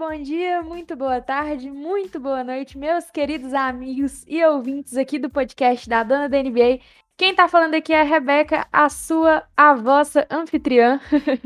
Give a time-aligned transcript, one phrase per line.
[0.00, 5.28] Bom dia, muito boa tarde, muito boa noite, meus queridos amigos e ouvintes aqui do
[5.28, 6.80] podcast da Dona da NBA.
[7.18, 10.98] Quem tá falando aqui é a Rebeca, a sua, a vossa anfitriã.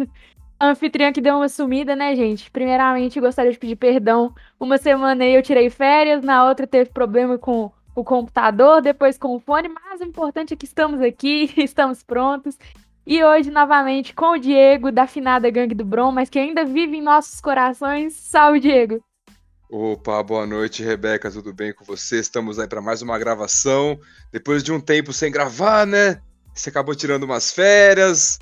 [0.60, 2.48] anfitriã que deu uma sumida, né, gente?
[2.48, 4.32] Primeiramente, gostaria de pedir perdão.
[4.60, 9.34] Uma semana aí eu tirei férias, na outra teve problema com o computador, depois com
[9.34, 12.56] o fone, mas o importante é que estamos aqui, estamos prontos.
[13.06, 16.96] E hoje, novamente, com o Diego, da finada Gangue do Bron, mas que ainda vive
[16.96, 18.14] em nossos corações.
[18.14, 19.04] Salve, Diego!
[19.70, 22.18] Opa, boa noite, Rebeca, tudo bem com você?
[22.18, 23.98] Estamos aí para mais uma gravação.
[24.32, 26.22] Depois de um tempo sem gravar, né?
[26.54, 28.38] Você acabou tirando umas férias.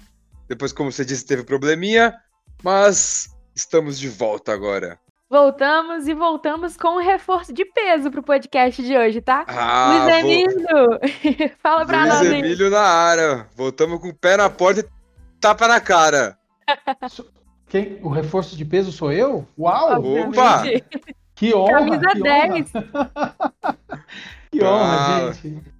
[0.48, 2.14] Depois, como você disse, teve probleminha.
[2.62, 4.96] Mas estamos de volta agora.
[5.32, 9.46] Voltamos e voltamos com um reforço de peso pro podcast de hoje, tá?
[9.48, 11.00] Ah, Luiz Emílio, vou...
[11.62, 12.28] fala pra Luiz nós.
[12.28, 13.46] Luiz Emílio na área.
[13.56, 14.88] Voltamos com o pé na porta e
[15.40, 16.36] tapa na cara.
[17.66, 17.98] Quem?
[18.02, 19.48] O reforço de peso sou eu?
[19.58, 20.02] Uau!
[20.28, 20.64] Opa!
[21.34, 21.78] Que honra!
[21.78, 22.72] Camisa que 10.
[22.74, 23.34] Honra.
[24.52, 25.72] que honra, gente.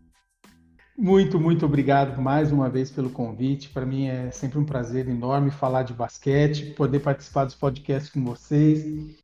[0.97, 3.69] Muito, muito obrigado mais uma vez pelo convite.
[3.69, 8.25] Para mim é sempre um prazer enorme falar de basquete, poder participar dos podcasts com
[8.25, 9.22] vocês.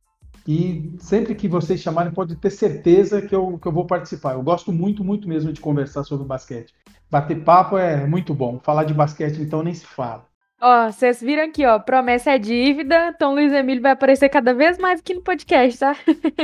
[0.51, 4.33] E sempre que vocês chamarem, pode ter certeza que eu, que eu vou participar.
[4.33, 6.73] Eu gosto muito, muito mesmo de conversar sobre basquete.
[7.07, 8.59] Bater papo é muito bom.
[8.63, 10.25] Falar de basquete, então, nem se fala.
[10.59, 14.79] Ó, vocês viram aqui, ó, promessa é dívida, então Luiz Emílio vai aparecer cada vez
[14.79, 15.95] mais aqui no podcast, tá?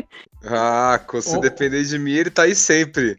[0.46, 1.42] ah, se oh.
[1.42, 3.18] depender de mim, ele tá aí sempre.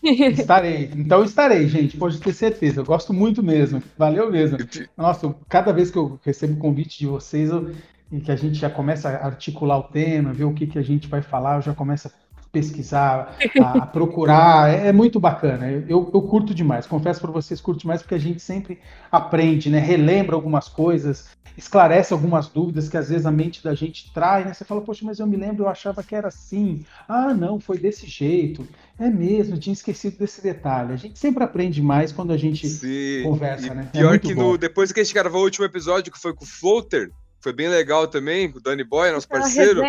[0.00, 2.80] Estarei, então estarei, gente, pode ter certeza.
[2.80, 4.56] Eu gosto muito mesmo, valeu mesmo.
[4.96, 7.72] Nossa, cada vez que eu recebo convite de vocês, eu,
[8.10, 10.82] e que a gente já começa a articular o tema, ver o que, que a
[10.82, 12.10] gente vai falar, eu já começo a
[12.50, 15.70] pesquisar, a, a procurar, é, é, muito bacana.
[15.70, 18.78] Eu, eu curto demais, confesso para vocês, curto demais porque a gente sempre
[19.12, 19.78] aprende, né?
[19.78, 24.54] Relembra algumas coisas, esclarece algumas dúvidas que às vezes a mente da gente traz, né?
[24.54, 26.84] Você fala, poxa, mas eu me lembro, eu achava que era assim.
[27.06, 28.66] Ah, não, foi desse jeito.
[28.98, 30.92] É mesmo, eu tinha esquecido desse detalhe.
[30.92, 33.22] A gente sempre aprende mais quando a gente Sim.
[33.24, 33.90] conversa, e né?
[33.92, 36.32] É pior é que no, depois que a gente gravou o último episódio, que foi
[36.32, 39.82] com o Floater, foi bem legal também, com o Danny Boy, nosso parceiro.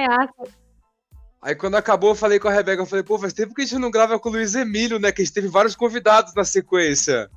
[1.41, 3.65] Aí quando acabou, eu falei com a Rebeca, eu falei, pô, faz tempo que a
[3.65, 5.11] gente não grava com o Luiz Emílio, né?
[5.11, 7.29] Que a gente teve vários convidados na sequência.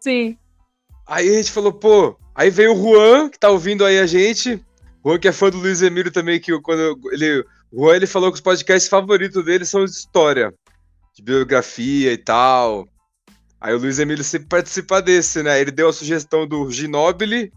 [0.00, 0.38] Sim.
[1.06, 4.64] Aí a gente falou, pô, aí veio o Juan, que tá ouvindo aí a gente.
[5.04, 7.44] Juan, que é fã do Luiz Emílio também, que quando ele.
[7.72, 10.54] O Juan ele falou que os podcasts favoritos dele são de história,
[11.12, 12.86] de biografia e tal.
[13.60, 15.60] Aí o Luiz Emílio sempre participa desse, né?
[15.60, 17.52] Ele deu a sugestão do Ginobili,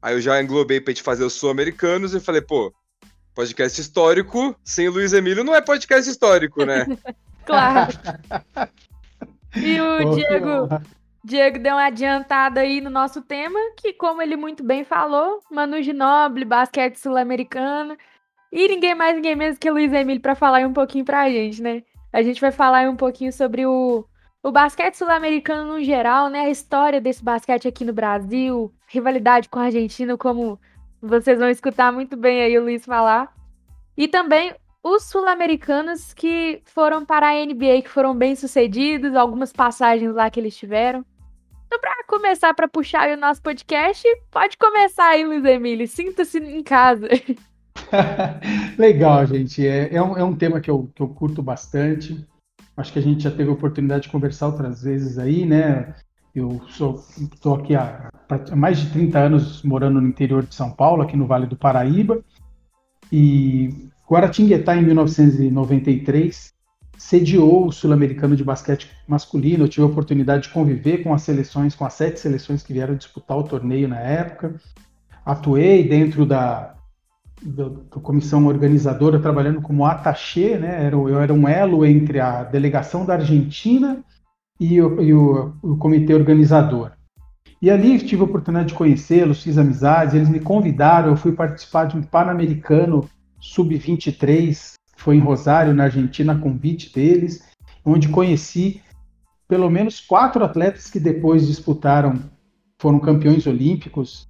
[0.00, 2.72] aí eu já englobei pra gente fazer os sul-americanos e falei, pô,
[3.34, 6.86] podcast histórico sem Luiz Emílio não é podcast histórico, né?
[7.44, 7.92] claro.
[9.54, 10.68] E o Diego,
[11.24, 15.82] Diego deu uma adiantada aí no nosso tema, que como ele muito bem falou, Manu
[15.82, 17.96] Ginobili, basquete sul-americano,
[18.52, 21.60] e ninguém mais, ninguém menos que o Luiz Emílio para falar um pouquinho pra gente,
[21.60, 21.82] né?
[22.12, 24.06] A gente vai falar um pouquinho sobre o,
[24.42, 26.40] o basquete sul-americano no geral, né?
[26.40, 30.58] A história desse basquete aqui no Brasil, rivalidade com a Argentina, como
[31.00, 33.34] vocês vão escutar muito bem aí o Luiz falar.
[33.96, 40.14] E também os sul-americanos que foram para a NBA, que foram bem sucedidos, algumas passagens
[40.14, 41.04] lá que eles tiveram.
[41.66, 45.88] Então, para começar, para puxar o nosso podcast, pode começar aí, Luiz Emílio.
[45.88, 47.08] Sinta-se em casa.
[48.78, 49.66] Legal, gente.
[49.66, 52.24] É, é, um, é um tema que eu, que eu curto bastante.
[52.76, 55.94] Acho que a gente já teve a oportunidade de conversar outras vezes aí, né?
[56.36, 61.00] Eu estou aqui há, há mais de 30 anos morando no interior de São Paulo,
[61.00, 62.22] aqui no Vale do Paraíba.
[63.10, 66.52] E Guaratinguetá, em 1993,
[66.98, 69.64] sediou o Sul-Americano de Basquete Masculino.
[69.64, 72.96] Eu tive a oportunidade de conviver com as seleções, com as sete seleções que vieram
[72.96, 74.60] disputar o torneio na época.
[75.24, 76.74] Atuei dentro da,
[77.42, 80.86] da, da comissão organizadora, trabalhando como attaché, né?
[80.92, 84.04] eu era um elo entre a delegação da Argentina
[84.58, 86.92] e o, e o, o comitê organizador.
[87.60, 91.86] E ali tive a oportunidade de conhecê-los, fiz amizades, eles me convidaram, eu fui participar
[91.86, 93.08] de um Pan-Americano
[93.40, 97.42] Sub-23, foi em Rosário, na Argentina, convite deles,
[97.84, 98.82] onde conheci
[99.48, 102.18] pelo menos quatro atletas que depois disputaram,
[102.78, 104.28] foram campeões olímpicos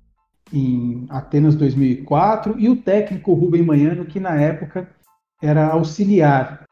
[0.53, 4.89] em Atenas 2004, e o técnico Rubem Manhano, que na época
[5.43, 6.65] era auxiliar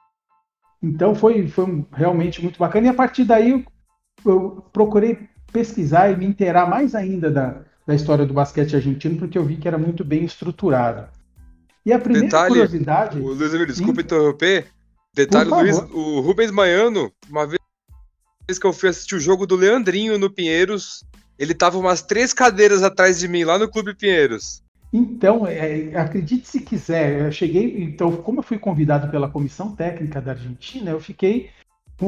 [0.84, 2.86] então foi, foi realmente muito bacana.
[2.86, 3.64] E a partir daí eu,
[4.24, 5.18] eu procurei
[5.52, 9.56] pesquisar e me inteirar mais ainda da, da história do basquete argentino, porque eu vi
[9.56, 11.08] que era muito bem estruturado.
[11.86, 13.18] E a primeira Detalhe, curiosidade.
[13.18, 14.66] O Luiz Emílio, desculpa interromper.
[15.14, 17.60] Detalhe, Luiz, o Rubens Maiano, uma vez
[18.58, 21.04] que eu fui assistir o jogo do Leandrinho no Pinheiros,
[21.38, 24.63] ele tava umas três cadeiras atrás de mim, lá no Clube Pinheiros.
[24.96, 30.20] Então, é, acredite se quiser, eu cheguei, então, como eu fui convidado pela comissão técnica
[30.20, 31.50] da Argentina, eu fiquei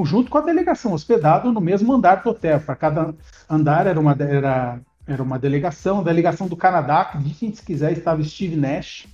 [0.05, 2.61] junto com a delegação, hospedado no mesmo andar do hotel.
[2.61, 3.13] Para cada
[3.51, 8.23] andar era uma, era, era uma delegação, a delegação do Canadá, acredite se quiser, estava
[8.23, 9.09] Steve Nash.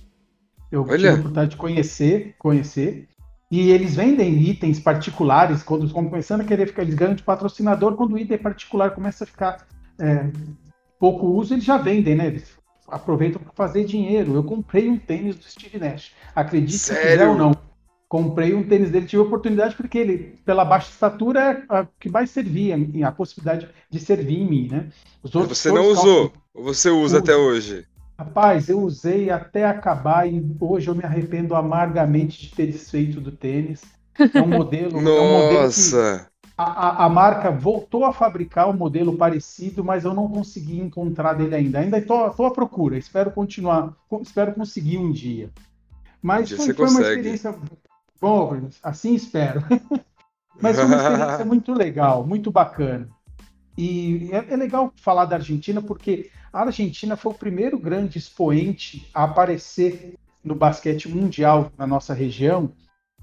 [0.71, 0.95] Eu Olha.
[0.95, 3.07] tive a oportunidade de conhecer, conhecer.
[3.49, 7.95] E eles vendem itens particulares, quando estão começando a querer ficar, eles ganham de patrocinador,
[7.95, 9.65] quando o item particular começa a ficar
[9.99, 10.29] é,
[10.99, 12.27] pouco uso, eles já vendem, né?
[12.27, 14.35] Eles aproveitam para fazer dinheiro.
[14.35, 16.11] Eu comprei um tênis do Steve Nash.
[16.35, 17.55] Acredite se quiser ou não.
[18.07, 22.09] Comprei um tênis dele, tive a oportunidade porque ele, pela baixa estatura, é a que
[22.09, 22.77] mais servia,
[23.07, 24.89] a possibilidade de servir em mim, né?
[25.23, 27.87] você não usou, ou você usa até hoje?
[28.19, 33.31] Rapaz, eu usei até acabar e hoje eu me arrependo amargamente de ter desfeito do
[33.31, 33.81] tênis.
[34.31, 35.01] É um modelo.
[35.01, 35.17] Nossa!
[35.17, 40.29] É um modelo a, a, marca voltou a fabricar um modelo parecido, mas eu não
[40.29, 41.79] consegui encontrar dele ainda.
[41.79, 45.49] Ainda estou à procura, espero continuar, espero conseguir um dia.
[46.21, 47.55] Mas um dia foi, foi uma experiência.
[48.21, 49.63] Bom, assim espero.
[50.61, 53.09] mas foi uma experiência muito legal, muito bacana.
[53.75, 59.09] E é, é legal falar da Argentina porque a Argentina foi o primeiro grande expoente
[59.11, 60.13] a aparecer
[60.43, 62.71] no basquete mundial na nossa região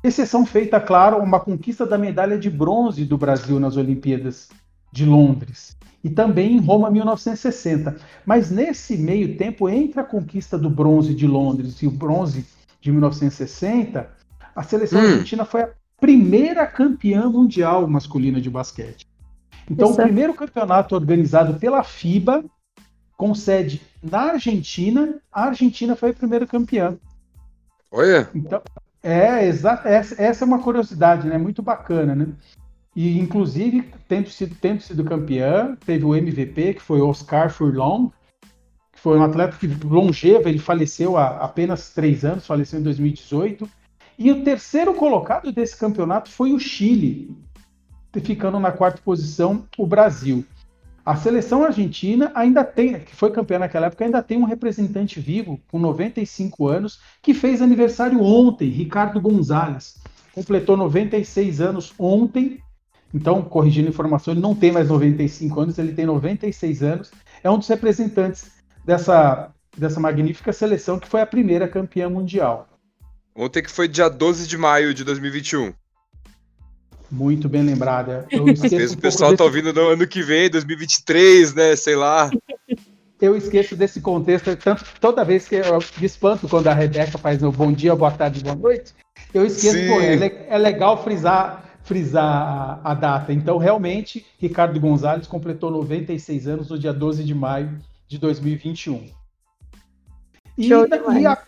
[0.02, 4.48] Exceção feita, claro, uma conquista da medalha de bronze do Brasil nas Olimpíadas
[4.92, 7.96] de Londres e também em Roma 1960.
[8.24, 12.46] Mas nesse meio tempo, entre a conquista do bronze de Londres e o bronze
[12.80, 14.10] de 1960,
[14.56, 15.04] a seleção hum.
[15.04, 15.70] argentina foi a
[16.00, 19.06] primeira campeã mundial masculina de basquete.
[19.70, 20.00] Então, Isso.
[20.00, 22.42] o primeiro campeonato organizado pela FIBA,
[23.16, 26.96] com sede na Argentina, a Argentina foi a primeira campeã.
[27.92, 28.30] Olha!
[28.34, 28.62] Então,
[29.02, 29.88] é, exato.
[29.88, 31.38] Essa, é uma curiosidade, né?
[31.38, 32.28] Muito bacana, né?
[32.94, 38.10] E, inclusive, tendo sido, tendo sido campeã, teve o MVP, que foi Oscar Furlong,
[38.92, 43.68] que foi um atleta que longevo, ele faleceu há apenas três anos, faleceu em 2018.
[44.18, 47.34] E o terceiro colocado desse campeonato foi o Chile,
[48.22, 50.44] ficando na quarta posição o Brasil.
[51.04, 55.58] A seleção argentina ainda tem, que foi campeã naquela época, ainda tem um representante vivo
[55.70, 59.96] com 95 anos que fez aniversário ontem, Ricardo Gonzalez.
[60.34, 62.60] Completou 96 anos ontem.
[63.12, 67.10] Então, corrigindo a informação, ele não tem mais 95 anos, ele tem 96 anos.
[67.42, 68.52] É um dos representantes
[68.84, 72.68] dessa, dessa magnífica seleção que foi a primeira campeã mundial.
[73.34, 75.72] Ontem que foi dia 12 de maio de 2021.
[77.10, 78.26] Muito bem lembrada.
[78.32, 79.38] Às vezes um o pessoal tá desse...
[79.38, 81.76] tá ouvindo no ano que vem, 2023, né?
[81.76, 82.30] Sei lá.
[83.20, 87.40] Eu esqueço desse contexto, tanto toda vez que eu me espanto quando a Rebeca faz
[87.40, 88.94] meu bom dia, boa tarde, boa noite.
[89.34, 93.32] Eu esqueço, pô, é, é, legal frisar, frisar a, a, data.
[93.32, 97.78] Então, realmente, Ricardo Gonzalez completou 96 anos no dia 12 de maio
[98.08, 99.10] de 2021.
[100.56, 101.38] E, e a,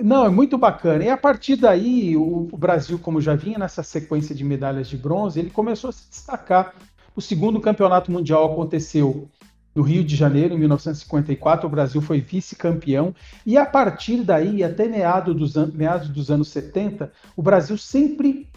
[0.00, 1.04] não, é muito bacana.
[1.04, 4.96] E a partir daí, o, o, Brasil, como já vinha nessa sequência de medalhas de
[4.96, 6.74] bronze, ele começou a se destacar.
[7.16, 9.28] O segundo campeonato mundial aconteceu
[9.74, 11.66] no Rio de Janeiro, em 1954.
[11.66, 13.12] O Brasil foi vice-campeão.
[13.44, 18.48] E a partir daí, até meados dos, meados dos anos 70, o Brasil sempre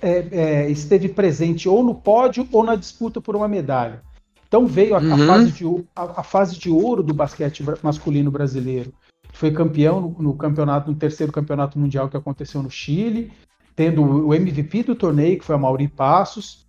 [0.00, 4.02] é, é, esteve presente ou no pódio ou na disputa por uma medalha.
[4.46, 5.12] Então veio a, uhum.
[5.12, 5.64] a, fase, de,
[5.94, 8.90] a, a fase de ouro do basquete masculino brasileiro
[9.38, 13.32] foi campeão no, no, campeonato, no terceiro campeonato mundial que aconteceu no Chile,
[13.76, 16.66] tendo o MVP do torneio, que foi a Mauri Passos.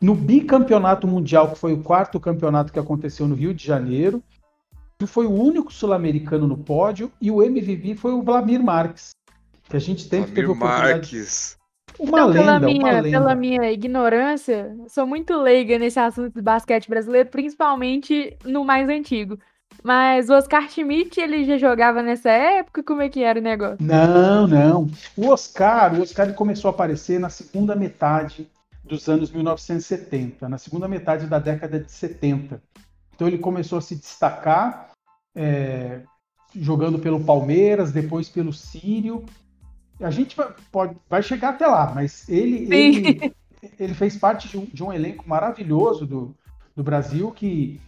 [0.00, 4.22] No bicampeonato mundial, que foi o quarto campeonato que aconteceu no Rio de Janeiro,
[4.96, 9.10] que foi o único sul-americano no pódio, e o MVP foi o Vladimir Marques,
[9.68, 11.16] que a gente sempre Vladimir teve oportunidade.
[11.16, 11.58] Marques.
[11.98, 13.18] Uma então, lenda, pela minha, uma lenda.
[13.18, 19.36] Pela minha ignorância, sou muito leiga nesse assunto de basquete brasileiro, principalmente no mais antigo.
[19.82, 22.82] Mas o Oscar Schmidt, ele já jogava nessa época?
[22.82, 23.78] Como é que era o negócio?
[23.80, 24.90] Não, não.
[25.16, 28.48] O Oscar, o Oscar começou a aparecer na segunda metade
[28.84, 32.62] dos anos 1970, na segunda metade da década de 70.
[33.14, 34.90] Então ele começou a se destacar
[35.34, 36.00] é,
[36.54, 39.24] jogando pelo Palmeiras, depois pelo Sírio.
[40.00, 43.34] A gente vai, pode, vai chegar até lá, mas ele, ele,
[43.78, 46.34] ele, fez parte de um, de um elenco maravilhoso do,
[46.74, 47.80] do Brasil que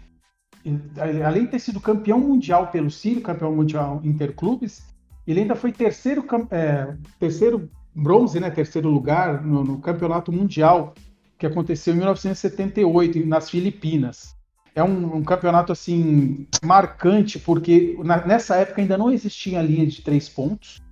[1.24, 4.82] além de ter sido campeão mundial pelo Sírio, campeão mundial interclubes,
[5.26, 10.94] ele ainda foi terceiro, é, terceiro bronze, né, terceiro lugar no, no, campeonato mundial
[11.38, 14.34] que aconteceu em 1978 nas Filipinas.
[14.74, 19.86] É um, um campeonato assim marcante porque na, nessa época ainda não existia a linha
[19.86, 20.82] de três pontos.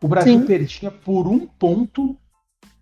[0.00, 0.46] O Brasil Sim.
[0.46, 2.16] perdia por um ponto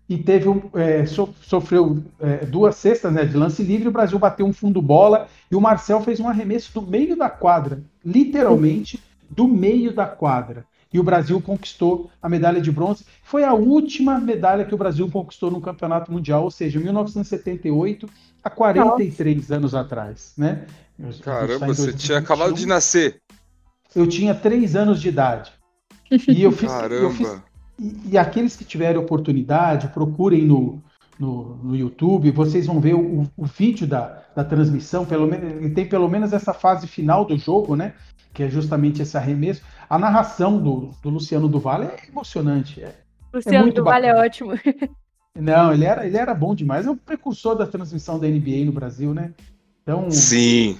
[0.07, 4.19] e teve um, é, so, sofreu é, duas cestas né, de lance livre, o Brasil
[4.19, 9.01] bateu um fundo bola e o Marcel fez um arremesso do meio da quadra, literalmente
[9.29, 10.65] do meio da quadra.
[10.93, 13.03] E o Brasil conquistou a medalha de bronze.
[13.23, 18.07] Foi a última medalha que o Brasil conquistou no Campeonato Mundial, ou seja, 1978,
[18.41, 19.55] há 43 Nossa.
[19.55, 20.65] anos atrás, né?
[21.21, 23.19] Caramba, você tinha acabado de nascer.
[23.93, 25.51] Eu tinha três anos de idade.
[26.29, 26.71] E eu fiz.
[26.71, 27.03] Caramba.
[27.03, 27.41] Eu fiz
[27.79, 30.81] e, e, aqueles que tiverem oportunidade, procurem no,
[31.19, 35.05] no, no YouTube, vocês vão ver o, o vídeo da, da transmissão.
[35.05, 37.93] Pelo menos, ele tem pelo menos essa fase final do jogo, né?
[38.33, 39.61] Que é justamente esse arremesso.
[39.89, 42.81] A narração do, do Luciano Duval é emocionante.
[42.81, 42.95] É, é
[43.33, 44.51] Luciano é Duval é ótimo.
[45.37, 46.87] Não, ele era, ele era bom demais.
[46.87, 49.33] É o precursor da transmissão da NBA no Brasil, né?
[49.83, 50.77] Então, Sim.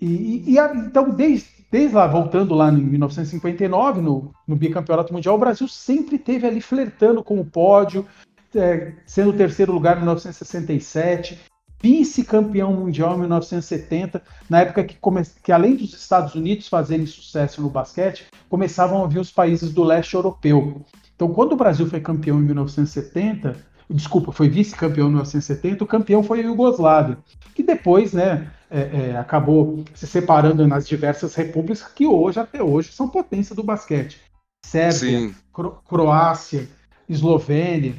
[0.00, 5.38] E, e, então, desde, desde lá, voltando lá em 1959, no, no bicampeonato mundial, o
[5.38, 8.06] Brasil sempre teve ali flertando com o pódio,
[8.54, 11.40] é, sendo terceiro lugar em 1967,
[11.80, 17.62] vice-campeão mundial em 1970, na época que, come, que, além dos Estados Unidos fazerem sucesso
[17.62, 20.84] no basquete, começavam a vir os países do leste europeu.
[21.16, 23.56] Então, quando o Brasil foi campeão em 1970,
[23.92, 27.18] desculpa, foi vice-campeão em 1970, o campeão foi a Iugoslávia,
[27.54, 32.92] que depois, né, é, é, acabou se separando nas diversas repúblicas que hoje, até hoje,
[32.92, 34.20] são potência do basquete.
[34.64, 36.68] Sérvia, Cro Croácia,
[37.08, 37.94] Eslovênia,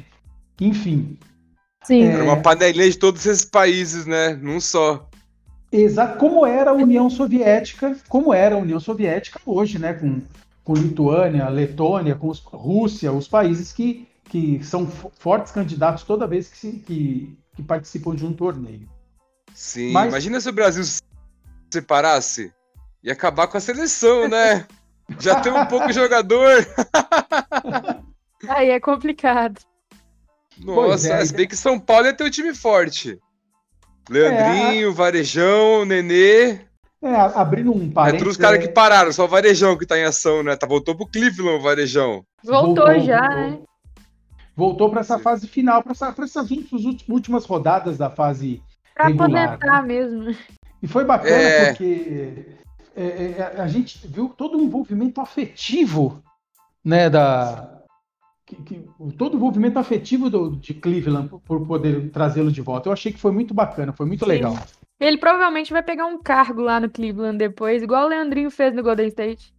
[0.60, 1.16] enfim.
[1.84, 2.04] Sim.
[2.04, 4.34] Era uma panelinha de todos esses países, né?
[4.34, 5.08] Num só.
[5.70, 9.92] Exato, como era a União Soviética, como era a União Soviética hoje, né?
[9.92, 10.22] Com,
[10.64, 16.48] com Lituânia, Letônia, com os, Rússia, os países que, que são fortes candidatos toda vez
[16.48, 18.88] que, se, que, que participam de um torneio.
[19.54, 20.08] Sim, Mas...
[20.08, 21.00] imagina se o Brasil se
[21.72, 22.52] separasse
[23.00, 24.66] e acabar com a seleção, né?
[25.20, 26.66] Já tem um pouco jogador.
[28.48, 29.60] Aí é complicado.
[30.58, 33.16] Nossa, é, se bem que São Paulo ia ter um time forte.
[34.10, 36.58] Leandrinho, é, Varejão, Nenê.
[37.00, 38.20] É, abrindo um parênteses.
[38.20, 40.56] É todos os caras que pararam, só o Varejão que tá em ação, né?
[40.56, 42.24] Tá, voltou pro Cleveland o Varejão.
[42.42, 43.36] Voltou, voltou já, voltou.
[43.36, 43.58] né?
[44.56, 46.50] Voltou para essa fase final, para essa, essas
[47.08, 48.62] últimas rodadas da fase
[48.94, 49.58] pra regular.
[49.58, 49.88] Pra né?
[49.88, 50.36] mesmo.
[50.82, 51.66] E foi bacana é...
[51.66, 52.46] porque
[52.94, 56.22] é, é, a gente viu todo o envolvimento afetivo
[56.84, 57.74] né, da,
[58.46, 62.88] que, que, todo o envolvimento afetivo do, de Cleveland por poder trazê-lo de volta.
[62.88, 64.30] Eu achei que foi muito bacana, foi muito Sim.
[64.30, 64.56] legal.
[65.00, 68.82] Ele provavelmente vai pegar um cargo lá no Cleveland depois, igual o Leandrinho fez no
[68.82, 69.53] Golden State.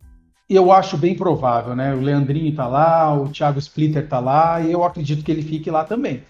[0.47, 1.93] Eu acho bem provável, né?
[1.93, 5.71] O Leandrinho tá lá, o Thiago Splitter tá lá, e eu acredito que ele fique
[5.71, 6.23] lá também.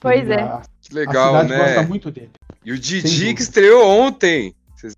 [0.00, 0.42] Pois ele, é.
[0.42, 1.58] A, legal, a né?
[1.58, 2.30] gosta muito dele.
[2.64, 4.54] E o Didi que estreou ontem.
[4.76, 4.94] Vocês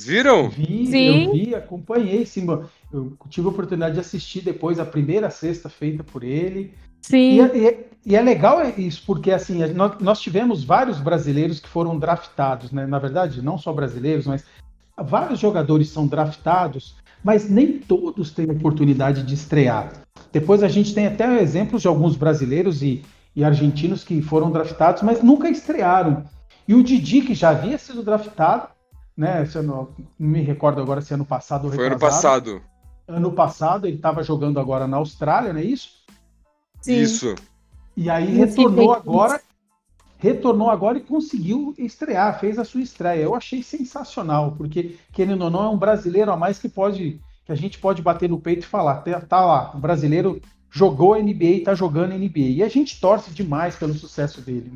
[0.00, 0.48] viram?
[0.48, 1.24] Vi, sim.
[1.24, 2.46] eu vi, acompanhei, sim.
[2.92, 6.72] Eu tive a oportunidade de assistir depois a primeira cesta feita por ele.
[7.00, 7.34] Sim.
[7.34, 11.58] E, é, e, é, e é legal isso, porque assim, nós, nós, tivemos vários brasileiros
[11.58, 12.86] que foram draftados, né?
[12.86, 14.44] Na verdade, não só brasileiros, mas
[14.96, 19.92] vários jogadores são draftados, mas nem todos têm oportunidade de estrear.
[20.32, 23.02] Depois a gente tem até exemplos de alguns brasileiros e,
[23.34, 26.24] e argentinos que foram draftados, mas nunca estrearam.
[26.66, 28.68] E o Didi, que já havia sido draftado,
[29.16, 29.44] né?
[29.46, 29.88] Se eu não,
[30.18, 32.62] não me recordo agora se ano passado ou Foi ano passado
[33.06, 35.90] ano passado, ele estava jogando agora na Austrália, não é isso?
[36.80, 37.00] Sim.
[37.00, 37.34] Isso.
[37.96, 39.40] E aí retornou agora,
[40.22, 43.24] retornou agora e conseguiu estrear, fez a sua estreia.
[43.24, 47.50] Eu achei sensacional, porque querendo ou não é um brasileiro a mais que pode, que
[47.50, 51.44] a gente pode bater no peito e falar, tá, tá lá, o brasileiro jogou NBA
[51.44, 52.38] e tá jogando NBA.
[52.38, 54.72] E a gente torce demais pelo sucesso dele.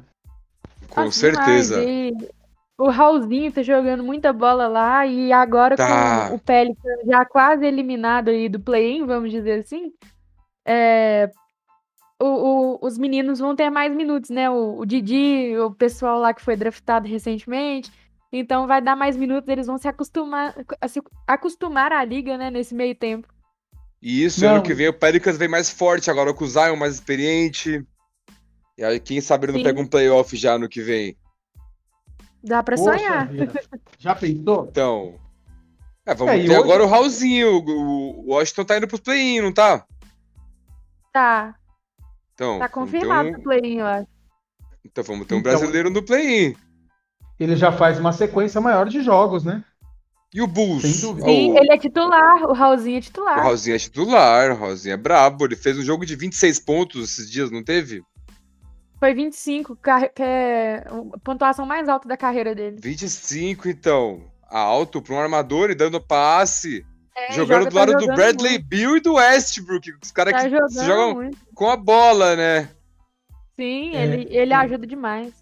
[0.91, 1.81] Com certeza.
[1.81, 2.29] Demais.
[2.77, 6.29] O Raulzinho tá jogando muita bola lá e agora tá.
[6.29, 9.93] com o Pelican já quase eliminado aí do play-in, vamos dizer assim,
[10.67, 11.31] é,
[12.21, 14.49] o, o, os meninos vão ter mais minutos, né?
[14.49, 17.91] O, o, Didi, o pessoal lá que foi draftado recentemente.
[18.33, 20.55] Então vai dar mais minutos, eles vão se acostumar,
[20.89, 23.29] se acostumar à liga, né, nesse meio tempo.
[24.03, 24.57] E isso, não.
[24.57, 27.87] ano que vem o Pelicans vem mais forte, agora com o Zion mais experiente.
[28.77, 29.65] E aí, quem sabe ele não Sim.
[29.65, 31.17] pega um playoff já no que vem.
[32.45, 33.29] Dá pra Poxa sonhar.
[33.29, 33.61] Vida.
[33.99, 34.67] Já pensou?
[34.71, 35.19] Então.
[36.05, 36.55] É, vamos é, ter hoje...
[36.55, 37.65] agora o Raulzinho.
[37.67, 39.85] O, Washington tá indo pro play-in, não tá?
[41.13, 41.57] Tá.
[42.37, 43.33] Então, tá confirmado um...
[43.33, 44.07] o play-in, eu acho.
[44.85, 46.55] Então vamos ter um então, brasileiro no play-in.
[47.41, 49.65] Ele já faz uma sequência maior de jogos, né?
[50.35, 50.83] E o Bulls?
[50.83, 51.59] Sim, oh.
[51.59, 52.43] ele é titular.
[52.45, 53.39] O Raulzinho é titular.
[53.39, 54.53] O Raulzinho é titular.
[54.53, 55.47] O Raulzinho é brabo.
[55.47, 58.03] Ele fez um jogo de 26 pontos esses dias, não teve?
[58.99, 62.77] Foi 25, que é a pontuação mais alta da carreira dele.
[62.83, 64.25] 25, então.
[64.43, 66.85] Alto para um armador e dando passe.
[67.17, 68.67] É, jogando joga, do lado tá do Bradley muito.
[68.67, 69.95] Bill e do Westbrook.
[70.03, 71.39] Os caras tá que jogam muito.
[71.55, 72.71] com a bola, né?
[73.57, 74.05] Sim, é.
[74.05, 75.33] ele, ele ajuda demais.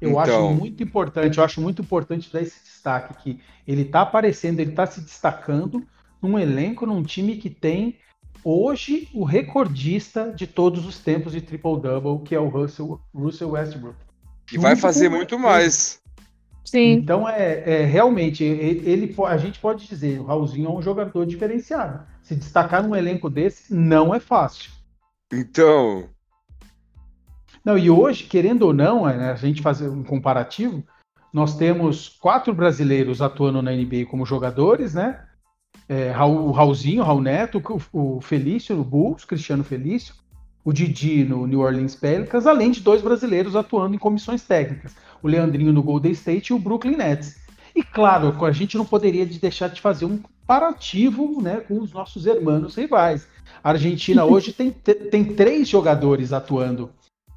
[0.00, 0.20] Eu então...
[0.20, 4.70] acho muito importante, eu acho muito importante dar esse destaque que ele está aparecendo, ele
[4.70, 5.86] está se destacando
[6.20, 7.96] num elenco, num time que tem
[8.42, 13.96] hoje o recordista de todos os tempos de triple-double, que é o Russell, Russell Westbrook.
[14.52, 16.02] E vai fazer muito mais.
[16.64, 16.92] Sim.
[16.92, 22.06] Então, é, é, realmente, ele, a gente pode dizer, o Raulzinho é um jogador diferenciado.
[22.22, 24.70] Se destacar num elenco desse não é fácil.
[25.32, 26.08] Então.
[27.64, 30.82] Não, e hoje, querendo ou não, é, né, a gente fazer um comparativo,
[31.32, 35.20] nós temos quatro brasileiros atuando na NBA como jogadores, né?
[35.88, 40.14] é, Raul, o Raulzinho, o Raul Neto, o, o Felício no Bulls, Cristiano Felício,
[40.64, 45.28] o Didi no New Orleans Pelicans, além de dois brasileiros atuando em comissões técnicas, o
[45.28, 47.36] Leandrinho no Golden State e o Brooklyn Nets.
[47.76, 52.24] E claro, a gente não poderia deixar de fazer um comparativo né, com os nossos
[52.24, 53.26] irmãos rivais.
[53.62, 56.90] A Argentina hoje tem, tem três jogadores atuando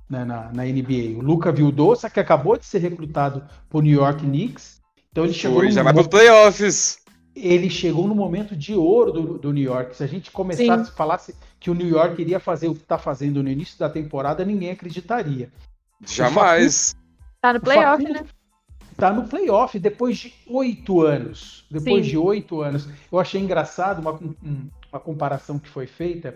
[0.10, 1.18] né, na, na, NBA.
[1.18, 4.80] O Luca Vildosa, que acabou de ser recrutado para o New York Knicks.
[5.12, 5.60] Então ele chegou.
[5.60, 7.00] Foi, já vai para os playoffs
[7.38, 9.96] ele chegou no momento de ouro do, do New York.
[9.96, 11.22] Se a gente começasse a falar
[11.60, 14.72] que o New York iria fazer o que está fazendo no início da temporada, ninguém
[14.72, 15.52] acreditaria.
[16.06, 16.96] Jamais.
[17.42, 18.26] Tá no playoff, né?
[18.96, 21.66] Tá no playoff depois de oito anos.
[21.70, 22.12] Depois Sim.
[22.12, 22.90] de oito anos.
[23.12, 24.20] Eu achei engraçado uma,
[24.92, 26.36] uma comparação que foi feita.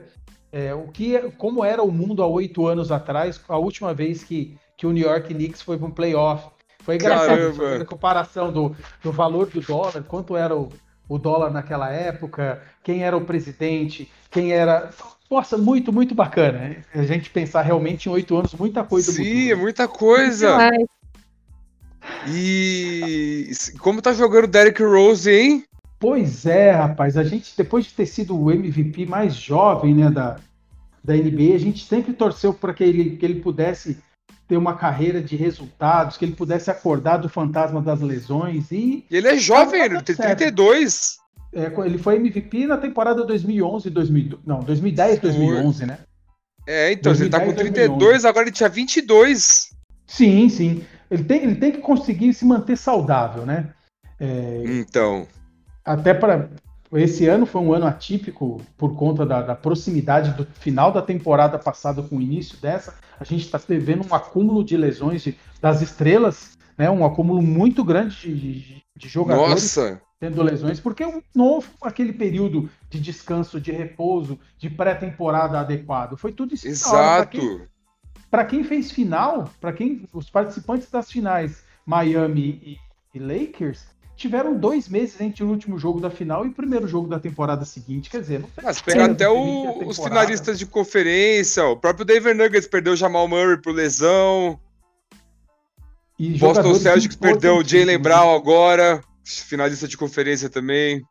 [0.52, 4.56] É, o que, como era o mundo há oito anos atrás, a última vez que,
[4.78, 6.50] que o New York Knicks foi para um playoff.
[6.84, 10.70] Foi engraçado a comparação do, do valor do dólar, quanto era o,
[11.12, 14.92] o dólar naquela época, quem era o presidente, quem era.
[15.30, 16.78] Nossa, muito, muito bacana.
[16.96, 19.12] A gente pensar realmente em oito anos, muita coisa.
[19.12, 20.58] Sim, é muita coisa.
[22.30, 25.66] E como tá jogando o Derrick Rose, hein?
[26.00, 27.18] Pois é, rapaz.
[27.18, 30.38] A gente, depois de ter sido o MVP mais jovem né, da,
[31.04, 33.98] da NBA, a gente sempre torceu para que ele, que ele pudesse
[34.52, 39.06] ter uma carreira de resultados, que ele pudesse acordar do fantasma das lesões e.
[39.10, 41.20] e ele é jovem, ele tem 32.
[41.54, 46.00] É, ele foi MVP na temporada 2011, 2000, não, 2010, 2011, né?
[46.68, 48.28] É, então, 2010, ele tá com 32, 2011.
[48.28, 49.70] agora ele tinha 22.
[50.06, 50.84] Sim, sim.
[51.10, 53.70] Ele tem, ele tem que conseguir se manter saudável, né?
[54.20, 55.26] É, então.
[55.86, 56.50] Até para
[57.00, 61.58] esse ano foi um ano atípico por conta da, da, proximidade do final da temporada
[61.58, 62.96] passada com o início dessa.
[63.18, 66.90] A gente está vendo um acúmulo de lesões de, das estrelas, né?
[66.90, 70.02] Um acúmulo muito grande de, de, jogadores Nossa.
[70.20, 76.18] tendo lesões, porque não houve aquele período de descanso, de repouso, de pré-temporada adequado.
[76.18, 76.68] Foi tudo isso.
[76.68, 77.68] Exato.
[78.30, 82.80] Para quem, quem, fez final, para quem os participantes das finais Miami
[83.14, 86.88] e, e Lakers tiveram dois meses entre o último jogo da final e o primeiro
[86.88, 88.10] jogo da temporada seguinte.
[88.10, 92.36] Quer dizer, não tem Mas pega até o, os finalistas de conferência, o próprio Denver
[92.36, 94.60] Nuggets perdeu o Jamal Murray por lesão.
[96.20, 101.02] E Boston Celtics perdeu o Jalen Brown agora, finalista de conferência também.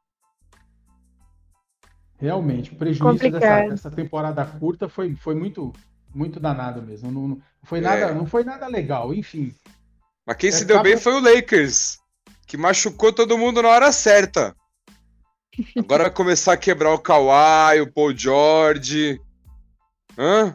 [2.17, 5.73] Realmente, o prejuízo dessa, dessa, temporada curta foi, foi muito,
[6.15, 7.11] muito danado mesmo.
[7.11, 8.15] Não, não foi nada, é.
[8.15, 9.53] não foi nada legal, enfim.
[10.25, 10.91] Mas quem é, se deu acaba...
[10.91, 12.00] bem foi o Lakers
[12.51, 14.57] que machucou todo mundo na hora certa.
[15.79, 19.21] Agora vai começar a quebrar o Kawhi, o Paul George.
[20.19, 20.53] Hã?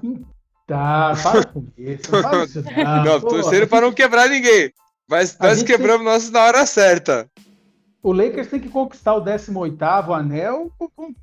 [0.67, 2.11] Tá, para com isso.
[2.11, 4.73] Não, não torcendo para não quebrar ninguém.
[5.09, 6.13] Mas nós quebramos tem...
[6.13, 7.29] nossos na hora certa
[8.05, 10.71] o Lakers tem que conquistar o 18º anel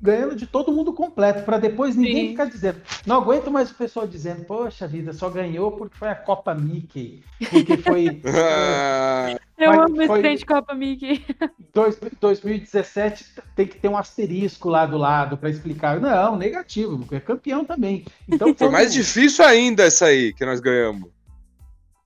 [0.01, 2.29] ganhando de todo mundo completo, para depois ninguém Sim.
[2.31, 2.81] ficar dizendo.
[3.05, 7.23] Não aguento mais o pessoal dizendo, poxa vida, só ganhou porque foi a Copa Mickey.
[7.49, 8.21] Porque foi.
[9.57, 11.25] Eu amo esse trem de Copa Mickey.
[11.73, 16.01] Dois, 2017 tem que ter um asterisco lá do lado para explicar.
[16.01, 18.03] Não, negativo, é campeão também.
[18.27, 21.07] Então, foi mais difícil ainda essa aí que nós ganhamos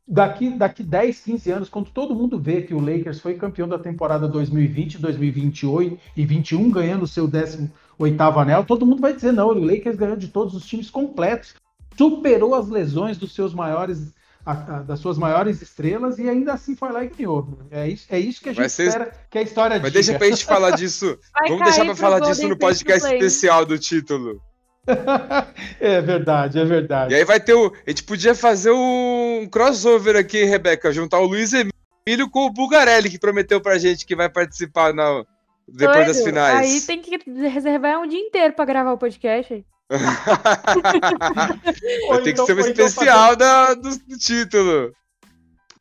[0.08, 3.78] daqui, daqui 10, 15 anos, quando todo mundo vê que o Lakers foi campeão da
[3.78, 9.50] temporada 2020, 2028 e 21, ganhando o seu 18 anel, todo mundo vai dizer: não,
[9.50, 11.56] o Lakers ganhou de todos os times completos,
[11.98, 14.16] superou as lesões dos seus maiores.
[14.46, 17.60] A, a, das suas maiores estrelas e ainda assim foi lá e ganhou.
[17.70, 18.88] É isso, é isso que a gente ser...
[18.88, 19.92] espera que a história Mas diga.
[19.92, 21.20] deixa pra gente falar disso.
[21.34, 24.42] Vai Vamos deixar pra falar disso no podcast especial do título.
[25.80, 27.14] é verdade, é verdade.
[27.14, 27.74] E aí vai ter o.
[27.86, 33.10] A gente podia fazer um crossover aqui, Rebeca, juntar o Luiz Emílio com o Bugarelli,
[33.10, 35.24] que prometeu pra gente que vai participar na,
[35.68, 36.08] depois Doido.
[36.08, 36.72] das finais.
[36.72, 37.20] Aí tem que
[37.50, 39.66] reservar um dia inteiro pra gravar o podcast.
[42.10, 44.94] vai ter que ser um então especial da, do, do, título.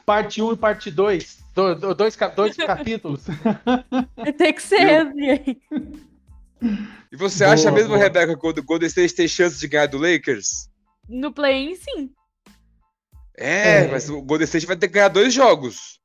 [0.04, 1.46] Parte 1 um e parte 2.
[1.54, 3.24] Do, do, dois, dois capítulos.
[4.36, 5.56] Tem que ser assim.
[7.12, 7.98] E você boa, acha mesmo, boa.
[8.00, 10.68] Rebeca, que o Golden State tem chance de ganhar do Lakers?
[11.08, 12.10] No play-in, sim.
[13.36, 13.86] É, É.
[13.88, 16.00] mas o Golden State vai ter que ganhar dois jogos.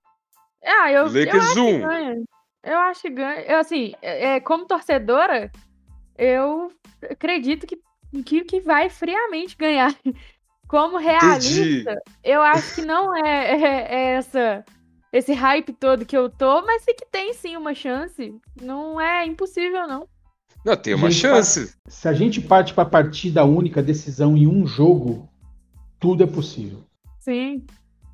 [0.63, 1.79] Ah, eu, eu Lakers acho que um.
[1.81, 2.23] ganha.
[2.63, 3.41] Eu acho que ganha.
[3.41, 5.51] Eu, assim, é, é, como torcedora,
[6.17, 6.71] eu
[7.09, 7.79] acredito que,
[8.23, 9.95] que, que vai friamente ganhar.
[10.67, 14.63] Como realista, eu acho que não é, é- é essa,
[15.11, 18.33] esse hype todo que eu tô, mas sei que tem sim uma chance.
[18.61, 20.07] Não é impossível, não.
[20.63, 21.73] Não, tem uma chance.
[21.87, 25.27] Se a gente parte para partida única, decisão em um jogo,
[25.99, 26.79] tudo é possível.
[27.19, 27.65] Sim.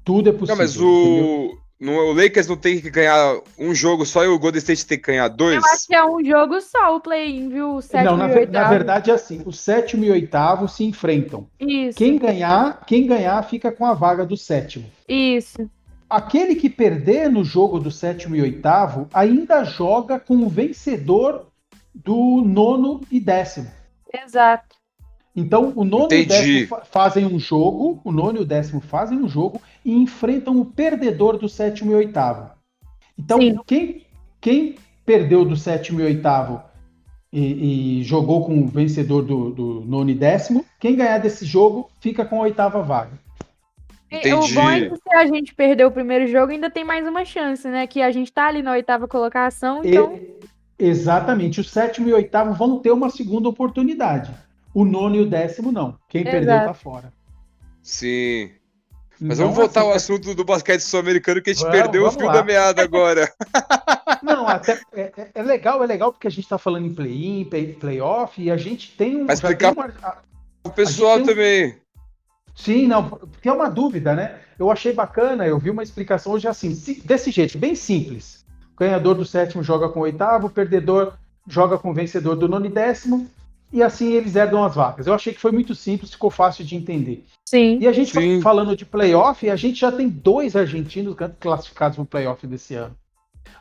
[0.04, 0.56] Tudo é possível.
[0.56, 4.40] Não, mas o, no, o Lakers não tem que ganhar um jogo só e o
[4.40, 5.56] Golden State tem que ganhar dois?
[5.56, 7.76] Eu acho que é um jogo só o play-in, viu?
[7.76, 10.84] O sétimo Não, na, e na verdade é assim, o sétimo e o oitavo se
[10.84, 11.48] enfrentam.
[11.60, 14.86] Isso, Quem ganhar, quem ganhar fica com a vaga do sétimo.
[15.08, 15.70] isso.
[16.10, 21.48] Aquele que perder no jogo do sétimo e oitavo ainda joga com o vencedor
[22.04, 23.68] do nono e décimo.
[24.14, 24.76] Exato.
[25.36, 26.28] Então, o nono e o Entendi.
[26.28, 30.60] décimo fa- fazem um jogo, o nono e o décimo fazem um jogo e enfrentam
[30.60, 32.50] o perdedor do sétimo e oitavo.
[33.18, 33.60] Então, Sim.
[33.66, 34.06] quem,
[34.42, 36.62] quem perdeu do sétimo e oitavo
[37.32, 41.90] e, e jogou com o vencedor do, do nono e décimo, quem ganhar desse jogo
[42.00, 43.12] fica com a oitava vaga.
[44.10, 44.52] E Entendi.
[44.52, 47.26] O bom é que se a gente perder o primeiro jogo, ainda tem mais uma
[47.26, 47.86] chance, né?
[47.86, 50.20] Que a gente tá ali na oitava colocação, E- então.
[50.80, 54.32] Exatamente, o sétimo e o oitavo vão ter uma segunda oportunidade.
[54.74, 55.98] O nono e o décimo não.
[56.08, 56.66] Quem perdeu Exato.
[56.68, 57.14] tá fora.
[57.82, 58.52] Sim.
[59.20, 62.02] Mas Então, vamos voltar assim, ao assunto do basquete sul-americano que a gente Vamos, perdeu
[62.02, 62.34] o vamos fio lá.
[62.34, 63.32] da meada agora.
[64.22, 67.46] Não, até é, é- é legal, é legal porque a gente está falando em play-in,
[67.46, 69.26] play, playoff, e a gente tem um.
[69.26, 70.18] Vai já explicar- tem uma- a-
[70.64, 71.76] O pessoal tem um- também.
[72.56, 74.40] sim, não, porque é uma dúvida, né?
[74.60, 78.37] Eu achei bacana, eu vi uma explicação hoje assim, si- desse jeito, bem simples.
[78.78, 81.14] Ganhador do sétimo joga com o oitavo, o perdedor
[81.48, 83.28] joga com o vencedor do nono e décimo,
[83.72, 85.08] e assim eles herdam as vagas.
[85.08, 87.26] Eu achei que foi muito simples, ficou fácil de entender.
[87.50, 87.80] Sim.
[87.80, 88.42] E a gente Sim.
[88.42, 92.96] falando de playoff, a gente já tem dois argentinos classificados no playoff desse ano.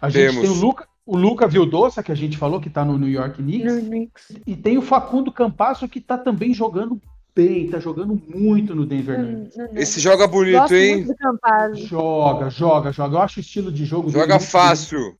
[0.00, 0.42] A gente Temos.
[0.42, 3.42] tem o Luca, o Luca Vildoça, que a gente falou que está no New York
[3.42, 4.32] Knicks, No Knicks.
[4.46, 7.00] e tem o Facundo Campasso, que está também jogando
[7.36, 9.54] bem, está jogando muito no Denver No- Nuggets.
[9.54, 9.76] Knicks.
[9.76, 10.94] Esse joga bonito, Gosto hein?
[10.96, 11.86] muito do Campazzo.
[11.86, 13.16] Joga, joga, joga.
[13.16, 15.14] Eu acho o estilo de jogo Joga fácil.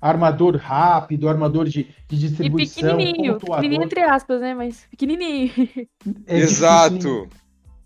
[0.00, 3.32] Armador rápido, armador de, de E distribuição, pequenininho.
[3.34, 3.56] pontuador.
[3.56, 4.54] Pequenininho entre aspas, né?
[4.54, 5.50] Mas pequenininho.
[5.56, 5.86] É difícil,
[6.28, 7.28] Exato.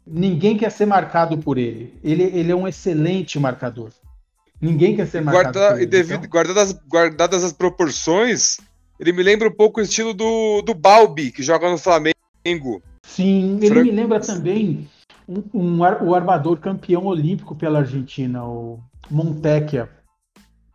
[0.06, 1.94] Ninguém quer ser marcado por ele.
[2.02, 3.90] Ele, ele é um excelente marcador.
[4.60, 5.86] Ninguém quer ser marcado Guarda, por e ele.
[5.90, 8.58] devido, Então, guardadas, guardadas as proporções,
[8.98, 12.82] ele me lembra um pouco o estilo do, do Balbi, que joga no Flamengo.
[13.08, 14.88] Sim, ele Fran- me lembra também
[15.28, 18.78] um, um o armador campeão olímpico pela Argentina, o
[19.10, 19.88] Montecchia.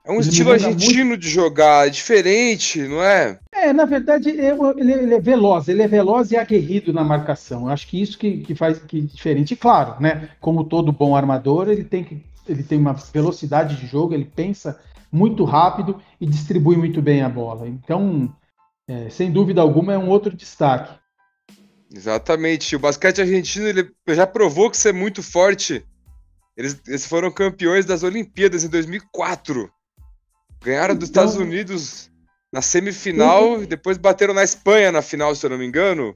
[0.05, 3.39] É um Ele estilo argentino de jogar, diferente, não é?
[3.55, 7.61] É, na verdade, é- ele, ele é veloz, ele é veloz e aguerrido na marcação.
[7.61, 9.53] Eu acho que isso que, que faz que diferente.
[9.53, 10.29] E claro, né?
[10.41, 14.77] Como todo bom armador, ele tem que ele tem uma velocidade de jogo, ele pensa
[15.09, 17.67] muito rápido e distribui muito bem a bola.
[17.67, 18.33] Então,
[18.85, 20.93] é, sem dúvida alguma, é um outro destaque.
[21.93, 22.75] Exatamente.
[22.75, 25.85] O basquete argentino ele já provou que isso é muito forte.
[26.57, 29.69] Eles, eles foram campeões das Olimpíadas em 2004.
[30.63, 32.11] Ganharam dos Então- Estados Unidos
[32.51, 36.15] na semifinal e depois bateram na Espanha na final, se eu não me engano.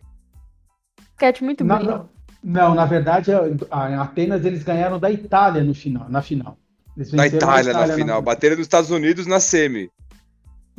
[1.14, 2.10] Sketch muito Na- bonito.
[2.44, 6.58] não, na verdade, a- em Atenas eles ganharam da Itália no final, na final.
[6.96, 8.22] Eles Da venceram a Itália na final.
[8.22, 9.92] Bateram dos Estados Unidos na semi.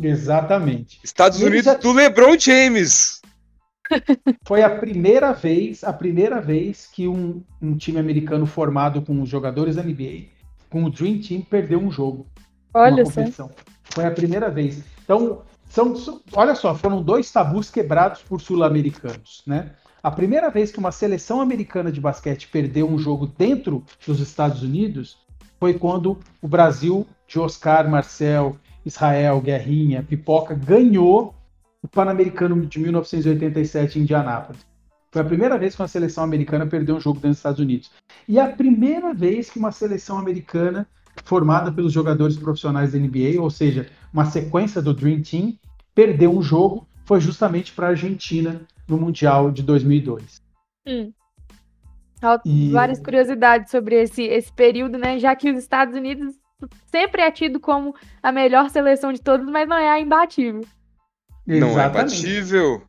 [0.01, 1.01] Exatamente.
[1.03, 3.18] Estados E Unidos já- do LeBron James.
[4.47, 9.29] Foi a primeira vez, a primeira vez que um, um time americano formado com os
[9.29, 10.29] jogadores da NBA,
[10.71, 12.27] com o Dream Team, perdeu um jogo.
[12.73, 13.13] Olha só.
[13.13, 13.51] competição.
[13.85, 14.83] Foi a primeira vez.
[15.05, 19.73] Então, são, são- olha só, foram dois tabus quebrados por sul-americanos, né?
[20.03, 24.63] A primeira vez que uma seleção americana de basquete perdeu um jogo dentro dos Estados
[24.63, 25.19] Unidos
[25.59, 31.35] foi quando o Brasil, de Oscar, Marcel, Israel, Guerrinha, Pipoca, ganhou
[31.83, 34.67] o Pan-Americano de 1987 em Indianápolis.
[35.11, 37.91] Foi a primeira vez que uma seleção americana perdeu um jogo dentro dos Estados Unidos.
[38.29, 40.87] E a primeira vez que uma seleção americana
[41.25, 45.59] formada pelos jogadores profissionais da NBA, ou seja, uma sequência do Dream Team,
[45.95, 50.43] perdeu um jogo, foi justamente para a Argentina no Mundial de 2002.
[50.87, 51.13] Hum.
[52.45, 55.19] E- Várias curiosidades sobre esse, esse período, né?
[55.19, 56.35] Já que os Estados Unidos
[56.87, 60.63] sempre é tido como a melhor seleção de todos, mas não é a imbatível.
[61.49, 62.83] Não é batível.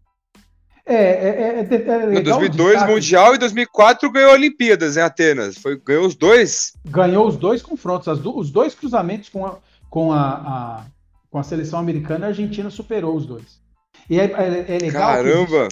[0.86, 2.92] É, é, é, é, é Em legal o 2002 destaque.
[2.94, 5.58] Mundial e 2004 ganhou Olimpíadas em Atenas.
[5.58, 6.74] Foi, ganhou os dois.
[6.86, 9.58] ganhou os dois confrontos, do- os dois cruzamentos com a,
[9.90, 10.86] com a, a-
[11.30, 13.60] com a seleção americana, a Argentina superou os dois.
[14.10, 15.68] E é, é- é legal que Caramba.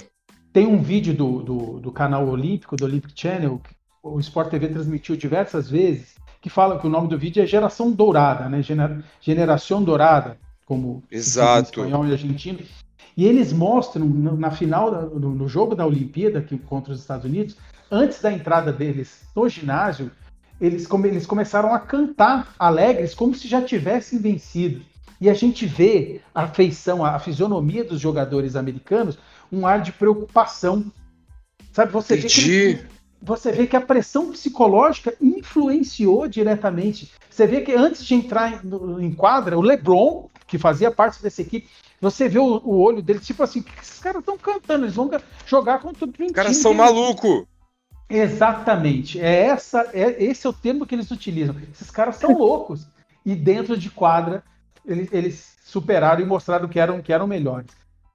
[0.52, 3.60] tem um vídeo do, do, do canal Olímpico, do Olympic Channel,
[4.00, 7.90] o Sport TV transmitiu diversas vezes, que fala que o nome do vídeo é Geração
[7.90, 8.62] Dourada, né?
[8.62, 11.80] Gener, Generação Dourada, como Exato.
[11.80, 12.58] espanhol e argentino.
[13.16, 17.56] E eles mostram na final, no, no jogo da Olimpíada que, contra os Estados Unidos,
[17.90, 20.10] antes da entrada deles no ginásio,
[20.60, 24.82] eles, come, eles começaram a cantar alegres como se já tivessem vencido.
[25.18, 29.18] E a gente vê a feição, a fisionomia dos jogadores americanos,
[29.50, 30.84] um ar de preocupação.
[31.72, 32.80] Sabe, você vê, que,
[33.22, 37.10] você vê que a pressão psicológica influenciou diretamente.
[37.30, 41.42] Você vê que antes de entrar em, em quadra, o LeBron, que fazia parte dessa
[41.42, 41.68] equipe,
[42.00, 45.10] você vê o, o olho dele, tipo assim, que esses caras estão cantando, eles vão
[45.46, 47.44] jogar contra o Dream Os caras são malucos.
[48.08, 49.20] Exatamente.
[49.20, 51.54] É essa, é, esse é o termo que eles utilizam.
[51.70, 52.86] Esses caras são loucos.
[53.24, 54.42] E dentro de quadra,
[54.86, 57.70] eles, eles superaram e mostraram que eram, que eram melhores.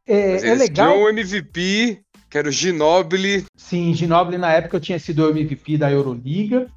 [0.07, 0.91] É, é legal.
[0.91, 3.45] Tinha um MVP, que era o Ginobili.
[3.55, 6.67] Sim, Ginobili na época eu tinha sido o MVP da Euroliga.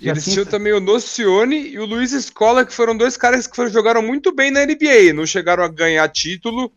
[0.00, 3.46] E eles assim, tinham também o Nocione e o Luiz Escola, que foram dois caras
[3.46, 5.12] que foram, jogaram muito bem na NBA.
[5.14, 6.72] Não chegaram a ganhar título,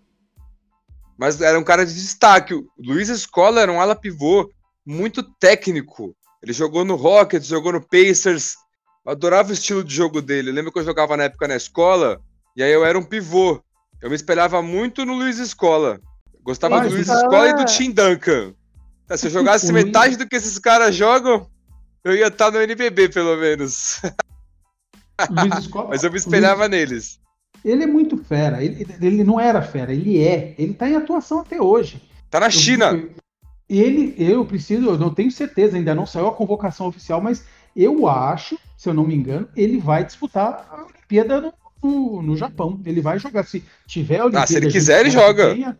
[1.17, 2.53] mas eram caras de destaque.
[2.53, 4.49] O Luiz Escola era um ala pivô
[4.85, 6.15] muito técnico.
[6.41, 8.55] Ele jogou no Rockets, jogou no Pacers.
[9.05, 10.51] Eu adorava o estilo de jogo dele.
[10.51, 12.19] Lembro que eu jogava na época na escola,
[12.55, 13.61] e aí eu era um pivô.
[14.01, 16.01] Eu me espelhava muito no Luiz Escola.
[16.41, 18.55] Gostava Mas, do Luiz Escola e do Tim Duncan.
[19.15, 21.47] Se eu jogasse metade do que esses caras jogam,
[22.03, 24.01] eu ia estar no NBB, pelo menos.
[25.89, 26.71] Mas eu me espelhava Luiz...
[26.71, 27.19] neles.
[27.63, 28.63] Ele é muito fera.
[28.63, 30.55] Ele, ele não era fera, ele é.
[30.57, 32.01] Ele tá em atuação até hoje.
[32.29, 32.91] Tá na China.
[32.91, 33.11] Eu,
[33.69, 38.07] ele, eu preciso, eu não tenho certeza, ainda não saiu a convocação oficial, mas eu
[38.07, 42.81] acho, se eu não me engano, ele vai disputar a Olimpíada no, no, no Japão.
[42.85, 43.43] Ele vai jogar.
[43.43, 44.43] Se tiver a Olimpíada.
[44.43, 45.53] Ah, se ele quiser, ele joga.
[45.53, 45.77] Tenha,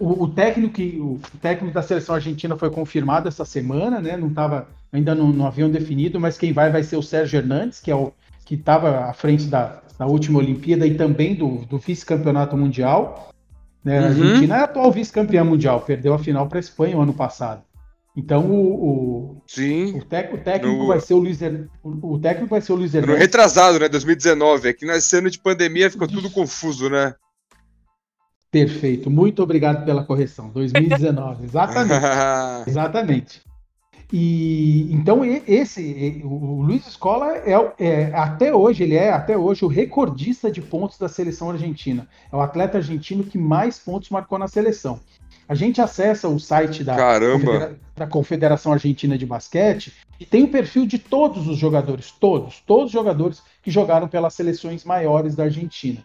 [0.00, 4.16] o, o, técnico que, o técnico da seleção argentina foi confirmado essa semana, né?
[4.16, 7.80] Não tava, ainda não, não haviam definido, mas quem vai vai ser o Sérgio Hernandes,
[7.80, 8.12] que é o
[8.44, 13.32] que estava à frente da, da última Olimpíada e também do, do vice-campeonato mundial.
[13.84, 13.98] Né?
[13.98, 14.04] Uhum.
[14.04, 17.62] A Argentina é atual vice-campeã mundial, perdeu a final para a Espanha o ano passado.
[18.16, 20.86] Então o, o, Sim, o, tec, o técnico no...
[20.86, 21.40] vai ser o Luiz
[21.82, 23.14] o, o técnico vai ser o Luiz Hernandes.
[23.14, 23.88] No retrasado, né?
[23.88, 24.68] 2019.
[24.68, 27.14] Aqui nesse ano de pandemia ficou tudo confuso, né?
[28.52, 29.10] Perfeito.
[29.10, 30.50] Muito obrigado pela correção.
[30.50, 32.04] 2019, exatamente.
[32.68, 33.42] exatamente.
[34.12, 39.68] E então esse o Luiz Escola é, é, até hoje ele é até hoje o
[39.68, 42.06] recordista de pontos da seleção argentina.
[42.30, 45.00] É o atleta argentino que mais pontos marcou na seleção.
[45.48, 50.48] A gente acessa o site da, Confedera da Confederação Argentina de Basquete e tem o
[50.48, 55.44] perfil de todos os jogadores, todos, todos os jogadores que jogaram pelas seleções maiores da
[55.44, 56.04] Argentina.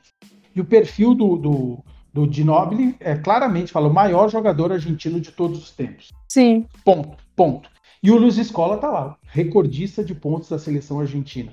[0.55, 1.83] E o perfil do, do,
[2.25, 6.11] do Ginobili é claramente fala o maior jogador argentino de todos os tempos.
[6.27, 6.65] Sim.
[6.83, 7.69] Ponto, ponto.
[8.01, 11.51] E o Luiz Escola tá lá, recordista de pontos da seleção argentina.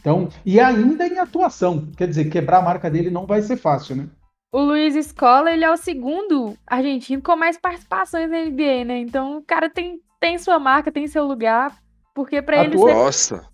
[0.00, 3.96] Então, e ainda em atuação, quer dizer, quebrar a marca dele não vai ser fácil,
[3.96, 4.08] né?
[4.52, 8.98] O Luiz Escola, ele é o segundo argentino com mais participações na NBA, né?
[9.00, 11.76] Então, o cara tem, tem sua marca, tem seu lugar,
[12.14, 12.94] porque para ele ser...
[12.94, 13.48] Nossa!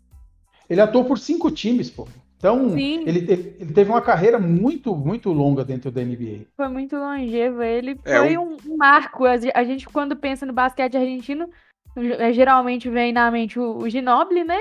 [0.68, 2.06] Ele atuou por cinco times, pô.
[2.42, 6.40] Então, ele, ele, ele, teve uma carreira muito, muito longa dentro da NBA.
[6.56, 7.62] Foi muito longevo.
[7.62, 8.56] Ele é, foi um...
[8.66, 9.24] um marco.
[9.24, 11.48] A gente, quando pensa no basquete argentino,
[12.18, 14.60] é, geralmente vem na mente o, o Ginobili, né?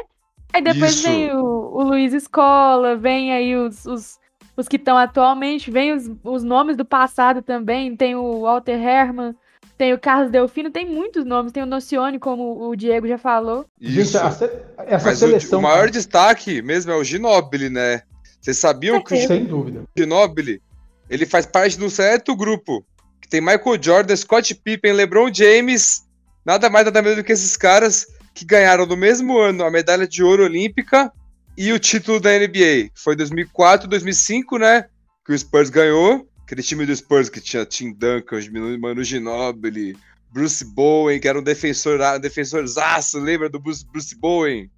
[0.53, 1.07] Aí depois Isso.
[1.07, 4.19] vem o, o Luiz Escola, vem aí os, os,
[4.55, 9.33] os que estão atualmente, vem os, os nomes do passado também, tem o Walter Herman,
[9.81, 13.65] tem o Carlos Delfino, tem muitos nomes, tem o Nocione, como o Diego já falou.
[13.79, 14.15] Isso.
[14.15, 15.57] essa Mas seleção...
[15.57, 18.03] o, o maior destaque mesmo é o Ginobili, né?
[18.39, 19.81] Vocês sabiam que o Sem dúvida.
[19.97, 20.61] Ginobili,
[21.09, 22.85] ele faz parte de um certo grupo,
[23.19, 26.05] que tem Michael Jordan, Scott Pippen, LeBron James
[26.45, 30.07] Nada mais nada menos do que esses caras que ganharam no mesmo ano a medalha
[30.07, 31.11] de ouro olímpica
[31.57, 32.91] e o título da NBA.
[32.93, 34.85] Foi 2004, 2005, né?
[35.25, 36.27] Que o Spurs ganhou.
[36.51, 38.37] Aquele time do Spurs que tinha Tim Duncan,
[38.77, 39.95] Manu Ginobili,
[40.33, 44.69] Bruce Bowen, que era um defensor, um defensorzaço, lembra do Bruce, Bruce Bowen?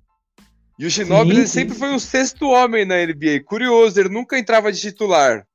[0.77, 3.43] E o Ginobili sempre foi um sexto homem na NBA.
[3.43, 5.47] Curioso, ele nunca entrava de titular.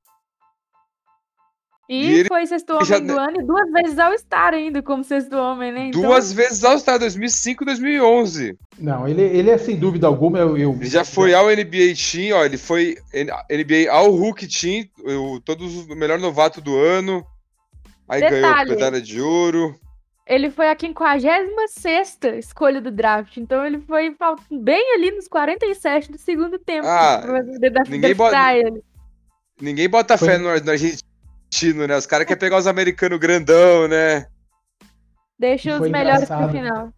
[1.89, 2.99] E, e foi sexto homem já...
[2.99, 5.87] do ano e duas vezes ao estar ainda como sexto homem, né?
[5.87, 6.03] Então...
[6.03, 8.59] Duas vezes ao estar, 2005 e 2011.
[8.79, 10.39] Não, ele, ele é sem dúvida alguma.
[10.39, 10.73] Eu, eu...
[10.75, 12.45] Ele já foi ao NBA Team, ó.
[12.45, 17.25] Ele foi NBA ao Hulk Team, eu, todos o melhor novato do ano.
[18.07, 19.75] Aí Detalhe, ganhou a medalha de ouro.
[20.27, 24.15] Ele foi a 56 escolha do draft, então ele foi
[24.51, 26.87] bem ali nos 47 do segundo tempo.
[26.87, 27.23] Ah,
[27.89, 28.83] ninguém bota, ele.
[29.59, 30.29] ninguém bota foi...
[30.29, 31.08] fé no, no Argentina
[31.49, 31.97] argentino, né?
[31.97, 34.27] Os caras querem pegar os americanos grandão, né?
[35.39, 36.93] Deixa os melhores pro final.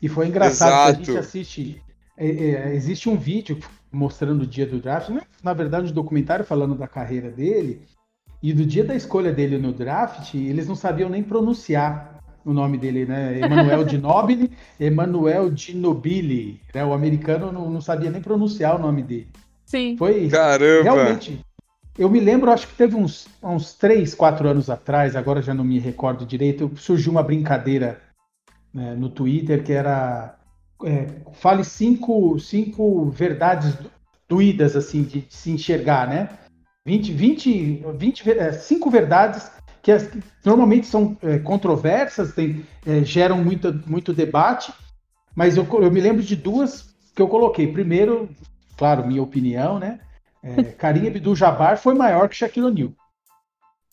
[0.00, 1.02] E foi engraçado Exato.
[1.02, 1.82] que a gente assiste.
[2.16, 3.58] é, é, existe um vídeo
[3.92, 5.22] mostrando o dia do draft, né?
[5.42, 7.82] na verdade, um documentário falando da carreira dele.
[8.42, 12.76] E do dia da escolha dele no draft, eles não sabiam nem pronunciar o nome
[12.76, 13.38] dele, né?
[13.38, 16.60] Emanuel Ginobili, Emanuel Ginobili.
[16.74, 16.84] Né?
[16.84, 19.28] O americano não, não sabia nem pronunciar o nome dele.
[19.64, 19.96] Sim.
[19.96, 20.82] Foi Caramba!
[20.82, 21.43] realmente.
[21.96, 25.64] Eu me lembro, acho que teve uns, uns 3, 4 anos atrás, agora já não
[25.64, 28.00] me recordo direito, surgiu uma brincadeira
[28.72, 30.36] né, no Twitter que era
[30.84, 33.76] é, fale cinco, cinco verdades
[34.28, 36.28] doídas assim de, de se enxergar, né?
[36.84, 43.04] 20, 20, 20 é, cinco verdades que, as, que normalmente são é, controversas, tem, é,
[43.04, 44.72] geram muita, muito debate,
[45.34, 47.72] mas eu, eu me lembro de duas que eu coloquei.
[47.72, 48.28] Primeiro,
[48.76, 50.00] claro, minha opinião, né?
[50.44, 52.92] É, Karim Abdul-Jabbar foi maior que Shaquille O'Neal.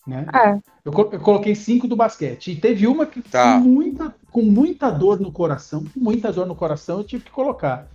[0.06, 0.26] Né?
[0.34, 0.58] É.
[0.84, 2.52] Eu, eu coloquei cinco do basquete.
[2.52, 3.54] E teve uma que, Tá.
[3.54, 7.30] com, muita, com muita dor no coração, com muita dor no coração, eu tive que
[7.30, 7.88] colocar.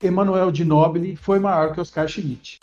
[0.00, 2.60] Emanuel Ginobili foi maior que Oscar Schmidt.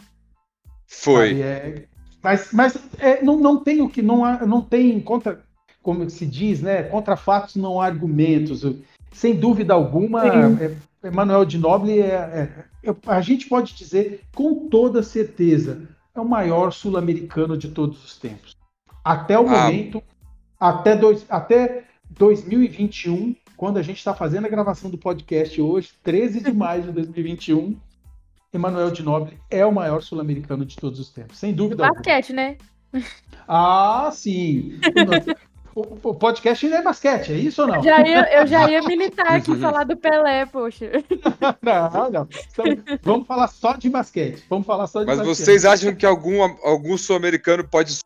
[0.87, 1.41] Foi.
[1.41, 1.85] É,
[2.21, 5.41] mas mas é, não, não tem o que não há, não tem contra
[5.81, 6.83] como se diz, né?
[6.83, 8.63] Contra fatos não há argumentos.
[9.11, 15.03] Sem dúvida alguma, é, Emanuel Ginobili é, é- eu- a gente pode dizer com toda
[15.03, 18.55] certeza é o maior sul-americano de todos os tempos.
[19.03, 19.63] Até o Ah.
[19.65, 20.01] momento,
[20.59, 26.41] até, dois, até 2021, quando a gente está fazendo a gravação do podcast hoje, 13
[26.41, 27.75] de maio de 2021,
[28.53, 31.95] Emanuel Ginobili é o maior sul-americano de todos os tempos, sem dúvida alguma.
[32.01, 32.57] Basquete, né?
[33.47, 34.79] Ah, sim.
[35.75, 37.81] O, o podcast ainda é basquete, é isso ou não?
[37.81, 40.91] Já ia, eu já ia militar aqui falar do Pelé, poxa.
[41.61, 42.27] Não, não.
[42.51, 44.43] Então, vamos falar só de basquete.
[44.49, 45.35] Vamos falar só de Mas basquete.
[45.35, 47.99] vocês acham que algum, algum sul-americano pode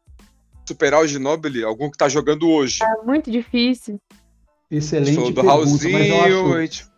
[0.66, 1.64] superar o Ginobili?
[1.64, 2.80] Algum que tá jogando hoje?
[2.84, 4.00] É muito difícil.
[4.70, 6.92] Excelente Falou do pergunta, mas eu Raulzinho, acho...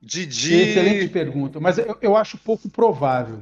[0.00, 0.54] Didi.
[0.54, 3.40] Excelente pergunta, mas eu, eu acho pouco provável.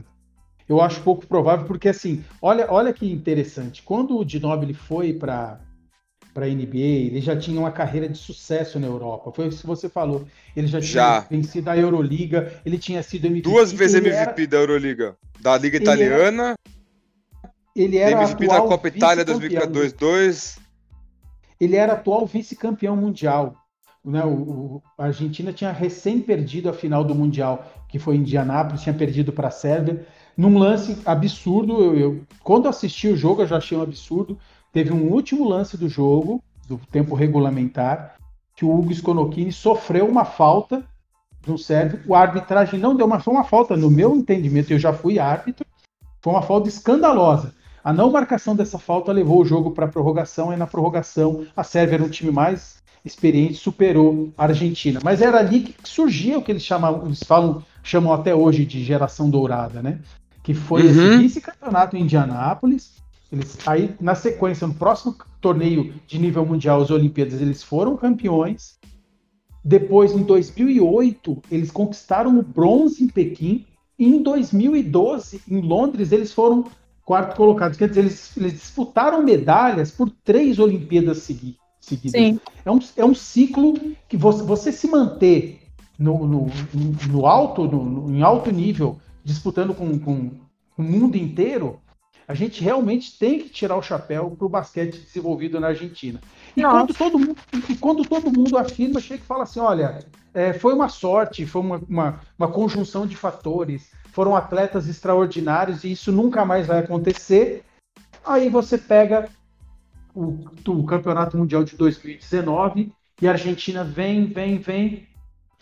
[0.68, 3.82] Eu acho pouco provável porque assim, olha, olha que interessante.
[3.82, 5.60] Quando o Ginobili foi para
[6.34, 9.30] para NBA, ele já tinha uma carreira de sucesso na Europa.
[9.32, 10.26] Foi isso que você falou.
[10.56, 11.22] Ele já, Já.
[11.22, 13.48] tinha vencido a Euroliga, ele tinha sido MVP.
[13.48, 15.16] Duas vezes MVP Era, da Euroliga.
[15.40, 16.54] Da Liga Ele era Italiana,
[17.76, 19.72] ele era MVP da atual Copa Itália vice-campeão.
[19.72, 20.58] 2002.
[21.60, 23.54] ele era atual vice-campeão mundial.
[24.04, 24.22] Né?
[24.24, 28.82] O, o- a Argentina tinha recém perdido a final do Mundial, que foi em Indianápolis,
[28.82, 30.04] tinha perdido para a Sérvia,
[30.36, 31.80] num lance absurdo.
[31.80, 34.38] Eu, eu- quando assisti o jogo, eu já achei um absurdo.
[34.74, 38.16] Teve um último lance do jogo, do tempo regulamentar,
[38.56, 40.82] que o Hugo Sconocchini sofreu uma falta
[41.46, 42.00] do sérvio.
[42.08, 45.64] O arbitragem não deu, mas foi uma falta, no meu entendimento, eu já fui árbitro,
[46.20, 47.54] foi uma falta escandalosa.
[47.84, 51.62] A não marcação dessa falta levou o jogo para a prorrogação, e na prorrogação a
[51.62, 54.98] Sérvia era um time mais experiente, superou a Argentina.
[55.04, 58.82] Mas era ali que surgia o que eles chamam, eles falam, chamam até hoje de
[58.82, 60.00] geração dourada, né?
[60.42, 60.90] Que foi Uhum.
[60.90, 63.03] esse vice-campeonato em Indianápolis.
[63.32, 68.78] Eles, aí, na sequência, no próximo torneio de nível mundial, as Olimpíadas, eles foram campeões.
[69.64, 73.64] Depois, em 2008, eles conquistaram o bronze em Pequim.
[73.98, 76.64] E em 2012, em Londres, eles foram
[77.04, 77.76] quarto colocados.
[77.78, 82.12] Quer dizer, eles, eles disputaram medalhas por três Olimpíadas segui- seguidas.
[82.20, 82.40] Sim.
[82.64, 83.74] É um, é um ciclo
[84.08, 85.60] que você, você se manter
[85.98, 86.46] no, no,
[87.10, 90.30] no alto, no, no- em alto nível, disputando com, com
[90.76, 91.78] o mundo inteiro,
[92.26, 96.20] a gente realmente tem que tirar o chapéu para o basquete desenvolvido na Argentina.
[96.56, 96.78] E Nossa.
[96.78, 97.36] quando, todo mundo,
[97.68, 99.98] e quando todo mundo afirma, chega e fala assim: olha,
[100.32, 105.92] é, foi uma sorte, foi uma, uma, uma conjunção de fatores, foram atletas extraordinários e
[105.92, 107.62] isso nunca mais vai acontecer.
[108.24, 109.28] Aí você pega
[110.14, 115.08] o, o Campeonato Mundial de 2019 e a Argentina vem, vem, vem,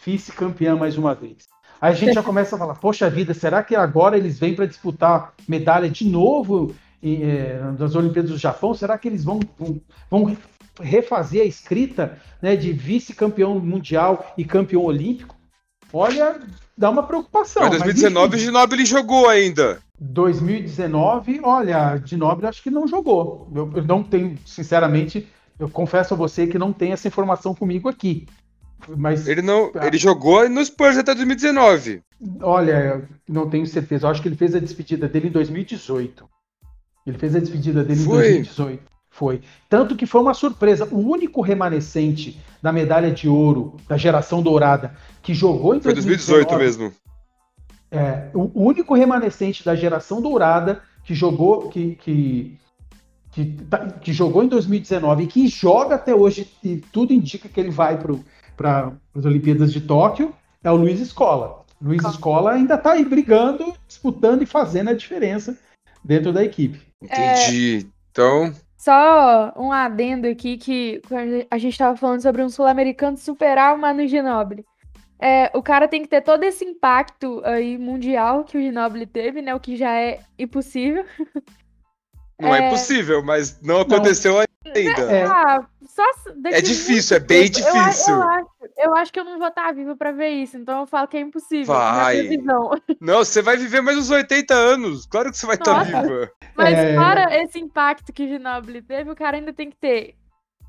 [0.05, 1.52] vice-campeã mais uma vez.
[1.83, 4.67] Aí a gente já começa a falar: poxa vida, será que agora eles vêm para
[4.67, 8.73] disputar medalha de novo em, eh, das Olimpíadas do Japão?
[8.73, 9.41] Será que eles vão,
[10.09, 10.37] vão,
[10.81, 15.35] refazer a escrita né, de vice-campeão mundial e campeão olímpico?
[15.93, 16.41] Olha,
[16.79, 17.65] dá uma preocupação.
[17.65, 19.81] Mas 2019 o enfim, Ginobili jogou ainda.
[19.99, 23.51] 2019, olha, de Nobre acho que não jogou.
[23.53, 25.29] Eu, eu não tenho, sinceramente,
[25.59, 28.27] eu confesso a você que não tem essa informação comigo aqui.
[28.89, 29.87] Mas Ele não, Ah.
[29.87, 32.03] ele jogou no Spurs até 2019.
[32.41, 34.07] Olha, não tenho certeza.
[34.07, 36.29] Eu acho que ele fez a despedida dele em 2018.
[37.07, 38.15] Ele fez a despedida dele Foi?
[38.29, 38.83] em 2018.
[39.11, 39.41] Foi.
[39.69, 40.89] Tanto que foi uma surpresa.
[40.91, 46.49] O único remanescente da medalha de ouro da geração dourada que jogou em Foi 2018
[46.49, 47.03] 2019, mesmo.
[47.91, 52.59] É, o único remanescente da geração dourada que jogou que, que,
[53.33, 57.61] que, tá- que jogou em 2019 e que joga até hoje e tudo indica que
[57.61, 58.13] ele vai para
[58.63, 60.33] para as Olimpíadas de Tóquio
[60.63, 61.65] é o Luiz Escola.
[61.83, 65.59] Luiz Escola ainda está aí brigando, disputando e fazendo a diferença
[66.05, 66.81] dentro da equipe.
[67.03, 67.89] Entendi.
[68.13, 71.03] Então, Só um adendo aqui que
[71.51, 74.65] a gente estava falando sobre um sul-americano superar o Manu Ginóbili.
[75.21, 79.43] É, o cara tem que ter todo esse impacto aí mundial que o Ginóbili teve,
[79.43, 79.53] né?
[79.55, 81.05] O que já é impossível.
[82.41, 82.71] não é, É.
[82.71, 85.03] possível, mas não aconteceu ainda.
[85.13, 85.25] É.
[85.25, 85.67] Ah,
[86.47, 87.69] É difícil, é bem tempo.
[87.69, 88.15] Eu difícil.
[88.15, 88.47] Eu, acho,
[88.83, 91.17] eu acho que eu não vou estar viva pra ver isso, então eu falo que
[91.17, 91.75] é impossível.
[91.75, 92.29] Vai.
[93.01, 95.07] Não, você vai viver mais uns 80 anos.
[95.07, 96.03] Claro que você vai estar Nossa.
[96.03, 96.31] viva.
[96.57, 96.95] Mas É.
[96.97, 100.15] fora esse impacto que o Ginóbili teve, o cara ainda tem que ter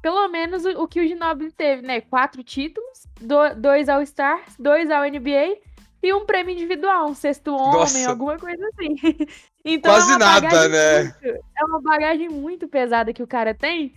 [0.02, 2.02] pelo menos o, que o Ginóbili teve, né?
[2.02, 5.56] Quatro títulos, do- dois All-Stars, dois ao NBA
[6.04, 8.10] e um prêmio individual, um sexto homem, Nossa.
[8.10, 8.96] alguma coisa assim.
[9.66, 11.04] Então Quase é nada, né?
[11.04, 11.26] muito-
[11.58, 13.94] é uma bagagem muito pesada que o cara tem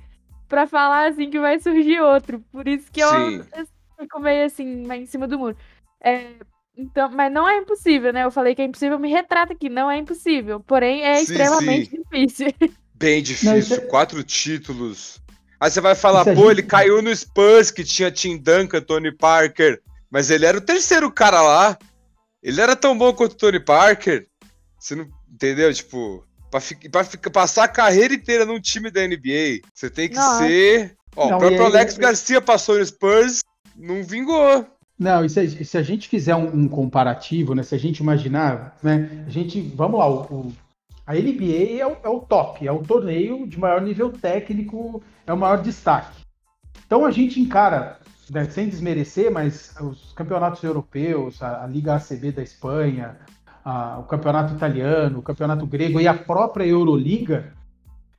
[0.48, 2.38] pra falar assim que vai surgir outro.
[2.52, 3.42] Por isso que Sim.
[3.52, 3.66] eu
[3.98, 5.56] fico meio assim, mais em cima do muro.
[6.02, 6.26] É,
[6.76, 8.24] então, mas não é impossível, né?
[8.24, 10.60] Eu falei que é impossível, me retrata aqui, não é impossível.
[10.60, 12.46] Porém, é Sim, extremamente difícil.
[12.94, 13.56] Bem difícil.
[13.58, 15.20] isso é- Quatro títulos.
[15.60, 18.36] Aí você vai falar, Isso a pô, gente- ele caiu no Spurs, que tinha Tim
[18.38, 19.80] Duncan, Tony Parker.
[20.10, 21.78] Mas ele era o terceiro cara lá.
[22.42, 24.26] Ele era tão bom quanto o Tony Parker.
[24.78, 25.06] Você não.
[25.32, 25.72] Entendeu?
[25.74, 30.08] Tipo, pra, fi- pra ficar- passar a carreira inteira num time da NBA, você tem
[30.08, 30.44] que Nossa.
[30.44, 30.94] ser.
[31.14, 33.40] Ó, Não, o próprio aí- Alex Garcia passou no Spurs,
[33.76, 34.66] não vingou.
[34.98, 37.62] Não, e se, se a gente fizer um, um comparativo, né?
[37.62, 39.24] Se a gente imaginar, né?
[39.26, 40.52] A gente, vamos lá, o, o-
[41.06, 45.32] a NBA é o, é o top, é o torneio de maior nível técnico, é
[45.32, 46.20] o maior destaque.
[46.84, 48.00] Então a gente encara,
[48.30, 53.18] né, sem desmerecer, mas os campeonatos europeus, a, a Liga ACB da Espanha,
[53.64, 57.52] a- o campeonato italiano, o campeonato grego e a própria Euroliga,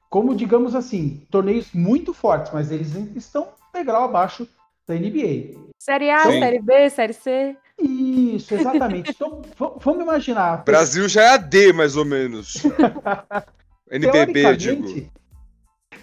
[0.10, 4.48] como digamos assim, torneios muito fortes, mas eles estão um degrau abaixo
[4.88, 5.58] da NBA.
[5.80, 6.40] Série A, Sim.
[6.40, 7.56] Série B, Série C.
[7.80, 9.12] Isso, exatamente.
[9.16, 9.42] Então,
[9.80, 10.64] vamos imaginar.
[10.64, 12.64] Brasil já é AD, mais ou menos.
[13.92, 14.84] NBB, digo.
[14.84, 15.12] teoricamente,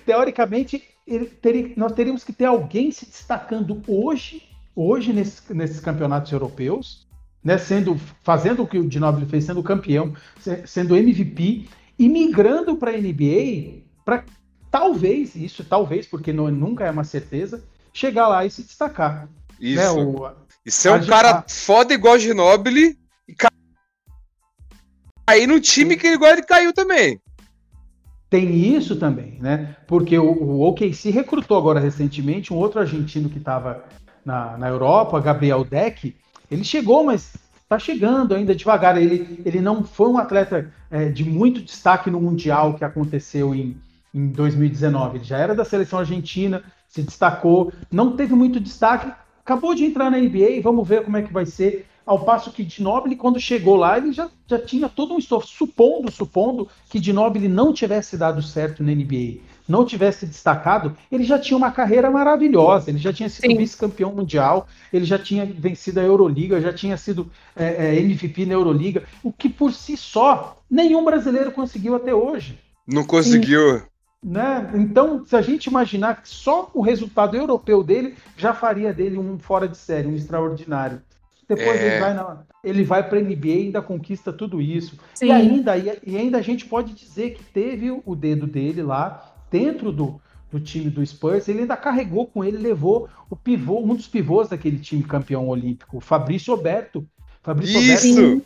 [0.07, 4.43] teoricamente ele teria- nós teríamos que ter alguém se destacando hoje,
[4.75, 7.07] hoje nesses, nesses campeonatos europeus,
[7.43, 11.67] né, sendo, fazendo o que o Ginóbili fez, sendo campeão, se- sendo MVP,
[11.99, 14.25] e migrando para a NBA para
[14.71, 17.63] talvez, isso talvez, porque não, nunca é uma certeza,
[17.95, 19.29] chegar lá e se destacar.
[19.59, 19.81] Isso.
[19.81, 20.31] Né, o-
[20.67, 23.51] E ser um cara a- foda igual Ginobili e ca-
[25.27, 27.21] cair num time que igual ele caiu também.
[28.29, 29.77] Tem isso também, né?
[29.87, 33.85] Porque o, o OKC recrutou agora recentemente um outro argentino que estava
[34.25, 36.17] na, na Europa, Gabriel Deck.
[36.51, 39.01] Ele chegou, mas está chegando ainda devagar.
[39.01, 43.77] Ele, ele não foi um atleta é, de muito destaque no Mundial que aconteceu em,
[44.13, 45.19] em 2019.
[45.19, 46.63] Ele já era da seleção argentina,
[46.95, 49.13] se destacou, não teve muito destaque,
[49.45, 51.87] acabou de entrar na NBA, vamos ver como é que vai ser.
[52.07, 56.13] Ao passo que Ginobili, quando chegou lá, ele já, já tinha todo um estofo, supondo,
[56.13, 61.57] supondo que Ginobili não tivesse dado certo na NBA, não tivesse destacado, ele já tinha
[61.57, 66.61] uma carreira maravilhosa, ele já tinha sido vice-campeão mundial, ele já tinha vencido a Euroliga,
[66.61, 71.51] já tinha sido é, é, MVP na Euroliga, o que por si só nenhum brasileiro
[71.51, 72.59] conseguiu até hoje.
[72.87, 73.83] Não conseguiu.
[74.25, 74.71] Né?
[74.75, 79.39] Então, se a gente imaginar que só o resultado europeu dele já faria dele um
[79.39, 81.03] fora de série, um extraordinário.
[81.47, 81.87] Depois É.
[81.87, 84.99] ele vai, na, ele vai para a NBA e ainda conquista tudo isso.
[85.13, 85.27] Sim.
[85.27, 89.93] E ainda, e, ainda a gente pode dizer que teve o dedo dele lá dentro
[89.93, 90.19] do,
[90.51, 91.47] do time do Spurs.
[91.47, 95.99] Ele ainda carregou com ele, levou o pivô, um dos pivôs daquele time campeão olímpico,
[95.99, 97.07] o Fabrício Oberto.
[97.43, 98.43] Fabrício Oberto, Isso!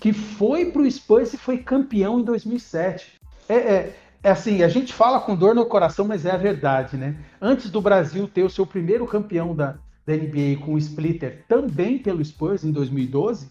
[0.00, 3.12] que foi para o Spurs e foi campeão em 2007.
[3.48, 3.96] É, é,
[4.26, 7.16] é assim, a gente fala com dor no coração, mas é a verdade, né?
[7.40, 11.98] Antes do Brasil ter o seu primeiro campeão da, da NBA com o Splitter, também
[11.98, 13.48] pelo Spurs em 2012,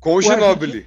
[0.00, 0.86] Com o Ginobili.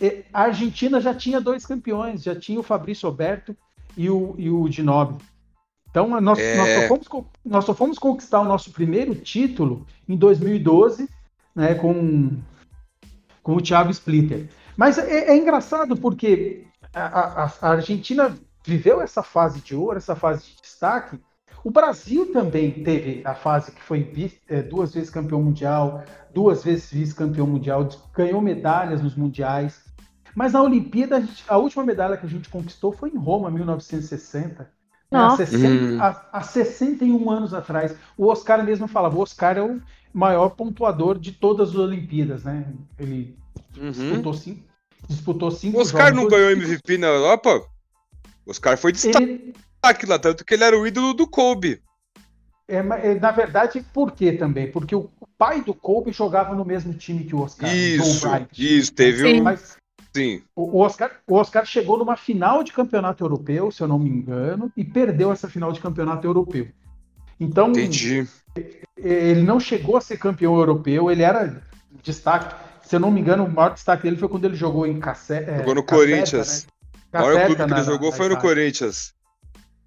[0.00, 3.54] e a Argentina já tinha dois campeões, já tinha o Fabrício Alberto
[3.96, 5.20] e o, e o Ginóbili.
[5.90, 6.56] Então, nós, É.
[6.56, 11.08] nós, só fomos, nós só fomos conquistar o nosso primeiro título em 2012,
[11.54, 12.30] né, com,
[13.42, 14.48] com o Thiago Splitter.
[14.76, 20.16] Mas é, é engraçado porque a, a- a Argentina viveu essa fase de ouro, essa
[20.16, 21.18] fase de destaque.
[21.62, 24.10] O Brasil também teve a fase que foi
[24.48, 26.02] é, duas vezes campeão mundial,
[26.32, 29.82] duas vezes vice-campeão mundial, ganhou medalhas nos mundiais.
[30.34, 33.50] Mas na Olimpíada, a, gente- a última medalha que a gente conquistou foi em Roma,
[33.50, 34.64] 1960.
[35.10, 35.46] né, Há, Nossa.
[35.46, 35.98] 60 Hum.
[36.00, 37.94] há- há 61 anos atrás.
[38.16, 39.80] O Oscar mesmo falava, o Oscar é o
[40.12, 42.66] maior pontuador de todas as Olimpíadas, né?
[42.98, 43.38] Ele
[43.78, 43.90] Uhum.
[43.90, 44.64] disputou cinco,
[45.08, 47.62] disputou cinco O Oscar jogos não ganhou MVP na Europa?
[48.46, 51.82] Oscar foi destaque Ele, lá, tanto que ele era o ídolo do Kobe.
[52.66, 54.70] É, é, na verdade, por quê também?
[54.70, 57.74] Porque o pai do Kobe jogava no mesmo time que o Oscar.
[57.74, 58.26] Isso,
[58.56, 59.40] isso, teve Sim.
[59.40, 59.42] um.
[59.42, 59.76] Mas,
[60.16, 60.42] Sim.
[60.54, 64.72] O Oscar, o Oscar chegou numa final de campeonato europeu, se eu não me engano,
[64.76, 66.68] e perdeu essa final de campeonato europeu.
[67.38, 68.26] Então, Entendi.
[68.96, 71.60] ele não chegou a ser campeão europeu, ele era
[72.00, 72.54] destaque.
[72.82, 75.50] Se eu não me engano, o maior destaque dele foi quando ele jogou em Casseta.
[75.50, 76.66] É, jogou no Casseta, Corinthians.
[77.14, 77.20] Né?
[77.20, 79.14] O maior clube que ele jogou na, foi no Corinthians.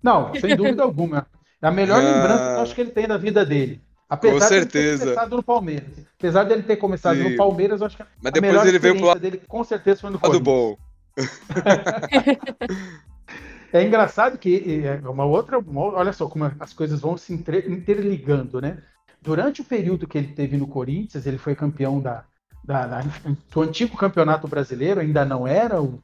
[0.02, 1.28] Não, sem dúvida alguma.
[1.62, 3.82] É a melhor ah, lembrança que eu acho que ele tem da vida dele.
[4.10, 4.80] Apesar com certeza.
[4.80, 5.90] de ele ter começado no Palmeiras.
[6.18, 7.30] Apesar dele ter começado Sim.
[7.30, 10.02] no Palmeiras, eu acho que Mas depois melhor ele veio pro lado dele com certeza
[10.02, 10.44] foi no Corinthians.
[10.44, 10.78] bom.
[13.74, 18.62] é engraçado que é uma outra, uma, olha só como as coisas vão se interligando,
[18.62, 18.78] né?
[19.22, 22.24] Durante o período que ele teve no Corinthians, ele foi campeão da,
[22.64, 23.04] da, da
[23.52, 26.02] do antigo campeonato brasileiro, ainda não era o,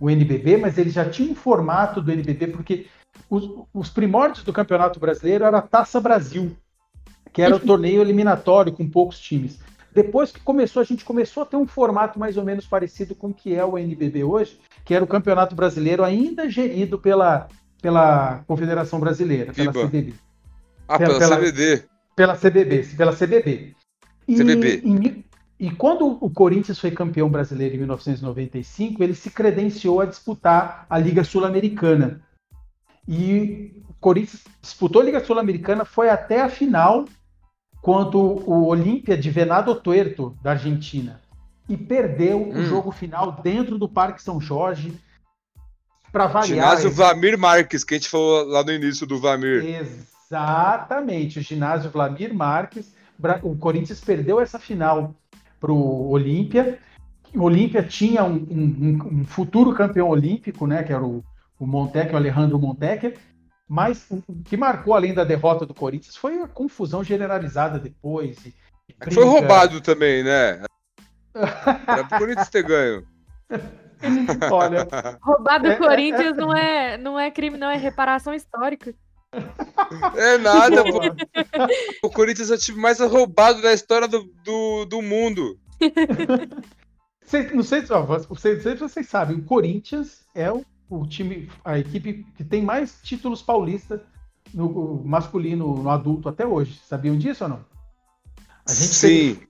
[0.00, 2.86] o NBB, mas ele já tinha um formato do NBB porque
[3.30, 6.56] os, os primórdios do Campeonato Brasileiro era a Taça Brasil,
[7.32, 9.58] que era o torneio eliminatório com poucos times.
[9.94, 13.28] Depois que começou, a gente começou a ter um formato mais ou menos parecido com
[13.28, 17.46] o que é o NBB hoje, que era o Campeonato Brasileiro ainda gerido pela,
[17.80, 20.14] pela Confederação Brasileira, pela CBB.
[20.88, 21.84] Ah, pela, pela CBD.
[22.16, 23.74] Pela CBB, pela CBB.
[24.26, 24.80] E, CBB.
[24.84, 25.24] Em,
[25.58, 30.98] e quando o Corinthians foi campeão brasileiro em 1995, ele se credenciou a disputar a
[30.98, 32.20] Liga Sul-Americana.
[33.06, 37.04] E o Corinthians disputou a Liga Sul-Americana, foi até a final
[37.80, 41.20] contra o Olímpia de Venado Tuerto, da Argentina.
[41.68, 42.58] E perdeu hum.
[42.58, 44.98] o jogo final dentro do Parque São Jorge.
[46.10, 46.46] Para variar.
[46.46, 49.64] Ginásio Vlamir Marques, que a gente falou lá no início do Vlamir.
[49.64, 52.92] Exatamente, o ginásio Vlamir Marques.
[53.42, 55.14] O Corinthians perdeu essa final
[55.64, 56.78] para o Olímpia.
[57.34, 61.24] O Olímpia tinha um, um, um, futuro campeão olímpico, né, que era o,
[61.58, 63.14] o Montec, o Alejandro Montec,
[63.66, 68.44] mas o que marcou além da derrota do Corinthians foi a confusão generalizada depois.
[68.44, 68.54] E,
[68.90, 70.62] e foi roubado também, né?
[71.88, 73.06] Era pro Corinthians ter ganho.
[74.52, 74.86] Olha,
[75.22, 76.44] roubar do é, Corinthians é, é...
[76.44, 78.94] Não, é, não é crime, não, é reparação histórica.
[80.16, 81.00] É nada, pô.
[82.02, 85.58] O Corinthians é o time mais roubado da história do, do, do mundo.
[87.54, 92.44] não sei, ó, vocês, vocês sabem, o Corinthians é o o time, a equipe que
[92.44, 94.00] tem mais títulos paulistas
[94.52, 96.78] no masculino, no adulto até hoje.
[96.84, 97.64] Sabiam disso ou não?
[98.66, 99.40] A gente Sim.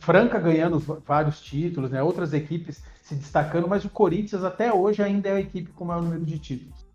[0.00, 2.02] Franca ganhando vários títulos, né?
[2.02, 5.86] Outras equipes se destacando, mas o Corinthians até hoje ainda é a equipe com o
[5.86, 6.85] maior número de títulos.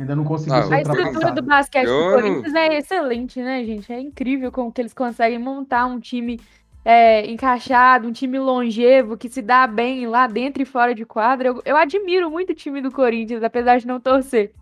[0.00, 3.92] Ainda não conseguiu ah, ser A estrutura do basquete do Corinthians é excelente, né, gente?
[3.92, 6.40] É incrível como que eles conseguem montar um time
[6.82, 11.48] é, encaixado, um time longevo, que se dá bem lá dentro e fora de quadra.
[11.48, 14.52] Eu, eu admiro muito o time do Corinthians, apesar de não torcer.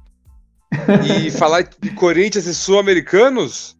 [1.06, 3.78] E falar de Corinthians e sul-americanos,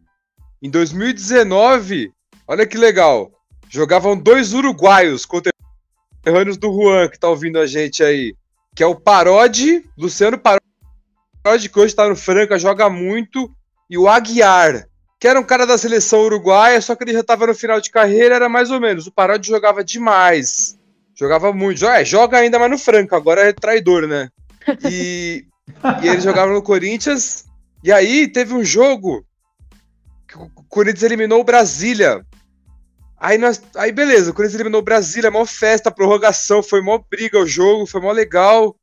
[0.61, 2.09] em 2019,
[2.47, 3.33] olha que legal,
[3.67, 8.33] jogavam dois uruguaios conterrâneos do Juan, que tá ouvindo a gente aí,
[8.73, 10.68] que é o Parodi, Luciano Parodi,
[11.57, 13.49] que hoje tá no Franca, joga muito,
[13.89, 14.87] e o Aguiar,
[15.19, 17.89] que era um cara da seleção uruguaia, só que ele já estava no final de
[17.89, 19.07] carreira, era mais ou menos.
[19.07, 20.77] O Parodi jogava demais.
[21.13, 21.85] Jogava muito.
[21.85, 24.29] É, joga ainda mais no Franco, agora é traidor, né?
[24.89, 25.45] E,
[26.01, 27.45] e ele jogava no Corinthians.
[27.83, 29.25] E aí teve um jogo
[30.27, 32.25] que o Corinthians eliminou o Brasília.
[33.17, 37.37] Aí, nós, aí beleza, o Corinthians eliminou o Brasília, mó festa, prorrogação, foi mó briga
[37.37, 38.75] o jogo, foi mó legal.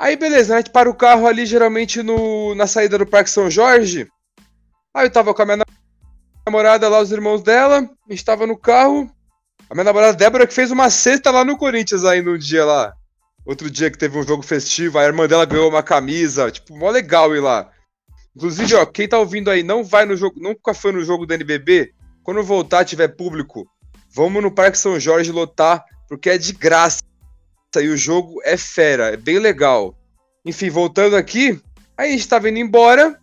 [0.00, 3.50] Aí beleza, a gente para o carro ali geralmente no, na saída do Parque São
[3.50, 4.08] Jorge.
[4.94, 5.58] Aí eu tava com a minha
[6.46, 9.14] namorada lá, os irmãos dela, a gente tava no carro.
[9.68, 12.94] A minha namorada Débora que fez uma cesta lá no Corinthians ainda um dia lá.
[13.44, 16.88] Outro dia que teve um jogo festivo, a irmã dela ganhou uma camisa, tipo, mó
[16.88, 17.70] legal ir lá.
[18.34, 21.34] Inclusive, ó, quem tá ouvindo aí, não vai no jogo, nunca foi no jogo do
[21.34, 21.92] NBB,
[22.22, 23.66] quando voltar, tiver público,
[24.14, 27.02] vamos no Parque São Jorge lotar, porque é de graça.
[27.76, 29.94] E o jogo é fera, é bem legal.
[30.44, 31.60] Enfim, voltando aqui,
[31.96, 33.20] aí a gente tava indo embora,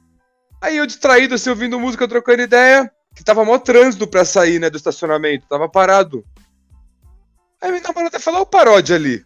[0.62, 4.70] Aí eu distraído, assim, ouvindo música, trocando ideia, que tava mó trânsito pra sair, né,
[4.70, 6.26] do estacionamento, tava parado.
[7.62, 9.24] Aí minha namorada falou, o paródia ali.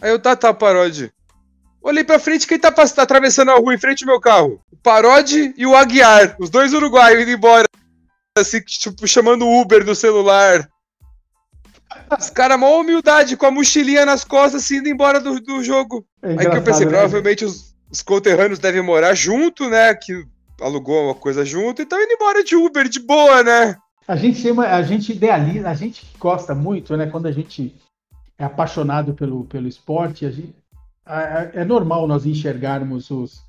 [0.00, 1.12] Aí eu, tá, tá, paródia.
[1.82, 4.60] Olhei pra frente, quem tá, tá atravessando a rua em frente ao meu carro?
[4.70, 7.66] O Parode e o Aguiar, os dois uruguaios indo embora.
[8.36, 10.68] Assim, tipo, chamando Uber do celular.
[12.18, 16.06] Os caras, mó humildade, com a mochilinha nas costas, assim, indo embora do, do jogo.
[16.22, 16.92] É Aí que eu pensei, né?
[16.92, 19.94] provavelmente os, os conterrâneos devem morar junto, né?
[19.94, 20.24] Que
[20.60, 23.76] alugou uma coisa junto e estão indo embora de Uber de boa, né?
[24.06, 27.06] A gente chama, a gente idealiza, a gente gosta muito, né?
[27.06, 27.74] Quando a gente
[28.38, 30.54] é apaixonado pelo, pelo esporte, a gente,
[31.52, 33.42] é normal nós enxergarmos os,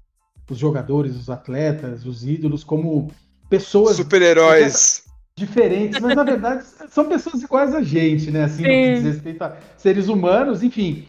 [0.49, 3.11] os jogadores, os atletas, os ídolos como
[3.49, 3.97] pessoas.
[3.97, 5.03] Super-heróis.
[5.39, 8.43] Diferentes, mas na verdade são pessoas iguais a gente, né?
[8.43, 11.07] Assim, diz respeito a seres humanos, enfim.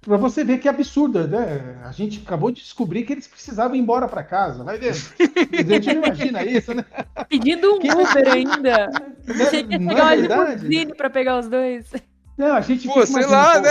[0.00, 1.80] Para você ver que é absurdo, né?
[1.82, 4.90] A gente acabou de descobrir que eles precisavam ir embora para casa, vai ver.
[4.90, 6.84] A gente não imagina isso, né?
[7.28, 8.90] Pedindo um Uber ainda.
[9.28, 11.90] Achei que ia pegar é limusine para pegar os dois.
[12.36, 13.70] Não, a gente Pô, sei lá, né?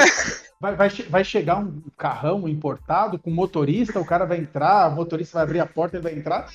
[0.59, 5.33] Vai, vai, vai, chegar um carrão importado com motorista, o cara vai entrar, o motorista
[5.35, 6.49] vai abrir a porta, ele vai entrar.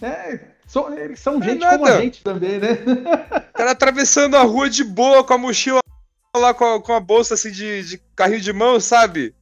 [0.00, 1.78] É, são, eles são é gente nada.
[1.78, 2.72] como a gente também, né?
[2.72, 5.80] O cara atravessando a rua de boa com a mochila
[6.36, 9.34] lá com a, com a bolsa assim de, de carrinho de mão, sabe?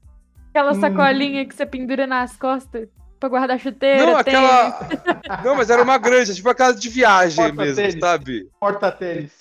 [0.50, 0.80] Aquela hum.
[0.80, 1.48] sacolinha hum.
[1.48, 4.06] que você pendura nas costas pra guardar chuteira.
[4.06, 4.88] Não, aquela.
[5.44, 8.00] Não, mas era uma grande, tipo aquela de viagem Porta mesmo, tênis.
[8.00, 8.50] sabe?
[8.60, 9.32] Porta-tênis.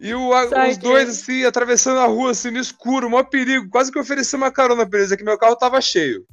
[0.00, 0.30] E o,
[0.68, 3.68] os dois, assim, atravessando a rua, assim, no escuro, maior perigo.
[3.68, 6.26] Quase que ofereci uma carona pra eles, é que meu carro tava cheio.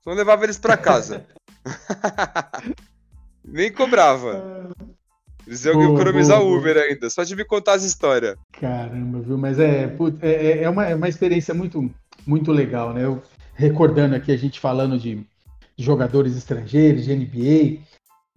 [0.00, 1.26] Então eu levava eles pra casa.
[3.52, 4.72] Nem cobrava.
[5.46, 6.84] Eles iam economizar boa, Uber boa.
[6.84, 8.36] ainda, só de me contar as histórias.
[8.52, 9.38] Caramba, viu?
[9.38, 11.90] Mas é, é, é, é, uma, é uma experiência muito,
[12.26, 13.04] muito legal, né?
[13.04, 13.22] Eu,
[13.54, 15.16] recordando aqui a gente falando de,
[15.76, 17.80] de jogadores estrangeiros, de NBA.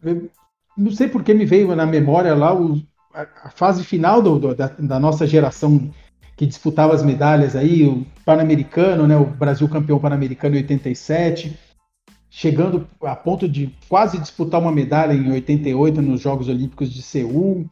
[0.01, 0.29] Eu,
[0.77, 2.81] não sei porque me veio na memória lá o,
[3.13, 5.93] a, a fase final do, do, da, da nossa geração
[6.37, 9.17] que disputava as medalhas aí, o Pan-Americano, né?
[9.17, 11.59] O Brasil campeão Pan-Americano em 87
[12.33, 17.69] chegando a ponto de quase disputar uma medalha em 88 nos Jogos Olímpicos de Seul.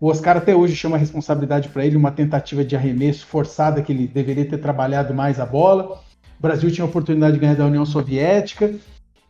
[0.00, 3.92] O Oscar até hoje chama a responsabilidade para ele uma tentativa de arremesso forçada que
[3.92, 6.00] ele deveria ter trabalhado mais a bola.
[6.38, 8.74] O Brasil tinha a oportunidade de ganhar da União Soviética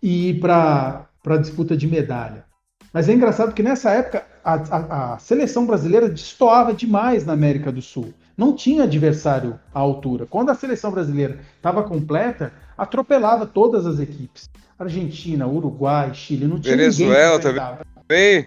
[0.01, 2.45] e ir para a disputa de medalha.
[2.93, 7.73] Mas é engraçado que nessa época a, a, a, seleção brasileira destoava demais na América
[7.73, 8.15] do Sul.
[8.39, 10.25] Não tinha adversário à altura.
[10.25, 14.49] Quando a seleção brasileira estava completa, atropelava todas as equipes.
[14.79, 18.47] Argentina, Uruguai, Chile, não tinha Venezuela também.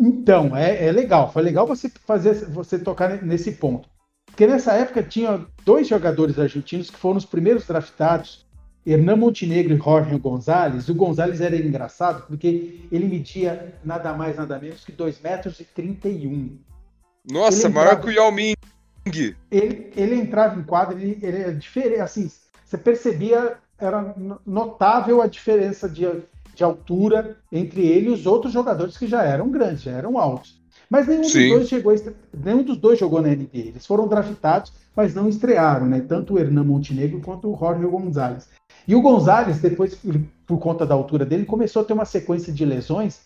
[0.00, 1.32] Então, é, é legal.
[1.32, 3.88] Foi legal você fazer você tocar nesse ponto.
[4.26, 8.46] Porque nessa época tinha dois jogadores argentinos que foram os primeiros draftados,
[8.84, 10.88] Hernan Montenegro e Jorge Gonzalez.
[10.88, 15.64] O Gonzalez era engraçado porque ele media nada mais, nada menos que 2 metros e
[15.64, 16.58] 31.
[17.30, 18.57] Nossa, entrava, maior que o Yao Ming.
[19.50, 22.30] Ele, ele entrava em quadro, ele, ele era diferente, assim,
[22.64, 26.04] você percebia era notável a diferença de,
[26.54, 30.58] de altura entre ele e os outros jogadores que já eram grandes, já eram altos.
[30.90, 31.94] Mas nenhum dos, dois chegou,
[32.44, 33.48] nenhum dos dois jogou na NBA.
[33.52, 36.00] Eles foram draftados, mas não estrearam, né?
[36.00, 38.48] Tanto o Hernan Montenegro quanto o Jorge Gonzalez.
[38.86, 39.98] E o Gonzalez, depois,
[40.46, 43.20] por conta da altura dele, começou a ter uma sequência de lesões.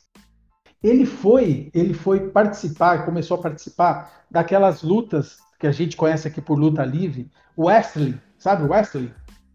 [0.83, 6.41] Ele foi, ele foi participar, começou a participar daquelas lutas que a gente conhece aqui
[6.41, 9.13] por luta livre, Wesley, sabe o Wesley?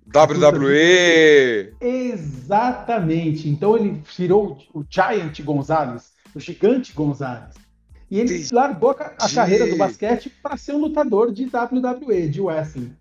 [0.08, 1.76] WWE!
[1.82, 3.50] Exatamente.
[3.50, 7.56] Então ele virou o Giant Gonzalez, o gigante Gonzalez.
[8.10, 8.56] E ele Entendi.
[8.56, 12.96] largou a, a carreira do basquete para ser um lutador de WWE, de wrestling.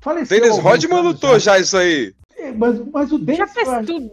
[0.00, 1.54] Faleceu Dennis Rodman lutou já.
[1.54, 2.14] já isso aí.
[2.36, 3.38] É, mas, mas o Dennis.
[3.38, 3.86] Já fez acho...
[3.86, 4.10] tudo.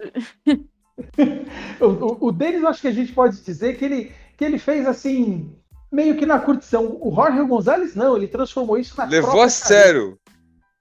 [1.79, 4.87] o, o, o Dennis, acho que a gente pode dizer que ele, que ele fez
[4.87, 5.55] assim,
[5.91, 6.97] meio que na curtição.
[7.01, 10.17] O Jorge Gonzalez, não, ele transformou isso na Levou a sério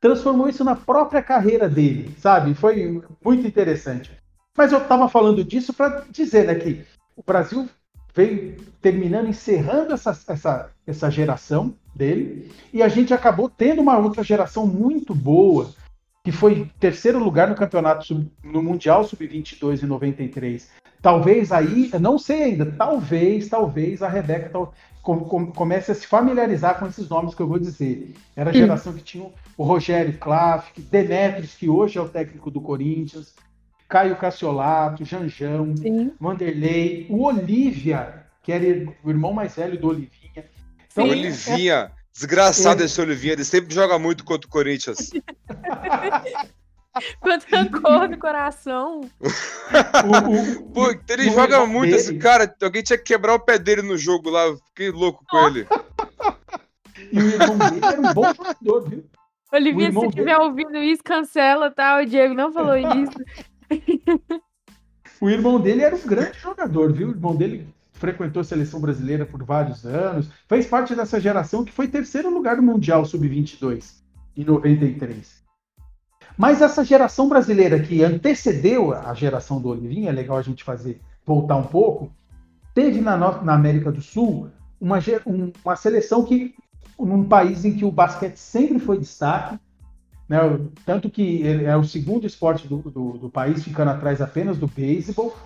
[0.00, 2.54] transformou isso na própria carreira dele, sabe?
[2.54, 4.10] Foi muito interessante.
[4.56, 6.84] Mas eu estava falando disso para dizer né, que
[7.14, 7.68] o Brasil
[8.14, 14.24] veio terminando, encerrando essa, essa, essa geração dele, e a gente acabou tendo uma outra
[14.24, 15.70] geração muito boa,
[16.22, 20.70] que foi terceiro lugar no campeonato no Mundial Sub-22 em 93.
[21.00, 26.86] Talvez aí, não sei ainda, talvez, talvez a Rebeca tal, comece a se familiarizar com
[26.86, 28.14] esses nomes que eu vou dizer.
[28.36, 32.60] Era a geração que tinha o Rogério Klaff, Demetrios, que hoje é o técnico do
[32.60, 33.34] Corinthians,
[33.88, 36.12] Caio Cassiolato, Janjão, Sim.
[36.20, 40.44] Vanderlei, o Olivia, que era o irmão mais velho do Olivinha.
[40.92, 41.99] Então, Olivinha, é...
[42.20, 45.10] desgraçado esse Olivinha, ele sempre joga muito contra o Corinthians.
[47.20, 49.00] Quanto rancor no coração.
[49.20, 51.96] o, o, Pô, ele o joga muito, dele...
[51.96, 52.52] esse cara.
[52.60, 54.54] Alguém tinha que quebrar o pé dele no jogo lá.
[54.68, 55.66] Fiquei louco com ele.
[57.12, 59.04] e o irmão dele era um bom jogador, viu?
[59.52, 60.44] Olivia, se estiver dele...
[60.44, 62.00] ouvindo isso, cancela, tá?
[62.00, 63.16] O Diego não falou isso.
[65.20, 67.08] o irmão dele era um grande jogador, viu?
[67.08, 67.68] O irmão dele
[68.00, 72.56] frequentou a seleção brasileira por vários anos, fez parte dessa geração que foi terceiro lugar
[72.56, 74.00] no Mundial Sub-22
[74.34, 75.40] em 93.
[76.36, 80.98] Mas essa geração brasileira que antecedeu a geração do Olivinha, é legal a gente fazer
[81.26, 82.10] voltar um pouco,
[82.74, 84.48] teve na, na América do Sul
[84.80, 84.98] uma,
[85.62, 86.54] uma seleção que
[86.98, 89.58] num país em que o basquete sempre foi destaque,
[90.26, 90.38] né?
[90.86, 95.36] tanto que é o segundo esporte do, do, do país, ficando atrás apenas do beisebol.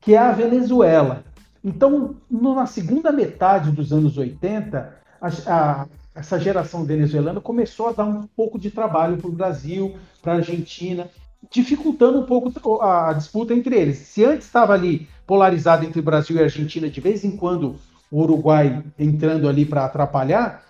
[0.00, 1.24] que é a Venezuela.
[1.64, 8.04] Então, na segunda metade dos anos 80, a, a, essa geração venezuelana começou a dar
[8.04, 11.08] um pouco de trabalho para o Brasil, para a Argentina,
[11.50, 13.98] dificultando um pouco a, a, disputa entre eles.
[13.98, 17.76] Se antes estava ali polarizado entre Brasil e Argentina, de vez em quando
[18.10, 20.64] o Uruguai entrando ali para atrapalhar,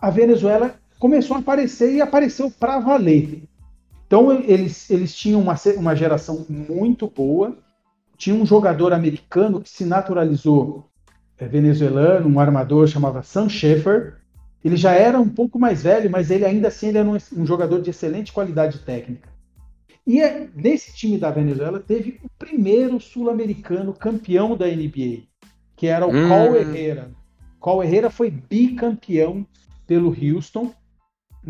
[0.00, 3.44] a Venezuela começou a aparecer e apareceu para valer.
[4.06, 7.56] Então eles, eles tinham uma, uma geração muito boa,
[8.18, 10.90] tinha um jogador americano que se naturalizou
[11.38, 14.16] é, venezuelano, um armador chamava Sam Sheffer.
[14.62, 17.46] Ele já era um pouco mais velho, mas ele ainda assim ele era um, um
[17.46, 19.28] jogador de excelente qualidade técnica.
[20.04, 25.22] E é, nesse time da Venezuela teve o primeiro sul-americano campeão da NBA,
[25.76, 26.28] que era o hum.
[26.28, 27.12] Col Herrera.
[27.60, 29.46] Col Herrera foi bicampeão
[29.86, 30.72] pelo Houston,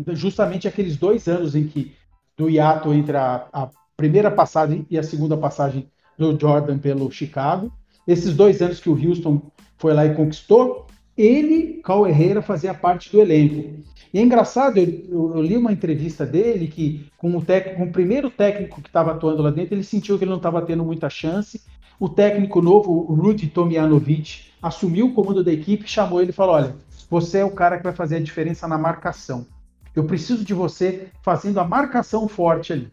[0.09, 1.95] justamente aqueles dois anos em que
[2.37, 5.89] do hiato entre a, a primeira passagem e a segunda passagem
[6.19, 7.71] do Jordan pelo Chicago.
[8.05, 9.41] Esses dois anos que o Houston
[9.77, 10.85] foi lá e conquistou,
[11.17, 13.83] ele, Cal Herrera, fazia parte do elenco.
[14.13, 18.29] E é engraçado, eu, eu li uma entrevista dele que, com o, com o primeiro
[18.29, 21.61] técnico que estava atuando lá dentro, ele sentiu que ele não estava tendo muita chance.
[21.99, 26.55] O técnico novo, o Rudy Tomjanovic, assumiu o comando da equipe, chamou ele e falou:
[26.55, 26.75] Olha,
[27.09, 29.45] você é o cara que vai fazer a diferença na marcação.
[29.95, 32.91] Eu preciso de você fazendo a marcação forte ali.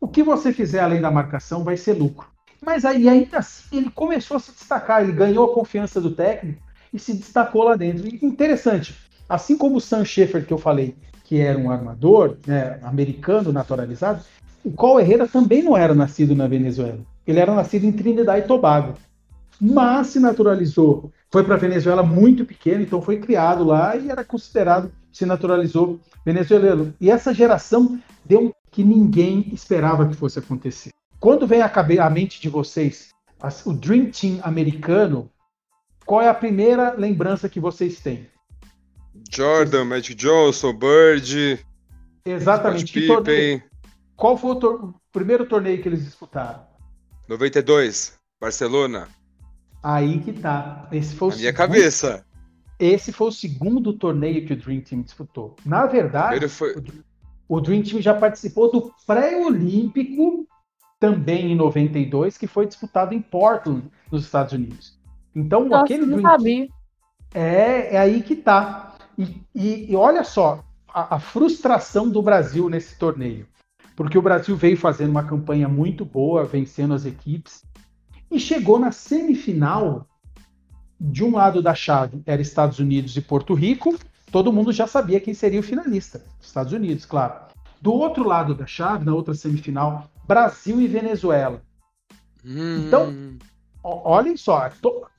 [0.00, 2.31] O que você fizer além da marcação vai ser lucro.
[2.64, 6.62] Mas aí ainda assim ele começou a se destacar, ele ganhou a confiança do técnico
[6.92, 8.06] e se destacou lá dentro.
[8.06, 8.94] E interessante,
[9.28, 10.94] assim como o Sam Sheffer que eu falei,
[11.24, 14.22] que era um armador né, americano naturalizado,
[14.64, 17.00] o Col Herrera também não era nascido na Venezuela.
[17.26, 18.94] Ele era nascido em Trinidad e Tobago.
[19.60, 24.24] Mas se naturalizou, foi para a Venezuela muito pequeno, então foi criado lá e era
[24.24, 26.94] considerado, se naturalizou venezuelano.
[27.00, 30.90] E essa geração deu que ninguém esperava que fosse acontecer.
[31.22, 33.14] Quando vem a, a mente de vocês
[33.64, 35.30] o Dream Team americano,
[36.04, 38.26] qual é a primeira lembrança que vocês têm?
[39.32, 41.64] Jordan, Magic Johnson, Bird.
[42.24, 42.92] Exatamente.
[42.92, 43.62] Pippen.
[44.16, 46.66] Qual foi o, o, primeiro torneio que eles disputaram?
[47.28, 49.06] 92, Barcelona.
[49.80, 50.88] Aí que tá.
[50.90, 52.26] Esse foi o minha cabeça.
[52.80, 55.54] Esse foi o segundo torneio que o Dream Team disputou.
[55.64, 56.74] Na verdade, foi...
[57.46, 60.48] o Dream Team já participou do pré-olímpico
[61.02, 64.96] também em 92, que foi disputado em Portland, nos Estados Unidos.
[65.34, 66.68] Então, Nossa, aquele não sabia.
[67.34, 68.94] É, é aí que tá.
[69.18, 73.48] E, e, e olha só, a, a, frustração do Brasil nesse torneio.
[73.96, 77.64] Porque o Brasil veio fazendo uma campanha muito boa, vencendo as equipes,
[78.30, 80.06] e chegou na semifinal.
[81.00, 83.98] De um lado da chave era Estados Unidos e Porto Rico,
[84.30, 86.24] todo mundo já sabia quem seria o finalista.
[86.40, 87.34] Estados Unidos, claro.
[87.80, 91.62] Do outro lado da chave, na outra semifinal, Brasil e Venezuela.
[92.44, 92.84] Hum.
[92.86, 93.38] Então,
[93.82, 94.70] olhem só, a,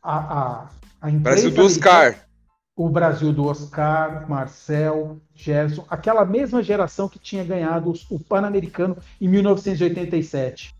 [0.04, 0.70] a,
[1.02, 2.16] a Brasil do Oscar.
[2.76, 9.28] O Brasil do Oscar, Marcel, Gerson, aquela mesma geração que tinha ganhado o Pan-Americano em
[9.28, 10.74] 1987.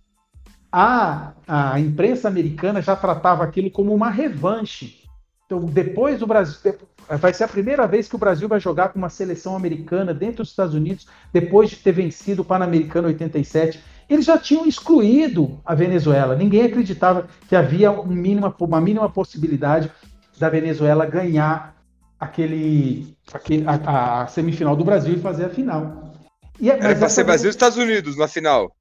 [0.72, 5.04] A, a imprensa americana já tratava aquilo como uma revanche.
[5.46, 6.74] Então, depois do Brasil,
[7.20, 10.38] vai ser a primeira vez que o Brasil vai jogar com uma seleção americana dentro
[10.38, 13.80] dos Estados Unidos, depois de ter vencido o Pan-Americano 87
[14.10, 16.36] eles já tinham excluído a Venezuela.
[16.36, 19.92] Ninguém acreditava que havia um mínima, uma mínima possibilidade
[20.38, 21.76] da Venezuela ganhar
[22.20, 26.14] aquele, aquele a, a, semifinal do Brasil e fazer a final.
[26.60, 28.76] E, é, Era para ser Brasil e Estados Unidos na final.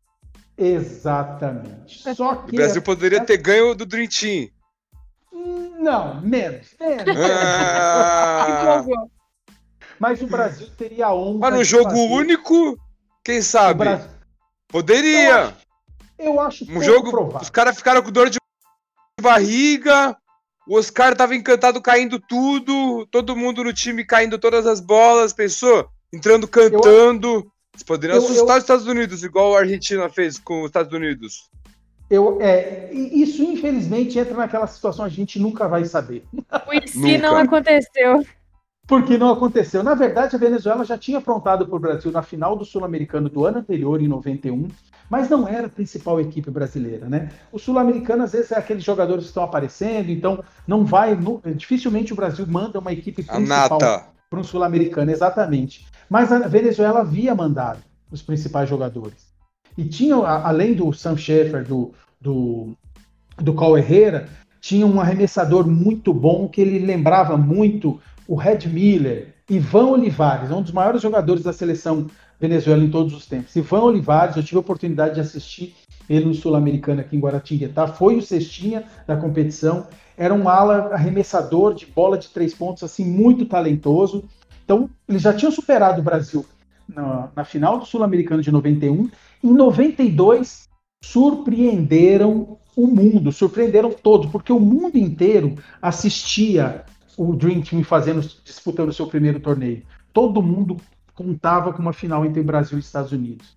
[0.57, 2.15] Exatamente.
[2.15, 4.49] Só que o Brasil poderia ter ganho do Dream Team.
[5.79, 6.69] Não, menos.
[6.79, 7.17] menos.
[7.29, 8.85] Ah.
[9.99, 11.39] Mas o Brasil teria a honra.
[11.51, 12.13] Mas no jogo fazer...
[12.13, 12.77] único,
[13.25, 13.79] quem sabe?
[13.79, 14.09] Brasil...
[14.73, 15.55] Poderia.
[16.19, 17.11] Eu acho, eu acho um jogo.
[17.11, 17.43] Provável.
[17.43, 18.39] Os caras ficaram com dor de
[19.21, 20.17] barriga.
[20.67, 23.07] O Oscar tava encantado caindo tudo.
[23.11, 25.35] Todo mundo no time caindo todas as bolas.
[25.35, 25.89] Pensou?
[26.13, 27.29] Entrando cantando.
[27.29, 30.67] Eu, Eles poderiam eu, assustar eu, os Estados Unidos, igual a Argentina fez com os
[30.67, 31.51] Estados Unidos.
[32.09, 36.25] Eu, é, isso, infelizmente, entra naquela situação a gente nunca vai saber.
[36.33, 38.25] O se não aconteceu
[38.93, 39.83] porque não aconteceu.
[39.83, 43.47] Na verdade, a Venezuela já tinha aprontado para o Brasil na final do Sul-Americano do
[43.47, 44.69] ano anterior, em 91,
[45.09, 47.31] mas não era a principal equipe brasileira, né?
[47.51, 51.15] O Sul-Americano, às vezes, é aqueles jogadores que estão aparecendo, então não vai.
[51.15, 53.79] No, dificilmente o Brasil manda uma equipe principal
[54.29, 55.87] para um Sul-Americano, exatamente.
[56.11, 57.81] Mas a Venezuela havia mandado
[58.11, 59.33] os principais jogadores.
[59.75, 62.75] E tinha, além do Sam Sheffer, do, do,
[63.39, 64.29] do Cal Herrera,
[64.61, 70.63] tinha um arremessador muito bom que ele lembrava muito o Red Miller, Ivan Olivares, um
[70.63, 72.07] dos maiores jogadores da seleção
[72.41, 73.55] venezuela em todos os tempos.
[73.55, 75.75] Ivan Olivares, eu tive a oportunidade de assistir
[76.09, 81.75] ele no Sul-Americano aqui em Guaratinguetá, foi o cestinha da competição, era um ala arremessador
[81.75, 84.25] de bola de três pontos, assim, muito talentoso.
[84.65, 86.45] Então, ele já tinha superado o Brasil
[86.89, 89.09] na, na final do Sul-Americano de 91.
[89.43, 90.69] Em 92,
[91.03, 96.85] surpreenderam o mundo, surpreenderam todos, porque o mundo inteiro assistia
[97.17, 99.83] o Dream Team fazendo, disputando o seu primeiro torneio.
[100.13, 100.77] Todo mundo
[101.15, 103.57] contava com uma final entre Brasil e Estados Unidos.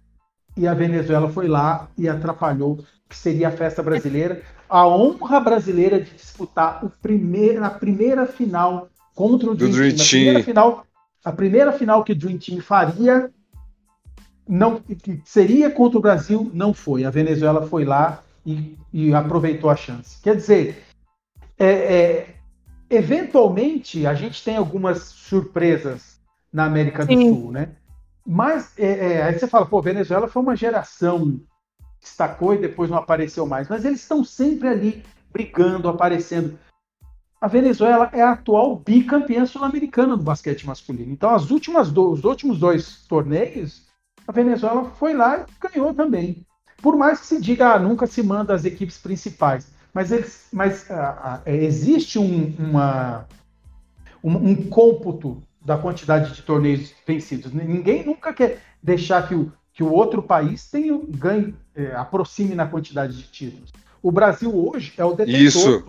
[0.58, 2.80] E a Venezuela foi lá e atrapalhou,
[3.10, 8.90] que seria a festa brasileira, a honra brasileira de disputar o primeiro, a primeira final
[9.14, 10.02] contra o Dream, Dream Team.
[10.02, 10.86] A primeira final,
[11.24, 13.32] a primeira final que o Dream Team faria
[14.48, 17.04] não que seria contra o Brasil, não foi.
[17.04, 20.22] A Venezuela foi lá e, e aproveitou a chance.
[20.22, 20.84] Quer dizer,
[21.58, 22.35] é, é,
[22.90, 26.20] eventualmente a gente tem algumas surpresas
[26.52, 27.16] na América Sim.
[27.16, 27.76] do Sul, né?
[28.26, 31.40] Mas é, é, aí você fala, pô, Venezuela foi uma geração
[31.78, 33.68] que destacou e depois não apareceu mais.
[33.68, 36.58] Mas eles estão sempre ali brigando, aparecendo.
[37.40, 41.12] A Venezuela é a atual bicampeã sul-americana do basquete masculino.
[41.12, 43.86] Então, as últimas do, os últimos dois torneios,
[44.28, 46.46] a Venezuela foi lá e ganhou também.
[46.82, 50.92] Por mais que se diga, ah, nunca se manda as equipes principais, mas, eles, mas
[50.92, 53.26] ah, ah, existe um, uma,
[54.22, 57.54] um, um cômputo da quantidade de torneios vencidos.
[57.54, 62.68] Ninguém nunca quer deixar que o, que o outro país tenha ganhe, é, aproxime na
[62.68, 63.72] quantidade de títulos.
[64.04, 65.86] O Brasil hoje é o detentor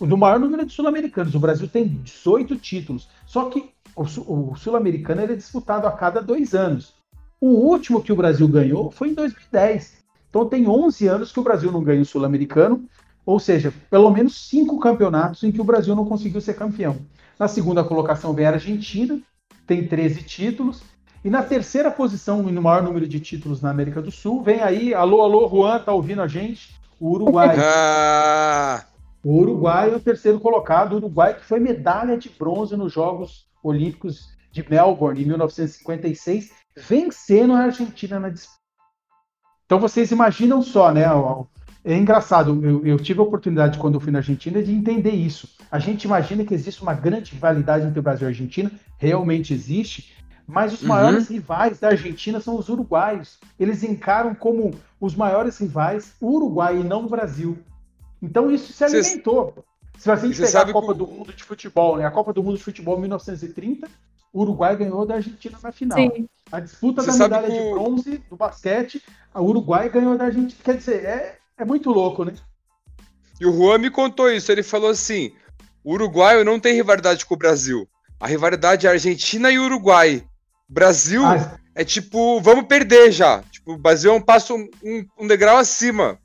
[0.00, 1.36] do, do, maior número de sul-americanos.
[1.36, 3.08] O Brasil tem 18 títulos.
[3.24, 6.94] Só que o, o sul-americano é disputado a cada dois anos.
[7.40, 10.02] O último que o Brasil ganhou foi em 2010.
[10.28, 12.88] Então tem 11 anos que o Brasil não ganha o Sul-Americano,
[13.24, 16.96] ou seja, pelo menos cinco campeonatos em que o Brasil não conseguiu ser campeão.
[17.38, 19.18] Na segunda colocação vem a Argentina,
[19.66, 20.82] tem 13 títulos.
[21.24, 24.92] E na terceira posição, no maior número de títulos na América do Sul, vem aí,
[24.92, 26.74] alô, alô, Juan, tá ouvindo a gente?
[27.00, 27.56] O Uruguai.
[27.58, 28.84] Ah.
[29.24, 33.46] O Uruguai é o terceiro colocado, o Uruguai que foi medalha de bronze nos Jogos
[33.62, 38.60] Olímpicos de Melbourne em 1956 vencendo a Argentina na disputa.
[39.64, 41.04] Então vocês imaginam só, né?
[41.84, 45.48] É engraçado, eu, eu, tive a oportunidade, quando eu fui na Argentina, de entender isso.
[45.70, 49.52] A gente imagina que existe uma grande rivalidade entre o Brasil e a Argentina, realmente
[49.52, 50.14] existe,
[50.46, 50.88] mas os uhum.
[50.88, 53.38] maiores rivais da Argentina são os uruguaios.
[53.60, 57.58] Eles encaram como os maiores rivais o Uruguai e não o Brasil.
[58.22, 59.64] Então isso se alimentou.
[59.98, 60.98] Se a gente pegar a Copa que...
[60.98, 62.06] do Mundo de Futebol, né?
[62.06, 63.88] A Copa do Mundo de Futebol 1930,
[64.32, 65.98] o Uruguai ganhou da Argentina na final.
[65.98, 66.26] Sim.
[66.50, 67.62] A disputa Você da medalha que...
[67.62, 70.60] de bronze do basquete, a Uruguai ganhou da Argentina.
[70.62, 72.34] Quer dizer, é, é muito louco, né?
[73.40, 74.50] E o Juan me contou isso.
[74.50, 75.32] Ele falou assim:
[75.82, 77.88] o Uruguai não tem rivalidade com o Brasil.
[78.18, 80.24] A rivalidade é Argentina e Uruguai.
[80.68, 81.58] Brasil ah.
[81.74, 83.42] é tipo, vamos perder já.
[83.50, 86.18] Tipo, o Brasil é um passo um, um degrau acima.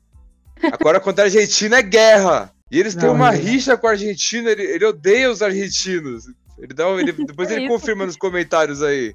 [0.72, 2.52] Agora contra a Argentina é guerra.
[2.70, 3.36] E eles têm uma é...
[3.36, 6.24] rixa com a Argentina, ele, ele odeia os argentinos.
[6.56, 9.12] Ele dá, ele, depois é ele confirma nos comentários aí.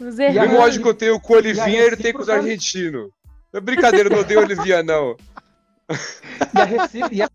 [0.00, 3.10] Os o mesmo ódio que eu tenho com o Olivinha, ele tem com os argentinos.
[3.52, 5.16] Não é brincadeira, não odeio o Olivinha, não.
[5.88, 7.30] E a recíproca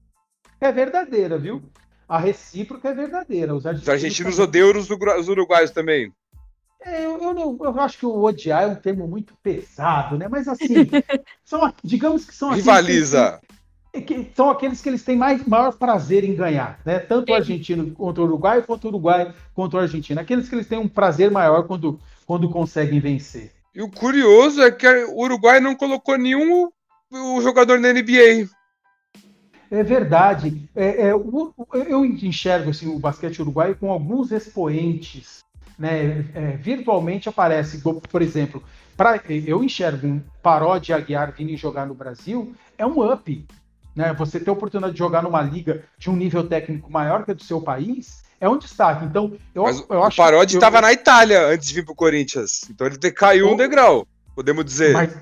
[0.59, 1.61] é verdadeira, viu?
[2.07, 3.55] A recíproca é verdadeira.
[3.55, 6.13] Os argentinos, os argentinos odeiam os, os uruguaios também.
[6.83, 10.27] É, eu, eu, não, eu acho que o odiar é um termo muito pesado, né?
[10.27, 10.67] Mas assim,
[11.45, 13.39] são, digamos que são Rivaliza.
[13.93, 16.97] Que, que são aqueles que eles têm mais, maior prazer em ganhar, né?
[16.97, 20.19] Tanto o argentino contra o Uruguai, quanto o Uruguai contra o argentino.
[20.19, 23.51] Aqueles que eles têm um prazer maior quando, quando conseguem vencer.
[23.75, 26.71] E o curioso é que o Uruguai não colocou nenhum
[27.11, 28.49] o jogador da NBA.
[29.69, 30.69] É verdade.
[30.75, 35.39] É, é, eu enxergo assim, o basquete uruguaio com alguns expoentes.
[35.77, 36.25] Né?
[36.35, 38.63] É, virtualmente aparece, por exemplo,
[38.95, 43.45] pra, eu enxergo um Paródia Aguiar vindo jogar no Brasil, é um up
[43.95, 44.13] né?
[44.13, 47.33] Você ter a oportunidade de jogar numa liga de um nível técnico maior que a
[47.33, 49.05] do seu país é um destaque.
[49.05, 50.21] Então, eu, Mas eu o acho.
[50.21, 52.61] O Parodi estava na Itália antes de vir para o Corinthians.
[52.69, 54.93] Então ele caiu um degrau, podemos dizer.
[54.93, 55.13] Mas,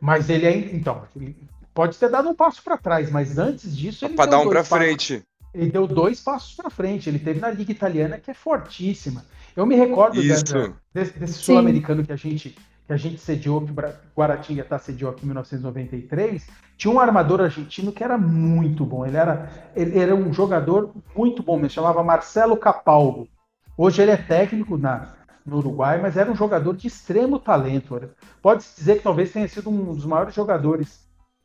[0.00, 0.56] mas ele é.
[0.74, 1.36] Então, ele
[1.74, 4.08] pode ter dado um passo para trás, mas antes disso.
[4.10, 5.22] Para dar um para frente.
[5.52, 7.08] Ele deu dois passos para frente.
[7.08, 9.24] Ele teve na Liga Italiana, que é fortíssima.
[9.56, 12.56] Eu me recordo dessa, desse, desse sul-americano que a gente
[12.90, 13.74] que a gente sediou, que o
[14.16, 16.44] Guaratinga sediou aqui em 1993,
[16.76, 19.06] tinha um armador argentino que era muito bom.
[19.06, 23.28] Ele era, ele era um jogador muito bom, ele chamava Marcelo Capaldo.
[23.76, 25.14] Hoje ele é técnico na,
[25.44, 28.00] no Uruguai, mas era um jogador de extremo talento.
[28.42, 31.00] Pode-se dizer que talvez tenha sido um dos maiores jogadores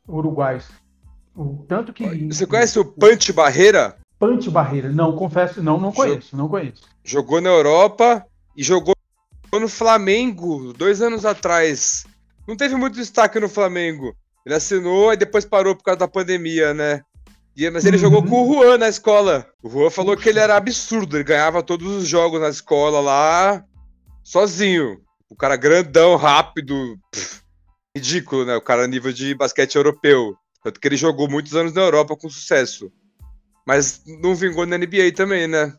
[0.08, 0.68] uruguaios.
[1.34, 2.26] O, tanto que.
[2.28, 3.96] Você conhece o Punch Barreira?
[4.18, 6.82] Punch Barreira, não, confesso, não, não conheço, não conheço.
[7.04, 8.24] Jogou na Europa
[8.56, 8.94] e jogou
[9.52, 12.06] no Flamengo, dois anos atrás.
[12.46, 14.14] Não teve muito destaque no Flamengo.
[14.44, 17.02] Ele assinou e depois parou por causa da pandemia, né?
[17.56, 18.02] E, mas ele Uhum.
[18.02, 19.46] jogou com o Juan na escola.
[19.62, 23.64] O Juan falou que ele era absurdo, ele ganhava todos os jogos na escola lá,
[24.26, 25.00] sozinho.
[25.30, 27.40] O cara grandão, rápido, pff,
[27.96, 28.56] ridículo, né?
[28.56, 30.36] O cara nível de basquete europeu.
[30.62, 32.90] Tanto que ele jogou muitos anos na Europa com sucesso.
[33.64, 35.72] Mas não vingou na NBA também, né?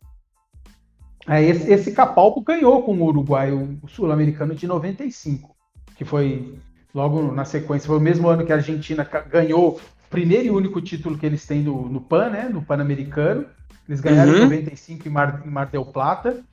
[1.27, 5.53] É, esse, esse Capalco ganhou com o Uruguai, o, sul-americano de 95,
[5.97, 6.57] que foi
[6.95, 10.81] logo na sequência, foi o mesmo ano que a Argentina ganhou o primeiro e único
[10.81, 13.45] título que eles têm no, no PAN, né, no Pan-Americano.
[13.87, 14.37] Eles ganharam Uhum.
[14.37, 16.43] em 95 em Mar, em Mar del Plata,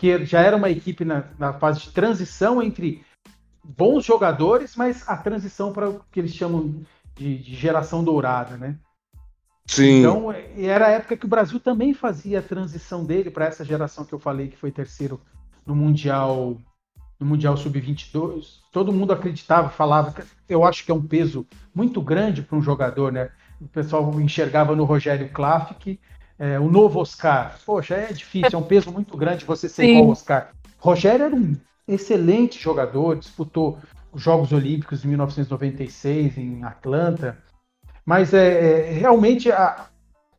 [0.00, 3.04] que já era uma equipe na, na fase de transição entre
[3.62, 6.80] bons jogadores, mas a transição para o que eles chamam
[7.14, 8.78] de, de geração dourada, né?
[9.66, 9.98] Sim.
[9.98, 14.02] Então, era a época que o Brasil também fazia a transição dele para essa geração
[14.02, 15.20] que eu falei que foi terceiro
[15.66, 16.56] no Mundial
[17.18, 18.60] no Mundial Sub-22.
[18.72, 22.62] Todo mundo acreditava, falava, que- eu acho que é um peso muito grande para um
[22.62, 23.30] jogador, né?
[23.60, 26.00] O pessoal enxergava no Rogério Klafik,
[26.40, 27.58] é, o novo Oscar.
[27.66, 29.90] Poxa, é difícil, é um peso muito grande você ser Sim.
[29.90, 30.50] igual ao Oscar.
[30.78, 31.54] Rogério era um
[31.86, 33.78] excelente jogador, disputou
[34.10, 37.38] os Jogos Olímpicos de 1996 em Atlanta,
[38.06, 39.86] mas é, é, realmente a-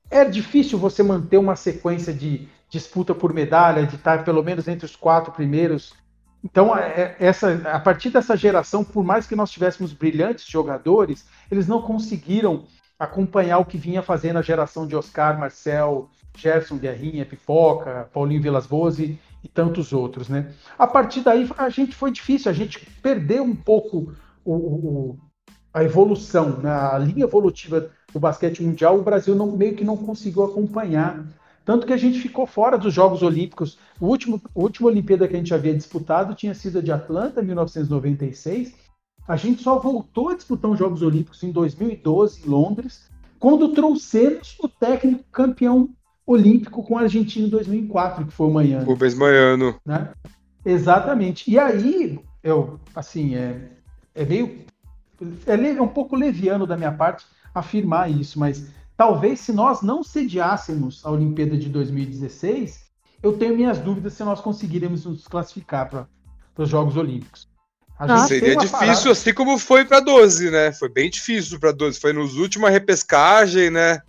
[0.10, 4.86] é difícil você manter uma sequência de disputa por medalha, de estar pelo menos entre
[4.86, 5.94] os quatro primeiros.
[6.44, 11.68] Então, é- essa, a partir dessa geração, por mais que nós tivéssemos brilhantes jogadores, eles
[11.68, 12.66] não conseguiram
[13.04, 18.68] acompanhar o que vinha fazendo a geração de Oscar, Marcel, Gerson Guerrinha, Pipoca, Paulinho Vilas
[18.68, 20.54] Boas e, e tantos outros, né?
[20.78, 24.14] A partir daí, a gente foi difícil, a gente perdeu um pouco
[24.46, 25.20] o, o-
[25.74, 26.70] a evolução, né?
[26.70, 31.26] a linha evolutiva do basquete mundial, o Brasil não, meio que não conseguiu acompanhar.
[31.64, 33.78] Tanto que a gente ficou fora dos Jogos Olímpicos.
[34.00, 37.42] O último, a última Olimpíada que a gente havia disputado tinha sido a de Atlanta,
[37.42, 38.74] 1996.
[39.28, 43.10] A gente só voltou a disputar os Jogos Olímpicos em 2012, em Londres,
[43.40, 45.90] quando trouxemos o técnico campeão
[46.26, 49.76] olímpico com a Argentina em 2004, que foi o Manhã O mesmo ano.
[49.86, 50.14] né?
[50.66, 51.50] Exatamente.
[51.50, 53.72] E aí, eu, assim, é,
[54.14, 54.66] é meio.
[55.46, 60.04] É, é um pouco leviano da minha parte afirmar isso, mas talvez se nós não
[60.04, 62.92] sediássemos a Olimpíada de 2016,
[63.22, 66.08] eu tenho minhas dúvidas se nós conseguiremos nos classificar para
[66.58, 67.51] os Jogos Olímpicos.
[68.08, 68.28] Nossa.
[68.28, 70.72] Seria difícil, parada- assim como foi pra 12, né?
[70.72, 72.00] Foi bem difícil pra 12.
[72.00, 74.02] Foi nos última repescagem, né?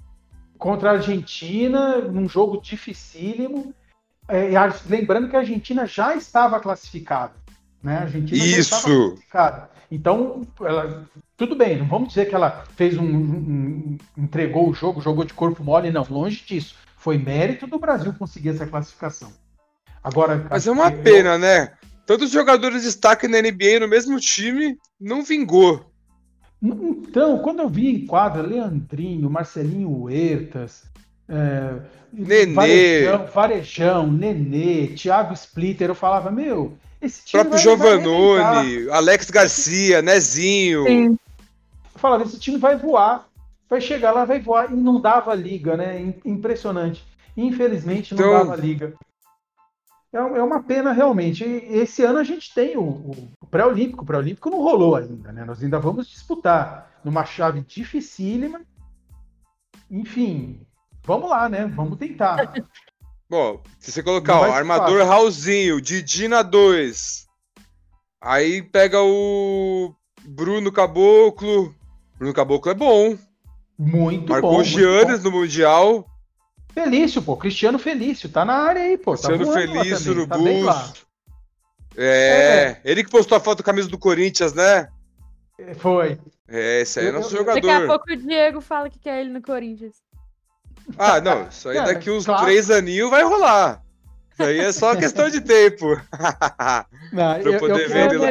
[0.59, 3.75] contra a Argentina, num jogo dificílimo.
[4.29, 7.33] É, a- lembrando que a Argentina já estava classificada.
[7.83, 7.97] Né?
[7.97, 8.77] A Argentina já Isso.
[8.77, 9.71] estava classificada.
[9.91, 11.05] Então, ela-
[11.37, 15.25] tudo bem, não vamos dizer que ela fez um, um- um- entregou o jogo, jogou
[15.25, 16.77] de corpo mole, não, longe disso.
[16.97, 19.33] Foi mérito do Brasil conseguir essa classificação.
[20.03, 21.73] Agora, Mas é uma eu- pena, né?
[22.07, 25.85] Todos os jogadores de destaque na NBA no mesmo time não vingou.
[26.63, 30.85] Então, quando eu vi em quadra Leandrinho, Marcelinho Huertas,
[31.29, 31.75] é,
[32.13, 32.53] Nenê.
[32.55, 37.63] Varejão, Varejão, Nenê, Thiago Splitter, eu falava, meu, esse O time próprio.
[37.63, 40.85] Giovanoni, Alex Garcia, Nezinho.
[40.87, 41.07] Sim.
[41.95, 43.29] Eu falava, esse time vai voar,
[43.69, 46.01] vai chegar lá, vai voar, e não dava liga, né?
[46.01, 47.05] Im- Impressionante.
[47.37, 48.93] Infelizmente, não Então- dava liga.
[50.13, 51.43] É, é uma pena, realmente.
[51.45, 54.03] Esse ano a gente tem o, o- pré-olímpico.
[54.03, 55.45] O pré-olímpico não rolou ainda, né?
[55.45, 58.61] Nós ainda vamos disputar numa chave dificílima.
[59.91, 60.61] Enfim,
[61.05, 61.67] vamos lá, né?
[61.67, 62.53] Vamos tentar.
[63.29, 65.07] Bom, se você colocar, ó, armador fácil.
[65.07, 67.27] Raulzinho, Didi na 2.
[68.21, 71.75] Aí pega o Bruno Caboclo.
[72.19, 73.17] Bruno Caboclo é bom.
[73.79, 74.57] Muito Marcou bom.
[74.59, 76.07] muito Giannis no Mundial.
[76.75, 77.37] Felício, pô.
[77.37, 78.29] Cristiano Felício.
[78.29, 79.17] Tá na área aí, pô.
[79.17, 80.37] Tá Cristiano lá Felício no tá.
[80.39, 80.95] Bulls.
[81.97, 84.89] É, ele que postou a foto do camisa do Corinthians, né?
[85.59, 86.19] É, Foi.
[86.49, 87.87] É, esse aí é Eu- nosso eu- Daqui a jogador.
[87.87, 89.95] pouco o Diego fala que quer ele no Corinthians.
[90.99, 92.45] Ah, não, isso aí É, daqui uns claro.
[92.45, 93.83] três aninhos vai rolar.
[94.33, 95.87] Isso aí é só questão de tempo.
[97.13, 98.29] Não, eu poder ver ele lá.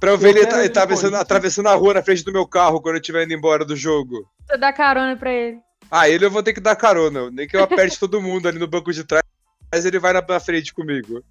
[0.00, 2.46] pra eu ver Eu ele tá- ele atravessando, atravessando a rua na frente do meu
[2.46, 4.24] carro quando eu estiver indo embora do jogo.
[4.48, 5.58] Você dá carona pra ele.
[5.94, 7.30] Ah, ele eu vou ter que dar carona.
[7.30, 9.22] Nem que eu aperte todo mundo ali no banco de trás,
[9.70, 11.22] mas ele vai na, na frente comigo.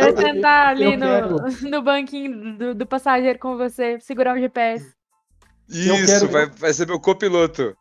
[0.00, 4.84] Eu sentar ali eu no, no banquinho do, do passageiro com você, segurar o GPS.
[5.68, 7.76] Isso, quero- vai, vai ser meu copiloto.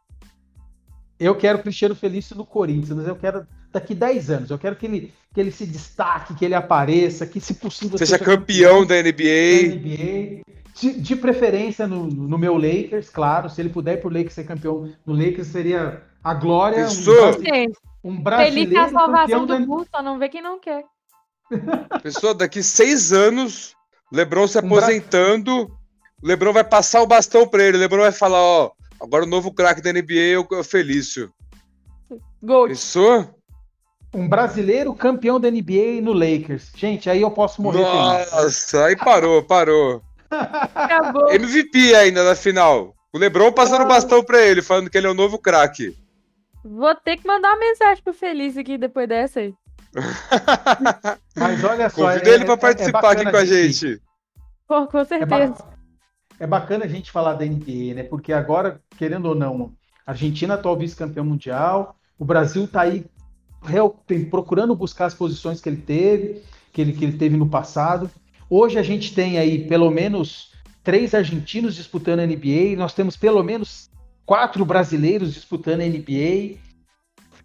[1.19, 4.51] Eu quero Cristiano Felício no Corinthians, mas eu quero daqui 10 anos.
[4.51, 8.19] Eu quero que ele, que ele se destaque, que ele apareça, que, se possível, Seja
[8.19, 9.75] campeão da da NBA.
[9.75, 10.41] NBA.
[10.79, 13.49] De, de preferência no, no meu Lakers, claro.
[13.49, 16.85] Se ele puder ir pro Lakers ser campeão no Lakers, seria a glória.
[16.85, 20.41] Um, Gente, um feliz brasileiro é a salvação do da mundo, só não vê quem
[20.41, 20.83] não quer.
[22.03, 23.75] Pessoa, daqui seis anos,
[24.11, 25.63] Lebron se Um bra- aposentando,
[26.21, 27.77] o Lebron vai passar o bastão pra ele.
[27.77, 28.71] O Lebron vai falar, ó,
[29.01, 31.31] agora o novo craque da NBA é o Felício.
[32.41, 32.67] Gol.
[32.67, 33.33] Pensou?
[34.13, 36.71] Um brasileiro campeão da NBA no Lakers.
[36.75, 38.31] Gente, aí eu posso morrer feliz.
[38.31, 40.01] Nossa, aí parou, parou.
[40.29, 41.29] Acabou.
[41.31, 42.95] MVP ainda na final.
[43.13, 45.97] O Lebron passando o bastão pra ele, falando que ele é o novo craque.
[46.63, 49.53] Vou ter que mandar uma mensagem pro Feliz aqui depois dessa aí.
[51.35, 52.09] Mas olha só.
[52.11, 54.01] Convida é- ele pra é- é participar bacana aqui com a gente- gente.
[54.67, 55.47] Pô, com É, certeza.
[55.53, 55.73] ba-
[56.39, 58.03] é bacana a gente falar da NBA, né?
[58.03, 59.71] Porque agora, querendo ou não,
[60.05, 63.05] a Argentina atual vice-campeão mundial, o Brasil está aí
[63.63, 67.49] real- tem- procurando buscar as posições que ele teve, que ele, que ele teve no
[67.49, 68.09] passado.
[68.49, 73.43] Hoje a gente tem aí pelo menos três argentinos disputando a NBA, nós temos pelo
[73.43, 73.89] menos
[74.25, 76.57] quatro brasileiros disputando a NBA.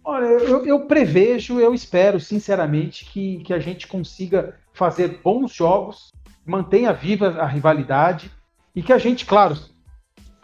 [0.03, 6.11] Olha, eu, eu prevejo, eu espero, sinceramente, que, que a gente consiga fazer bons jogos,
[6.45, 8.31] mantenha viva a rivalidade
[8.75, 9.57] e que a gente, claro,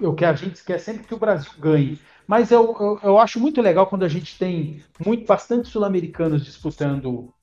[0.02, 2.00] o que a gente quer sempre que o Brasil ganhe.
[2.28, 7.34] Mas eu, eu, eu acho muito legal quando a gente tem muito, bastante sul-americanos disputando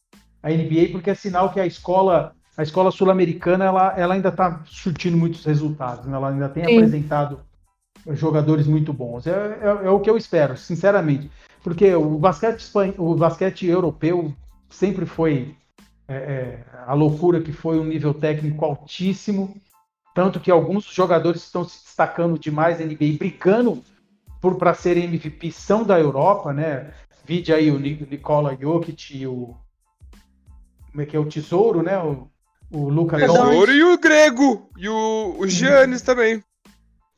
[0.42, 4.62] a NBA, porque é sinal que a escola, a escola sul-americana ela, ela ainda está
[4.64, 6.16] surtindo muitos resultados, né?
[6.16, 6.72] ela ainda tem Sim.
[6.72, 7.40] apresentado
[8.12, 9.26] jogadores muito bons.
[9.26, 11.30] É, é- é o que eu espero, sinceramente.
[11.62, 14.32] Porque o basquete, espan- o basquete europeu
[14.70, 15.54] sempre foi
[16.08, 19.56] é, é, a loucura que foi um nível técnico altíssimo,
[20.14, 23.82] tanto que alguns jogadores estão se destacando demais na NBA, brigando
[24.40, 26.92] por para ser MVP são da Europa, né?
[27.24, 29.56] Vide aí o Ni- Nikola Jokic e o
[30.92, 31.98] como é que é o Tesouro, né?
[31.98, 32.28] O,
[32.70, 33.32] o Luca Doncic.
[33.44, 34.70] Tesouro e o Grego.
[34.76, 36.42] E o, o Giannis também.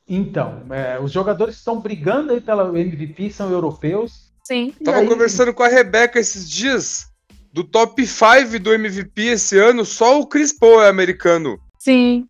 [0.09, 4.33] Então, é, os jogadores que estão brigando aí pela MVP são europeus.
[4.45, 4.73] Sim.
[4.81, 7.07] E Tava aí- conversando com a Rebeca esses dias.
[7.53, 11.59] Do top 5 do MVP esse ano, só o Chris Paul é americano.
[11.79, 12.27] Sim.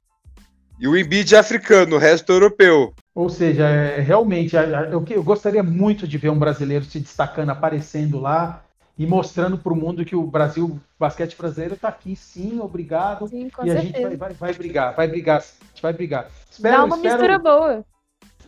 [0.80, 2.94] E o Embiid é africano, o resto é europeu.
[3.14, 6.84] Ou seja, é, realmente, a- a- eu, que- eu gostaria muito de ver um brasileiro
[6.84, 8.62] se destacando, aparecendo lá
[8.98, 13.28] e mostrando para o mundo que o Brasil, o basquete brasileiro está aqui, sim, obrigado.
[13.28, 14.08] Sim, com e a certeza.
[14.10, 16.28] gente vai, vai, vai brigar, vai brigar, a gente vai brigar.
[16.50, 17.84] Espero, Dá uma espero, mistura boa.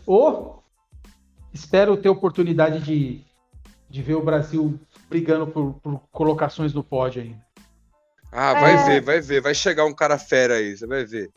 [0.04, 0.64] Ou
[1.52, 3.22] espero ter oportunidade de,
[3.88, 4.78] de ver o Brasil
[5.08, 7.40] brigando por, por colocações no pódio ainda.
[8.32, 8.84] Ah, vai É.
[8.84, 9.40] ver, vai ver.
[9.40, 11.30] Vai chegar um cara fera aí, você vai ver.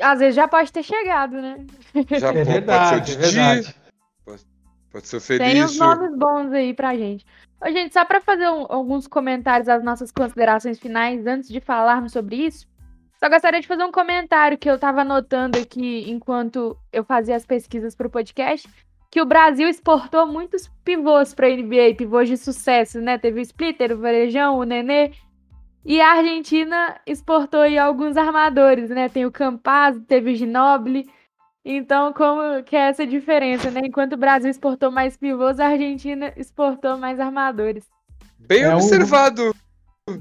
[0.00, 1.64] Às vezes já pode ter chegado, né?
[2.18, 3.76] Já É pô- verdade, pode é ser o Didi, verdade.
[4.90, 5.78] pode ser o Tem uns Felício.
[5.84, 7.24] nomes bons aí pra gente.
[7.62, 12.12] Ô, gente, só pra fazer um- alguns comentários às nossas considerações finais, antes de falarmos
[12.12, 12.66] sobre isso,
[13.18, 17.44] só gostaria de fazer um comentário que eu tava anotando aqui enquanto eu fazia as
[17.44, 18.66] pesquisas pro podcast,
[19.10, 23.18] que o Brasil exportou muitos pivôs pra NBA, pivôs de sucesso, né?
[23.18, 25.10] Teve o Splitter, o Varejão, o Nenê,
[25.84, 29.08] e a Argentina exportou aí alguns armadores, né?
[29.08, 31.06] Tem o Campazzo, teve o Ginóbili,
[31.64, 33.80] então, como que é essa diferença, né?
[33.84, 37.84] Enquanto o Brasil exportou mais pivôs, a Argentina exportou mais armadores.
[38.38, 39.54] Bem É um- observado,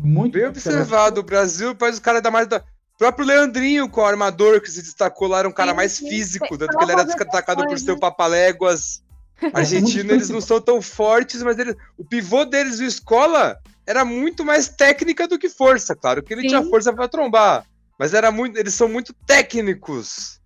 [0.01, 1.21] Muito bem observado.
[1.21, 2.57] O Brasil faz o cara dar mais da.
[2.57, 6.57] O próprio Leandrinho, com o armador que se destacou lá, era um cara mais físico,
[6.57, 7.97] tanto que ele era destacado por o né?
[7.99, 9.01] papaléguas.
[9.53, 13.57] Argentina, eles não são tão fortes, mas eles- o pivô deles, o Escola,
[13.87, 15.95] era muito mais técnica do que força.
[15.95, 16.47] Claro que ele Sim.
[16.49, 17.65] tinha força pra trombar,
[17.97, 20.38] mas era muito, eles são muito técnicos.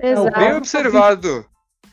[0.00, 0.38] Exato.
[0.38, 1.44] Bem observado.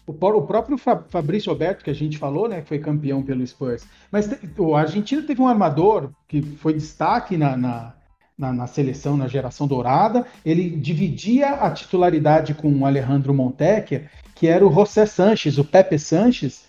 [0.08, 3.46] O, o próprio Fa- Fabrício Alberto, que a gente falou, né, que foi campeão pelo
[3.46, 3.86] Spurs.
[4.12, 7.94] Mas o Argentina teve um armador que foi destaque na, na,
[8.38, 10.26] na- na seleção, na geração dourada.
[10.44, 16.00] Ele dividia a titularidade com o Alejandro Montecchia, que era o José Sanches, o Pepe
[16.00, 16.64] Sanches.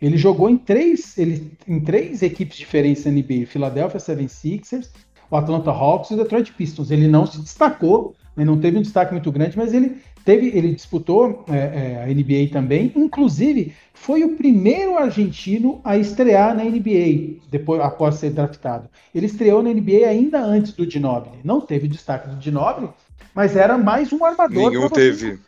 [0.00, 4.88] Ele jogou em três, ele, em três equipes diferentes da NBA: Philadelphia 76ers,
[5.30, 6.90] o Atlanta Hawks e o Detroit Pistons.
[6.90, 10.74] Ele não se destacou, né, não teve um destaque muito grande, mas ele teve, ele
[10.74, 12.92] disputou é, é, a NBA também.
[12.96, 18.88] Inclusive, foi o primeiro argentino a estrear na NBA depois após ser draftado.
[19.14, 21.38] Ele estreou na NBA ainda antes do Ginobili.
[21.44, 22.88] Não teve destaque do Ginobili,
[23.34, 24.70] mas era mais um armador.
[24.70, 25.38] Nenhum teve.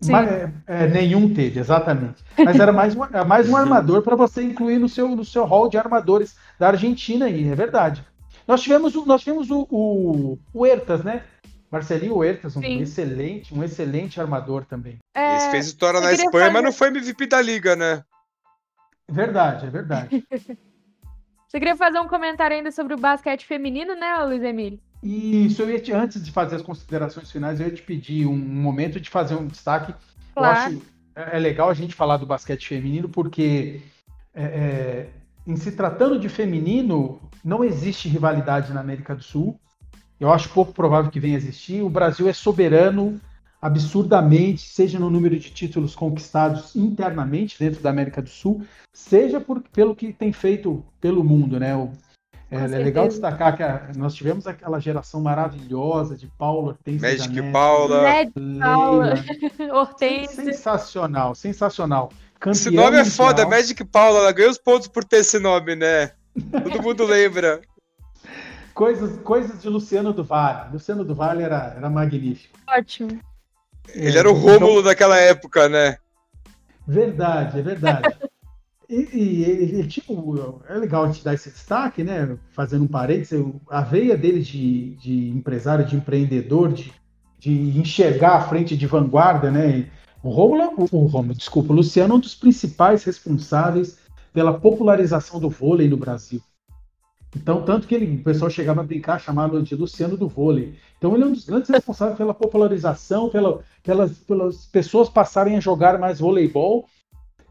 [0.00, 0.12] Sim.
[0.12, 2.22] Ma- é, é, nenhum teve, exatamente.
[2.44, 5.44] Mas era mais um, é mais um armador para você incluir no seu, no seu
[5.44, 8.04] hall de armadores da Argentina aí, é verdade.
[8.46, 11.22] Nós tivemos, o- nós tivemos o, o, o Huertas, né?
[11.76, 12.80] Marcelinho Huertas, um Sim.
[12.80, 14.98] excelente, um excelente armador também.
[15.14, 18.02] É, Ele fez história na Espanha, mas não foi MVP da liga, né?
[19.08, 20.26] Verdade, é verdade.
[21.46, 24.80] Você queria fazer um comentário ainda sobre o basquete feminino, né, Luiz Emílio?
[25.02, 28.36] E eu ia te, antes de fazer as considerações finais, eu ia te pedir um
[28.36, 29.94] momento de fazer um destaque.
[30.34, 30.72] Claro.
[30.72, 33.80] Eu acho é é legal a gente falar do basquete feminino, porque
[34.34, 35.08] é, é,
[35.46, 39.58] em se tratando de feminino, não existe rivalidade na América do Sul.
[40.18, 41.82] Eu acho pouco provável que venha a existir.
[41.82, 43.20] O Brasil é soberano
[43.60, 48.62] absurdamente, seja no número de títulos conquistados internamente dentro da América do Sul,
[48.92, 51.74] seja por, pelo que tem feito pelo mundo, né?
[51.74, 51.90] O,
[52.50, 57.52] é, é, legal destacar que a, nós tivemos aquela geração maravilhosa de Paula, Hortência Magic
[57.52, 59.14] Paula, Magic Paula,
[59.74, 60.44] Hortência.
[60.44, 62.10] Sensacional, sensacional.
[62.38, 63.06] Campeão esse nome mundial.
[63.06, 66.12] é foda, Magic Paula, ela ganhou os pontos por ter esse nome, né?
[66.52, 67.60] Todo mundo lembra.
[68.76, 70.70] Coisas, coisas de Luciano do Vale.
[70.70, 72.58] Luciano do Vale era, era magnífico.
[72.68, 73.18] Ótimo.
[73.88, 75.96] Ele era o Rômulo então, daquela época, né?
[76.86, 78.14] Verdade, é verdade.
[78.86, 82.36] e, e, e, tipo, é legal a gente dar esse destaque, né?
[82.52, 86.92] Fazendo um parênteses, a veia dele de, de empresário, de empreendedor, de,
[87.38, 89.88] de enxergar a frente de vanguarda, né?
[90.22, 93.96] O Rômulo, o, o Rômulo, desculpa, o Luciano é um dos principais responsáveis
[94.34, 96.42] pela popularização do vôlei no Brasil.
[97.36, 100.74] Então, tanto que ele, o pessoal chegava a brincar, chamava de Luciano do vôlei.
[100.96, 105.60] Então, ele é um dos grandes responsáveis pela popularização, pela, pelas, pelas pessoas passarem a
[105.60, 106.86] jogar mais voleibol.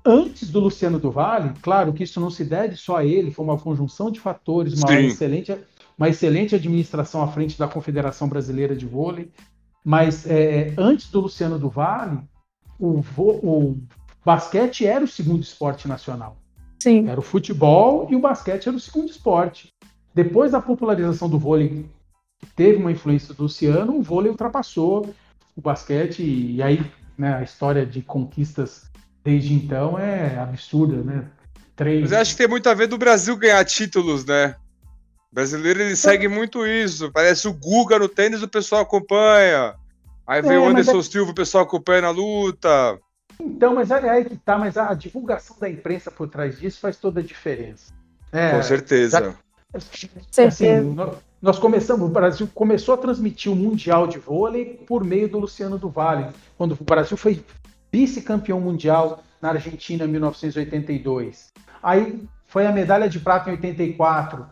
[0.03, 3.45] Antes do Luciano do Vale, claro que isso não se deve só a ele, foi
[3.45, 5.57] uma conjunção de fatores, uma excelente,
[5.97, 9.31] uma excelente administração à frente da Confederação Brasileira de Vôlei.
[9.83, 12.19] Mas é, antes do Luciano do Vale,
[12.79, 13.77] o, o
[14.23, 16.37] basquete era o segundo esporte nacional.
[16.85, 17.09] Sim.
[17.09, 19.69] Era o futebol e o basquete era o segundo esporte.
[20.13, 21.89] Depois da popularização do vôlei,
[22.39, 25.11] que teve uma influência do Luciano, o vôlei ultrapassou
[25.55, 26.85] o basquete e aí
[27.17, 28.83] né, a história de conquistas
[29.23, 31.27] desde então é absurda, né?
[31.75, 32.01] Três...
[32.01, 34.55] Mas eu acho que tem muito a ver do Brasil ganhar títulos, né?
[35.31, 37.11] O brasileiro ele segue muito isso.
[37.11, 39.73] Parece o Guga no tênis, o pessoal acompanha.
[40.27, 41.01] Aí vem é, o Anderson é...
[41.01, 42.99] Silva, o pessoal acompanha na luta.
[43.39, 46.97] Então, mas é aí que tá, mas a divulgação da imprensa por trás disso faz
[46.97, 47.93] toda a diferença.
[48.31, 49.35] É, Com certeza.
[50.31, 50.95] Já, assim,
[51.41, 55.77] nós começamos, o Brasil começou a transmitir o Mundial de Vôlei por meio do Luciano
[55.77, 57.43] do Vale, quando o Brasil foi
[57.91, 61.53] vice-campeão mundial na Argentina em 1982.
[61.83, 64.45] Aí foi a medalha de prata em 84.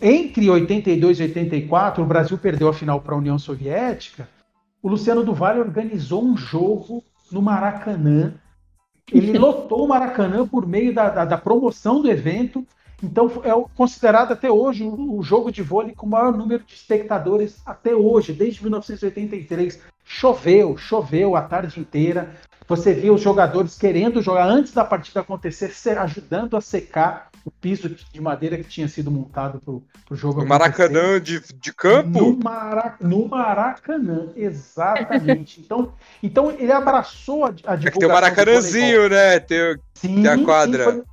[0.00, 4.28] Entre 82 e 84, o Brasil perdeu a final para a União Soviética.
[4.82, 7.02] O Luciano do Vale organizou um jogo
[7.32, 8.34] no Maracanã.
[9.10, 12.66] Ele lotou o Maracanã por meio da, da, da promoção do evento.
[13.02, 16.74] Então é considerado até hoje o, o jogo de vôlei com o maior número de
[16.74, 19.80] espectadores até hoje, desde 1983.
[20.04, 22.30] Choveu, choveu a tarde inteira.
[22.68, 27.88] Você via os jogadores querendo jogar antes da partida acontecer, ajudando a secar o piso
[27.88, 30.40] de madeira que tinha sido montado para o jogo.
[30.40, 32.08] No Maracanã de, de campo?
[32.08, 35.60] No, Mara, no Maracanã, exatamente.
[35.64, 35.92] então,
[36.22, 37.86] então ele abraçou a, a divulgação.
[37.86, 39.40] É que tem o Maracanãzinho, né?
[39.40, 40.84] Tem, sim, tem a quadra.
[40.84, 41.04] Sim, foi,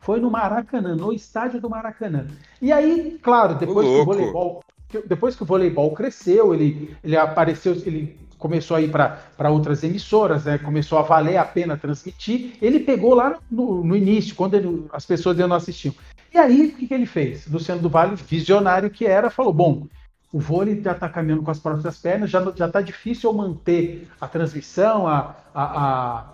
[0.00, 2.26] foi, no Maracanã, no estádio do Maracanã.
[2.60, 4.64] E aí, claro, depois que o voleibol.
[5.06, 10.44] Depois que o voleibol cresceu, ele, ele apareceu, ele começou a ir para outras emissoras,
[10.44, 10.58] né?
[10.58, 12.54] começou a valer a pena transmitir.
[12.60, 15.94] Ele pegou lá no, no início, quando ele, as pessoas ainda não assistiam.
[16.34, 17.46] E aí, o que, que ele fez?
[17.46, 19.86] Luciano do Vale, visionário que era, falou: bom,
[20.32, 24.26] o vôlei já está caminhando com as próprias pernas, já está difícil eu manter a
[24.26, 26.24] transmissão, a, a, a,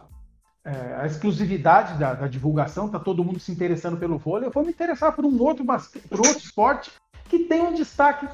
[0.65, 4.65] é, a exclusividade da, da divulgação, está todo mundo se interessando pelo vôlei, eu vou
[4.65, 5.63] me interessar por um outro,
[6.09, 6.91] por outro esporte
[7.29, 8.27] que tem um destaque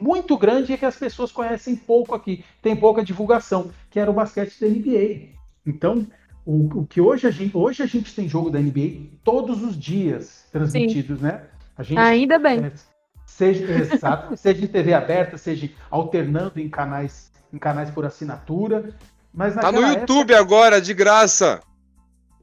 [0.00, 4.14] muito grande e que as pessoas conhecem pouco aqui, tem pouca divulgação, que era o
[4.14, 5.36] basquete da NBA.
[5.64, 6.06] Então,
[6.44, 9.78] o, o que hoje a gente, hoje a gente tem jogo da NBA todos os
[9.78, 11.24] dias transmitidos, Sim.
[11.24, 11.42] né?
[11.76, 12.64] A gente, Ainda bem.
[12.64, 12.72] É,
[13.26, 18.94] seja, exato, seja em TV aberta, seja alternando em canais, em canais por assinatura.
[19.34, 21.60] Mas tá no YouTube época, agora, de graça.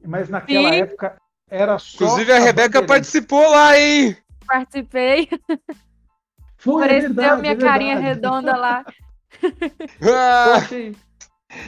[0.04, 0.80] Mas naquela Sim.
[0.80, 1.16] época
[1.50, 2.04] era só.
[2.04, 4.16] Inclusive a, a Rebeca participou lá, hein?
[4.46, 5.28] Participei.
[6.64, 8.86] Foi, Pareceu é verdade, minha é carinha redonda lá.
[10.00, 10.96] eu achei,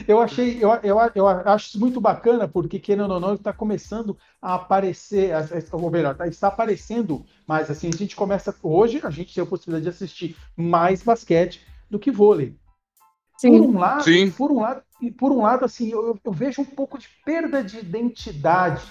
[0.07, 4.17] eu achei, eu, eu, eu acho isso muito bacana, porque querendo ou não, está começando
[4.41, 5.31] a aparecer,
[5.71, 9.47] ou melhor, tá, está aparecendo mais assim, a gente começa, hoje a gente tem a
[9.47, 11.61] possibilidade de assistir mais basquete
[11.91, 12.57] do que vôlei.
[13.37, 13.51] Sim.
[13.51, 14.31] Por um lado, Sim.
[14.31, 14.81] por um lado,
[15.15, 18.83] por um lado, assim, eu, eu vejo um pouco de perda de identidade.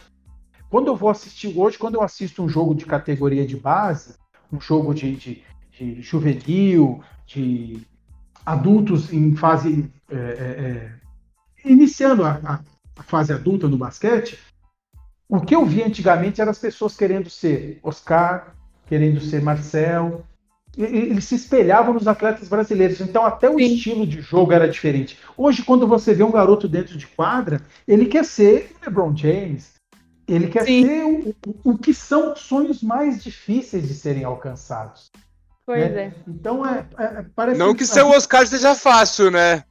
[0.71, 4.15] Quando eu vou assistir hoje, quando eu assisto um jogo de categoria de base,
[4.53, 5.45] um jogo de, de,
[5.79, 7.81] de juvenil, de
[8.45, 9.91] adultos em fase.
[10.11, 12.61] É, é, é, iniciando a,
[12.97, 14.39] a, fase adulta no basquete,
[15.29, 18.55] o que eu vi antigamente eram as pessoas querendo ser Oscar,
[18.87, 20.25] querendo ser Marcel.
[20.79, 23.65] Eles se espelhavam nos atletas brasileiros, então até o Sim.
[23.65, 25.19] estilo de jogo era diferente.
[25.37, 29.73] Hoje, quando você vê um garoto dentro de quadra, ele quer ser LeBron James,
[30.29, 30.85] ele quer Sim.
[30.85, 35.11] ser o, o, o que são sonhos mais difíceis de serem alcançados.
[35.67, 36.03] Pois né?
[36.03, 36.13] é.
[36.29, 39.65] Então é, é, parece Não que, que ser o Oscar seja fácil, né?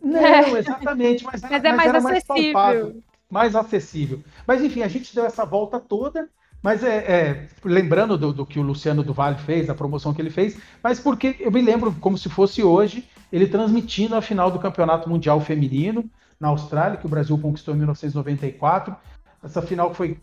[0.00, 2.52] Não, exatamente, mas, mas é mais era acessível.
[2.54, 2.94] Mais,
[3.28, 4.24] mais acessível.
[4.46, 6.28] Mas enfim, a gente deu essa volta toda,
[6.62, 10.22] mas é, é lembrando do, do, que o Luciano do Vale fez, a promoção que
[10.22, 14.48] ele fez, mas porque eu me lembro como se fosse hoje, ele transmitindo a final
[14.48, 16.08] do Campeonato Mundial Feminino
[16.38, 18.94] na Austrália, que o Brasil conquistou em 1994.
[19.42, 20.20] Essa final foi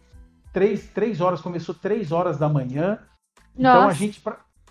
[0.54, 3.00] três, três horas, começou três horas da manhã.
[3.58, 3.78] Nossa.
[3.78, 4.22] Então a gente,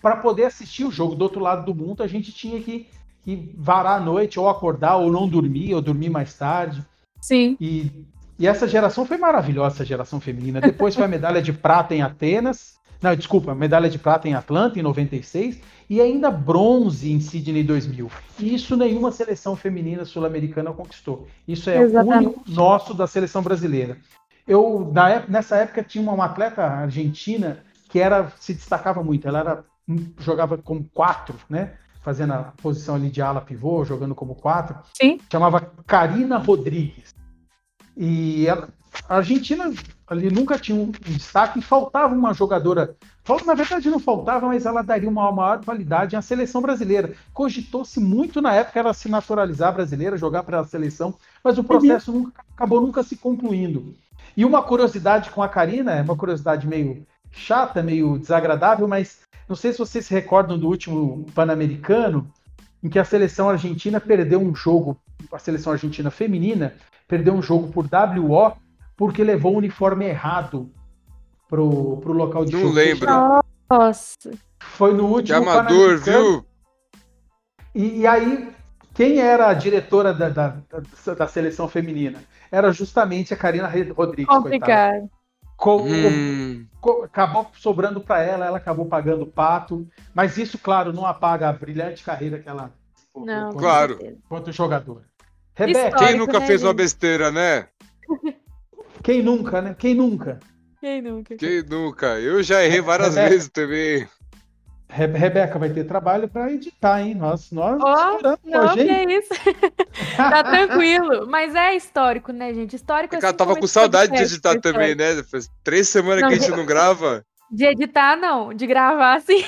[0.01, 2.87] para poder assistir o jogo do outro lado do mundo, a gente tinha que,
[3.23, 6.83] que varar a noite, ou acordar, ou não dormir, ou dormir mais tarde.
[7.21, 7.57] Sim.
[7.59, 7.91] E,
[8.37, 10.61] e essa geração foi maravilhosa, essa geração feminina.
[10.61, 12.79] Depois foi a medalha de prata em Atenas.
[13.01, 15.59] Não, desculpa, medalha de prata em Atlanta em 96
[15.89, 18.11] e ainda bronze em Sydney 2000.
[18.39, 21.27] E isso nenhuma seleção feminina sul-americana conquistou.
[21.47, 22.25] Isso é Exatamente.
[22.27, 23.97] único nosso da seleção brasileira.
[24.47, 29.27] Eu na, nessa época tinha uma atleta argentina que era se destacava muito.
[29.27, 29.65] Ela era
[30.19, 31.73] jogava como quatro, né?
[32.01, 34.77] Fazendo a posição ali de ala pivô, jogando como quatro.
[34.93, 35.19] Sim.
[35.31, 37.13] Chamava Karina Rodrigues.
[37.95, 38.69] E ela,
[39.07, 39.73] a Argentina
[40.07, 42.95] ali nunca tinha um, destaque e faltava uma jogadora.
[43.45, 47.13] Na verdade, não faltava, mas ela daria uma maior qualidade à seleção brasileira.
[47.31, 51.13] Cogitou-se muito na época ela se naturalizar brasileira, jogar para a seleção,
[51.43, 52.19] mas o processo uhum.
[52.19, 53.95] nunca, acabou nunca se concluindo.
[54.35, 59.55] E uma curiosidade com a Karina, é uma curiosidade meio chata, meio desagradável, mas não
[59.55, 62.31] sei se vocês se recordam do último Pan-Americano,
[62.83, 64.97] em que a seleção argentina perdeu um jogo,
[65.31, 66.75] a seleção argentina feminina
[67.07, 68.53] perdeu um jogo por WO
[68.95, 70.71] porque levou o uniforme errado
[71.47, 72.73] pro, pro local de Não jogo.
[72.73, 73.09] lembro.
[73.69, 74.31] Nossa.
[74.59, 75.41] Foi no último.
[75.41, 76.45] Que amador, viu?
[77.73, 78.51] E, e, aí,
[78.93, 80.47] quem era a diretora da, da,
[81.05, 82.21] da, da, seleção feminina?
[82.51, 84.33] Era justamente a Karina Rodrigues.
[84.33, 85.09] Complicado.
[85.59, 86.65] Com, hum.
[86.79, 89.85] com, acabou sobrando para ela, ela acabou pagando o pato.
[90.15, 92.73] Mas isso, claro, não apaga a brilhante carreira que ela.
[93.13, 93.99] Não, claro.
[94.29, 95.03] Quanto jogadora.
[95.53, 95.97] Rebeca.
[95.97, 97.67] Quem nunca né, fez uma besteira, né?
[99.03, 99.75] Quem nunca, né?
[99.77, 100.39] Quem nunca?
[100.79, 101.35] Quem nunca?
[101.35, 102.19] Quem nunca?
[102.19, 104.07] Eu já errei várias Rebeca, vezes também.
[104.91, 107.13] Rebeca vai ter trabalho para editar, hein?
[107.13, 109.29] Nós, nós oh, não, que é isso.
[110.17, 111.27] tá tranquilo.
[111.27, 112.75] Mas é histórico, né, gente?
[112.75, 115.21] Histórico é assim, tava com saudade de editar também, né?
[115.23, 117.23] Faz três semanas não, que a gente não grava.
[117.51, 118.51] De editar, não.
[118.51, 119.43] De gravar, sim.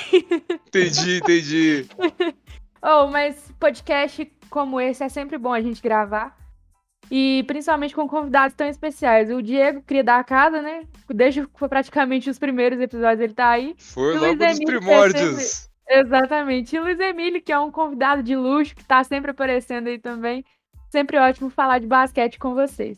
[0.68, 1.86] Entendi, entendi.
[2.80, 6.36] oh, mas podcast como esse é sempre bom a gente gravar.
[7.14, 9.30] E principalmente com convidados tão especiais.
[9.30, 10.84] O Diego queria dar a casa, né?
[11.10, 13.74] Desde que foi praticamente os primeiros episódios ele tá aí.
[13.76, 15.22] Foi logo dos primórdios.
[15.22, 15.72] É sempre...
[15.90, 16.74] Exatamente.
[16.74, 19.98] E o Luiz Emílio, que é um convidado de luxo, que tá sempre aparecendo aí
[19.98, 20.42] também.
[20.88, 22.96] Sempre ótimo falar de basquete com vocês.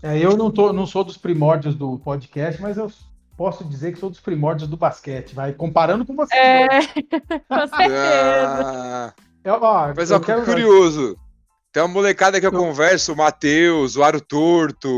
[0.00, 2.88] É, eu não, tô, não sou dos primórdios do podcast, mas eu
[3.36, 6.40] posso dizer que sou dos primórdios do basquete, vai comparando com vocês.
[6.40, 6.68] É,
[7.50, 8.52] com certeza.
[8.54, 9.12] Ah,
[9.42, 10.44] eu, ó, mas ó, quero...
[10.44, 11.18] curioso.
[11.72, 14.88] Tem uma molecada que eu converso, o Matheus, o Aro Torto,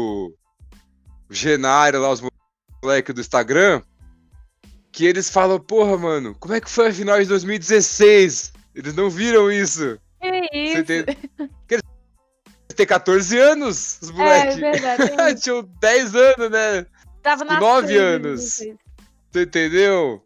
[1.28, 2.22] o Genário lá, os
[2.82, 3.82] moleques do Instagram,
[4.92, 8.52] que eles falam, porra, mano, como é que foi a final de 2016?
[8.74, 9.98] Eles não viram isso.
[10.20, 10.84] Que isso?
[10.84, 11.04] Tem...
[11.68, 11.82] Eles
[12.76, 14.56] têm 14 anos, os moleques.
[14.58, 15.40] É, verdade.
[15.42, 16.86] Tinham 10 anos, né?
[17.22, 18.60] Tava na 9 anos.
[19.30, 20.24] Você entendeu?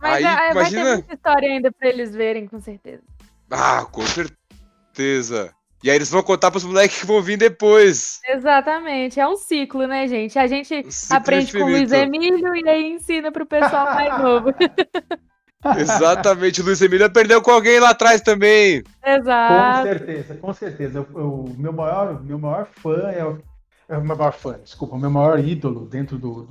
[0.00, 0.54] Mas Aí, é, imagina...
[0.54, 3.02] vai ter muita história ainda pra eles verem, com certeza.
[3.50, 5.54] Ah, com certeza.
[5.82, 8.20] E aí eles vão contar pros moleques que vão vir depois.
[8.28, 9.18] Exatamente.
[9.18, 10.38] É um ciclo, né, gente?
[10.38, 11.64] A gente um aprende infinito.
[11.64, 14.54] com o Luiz Emílio e aí ensina pro pessoal mais novo.
[15.78, 16.60] Exatamente.
[16.60, 18.82] O Luiz Emílio perdeu com alguém lá atrás também.
[19.04, 19.78] Exato.
[19.78, 21.00] Com certeza, com certeza.
[21.00, 23.38] O, meu, maior, meu maior fã é o,
[23.88, 26.48] é o meu maior fã, desculpa, o meu maior ídolo dentro do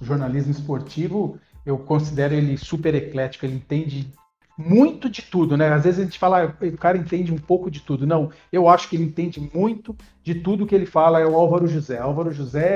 [0.00, 1.38] jornalismo esportivo.
[1.66, 4.10] Eu considero ele super eclético, ele entende
[4.58, 5.72] muito de tudo, né?
[5.72, 8.04] Às vezes a gente fala, ah, o cara entende um pouco de tudo.
[8.04, 11.68] Não, eu acho que ele entende muito de tudo que ele fala, é o Álvaro
[11.68, 11.98] José.
[11.98, 12.66] Álvaro José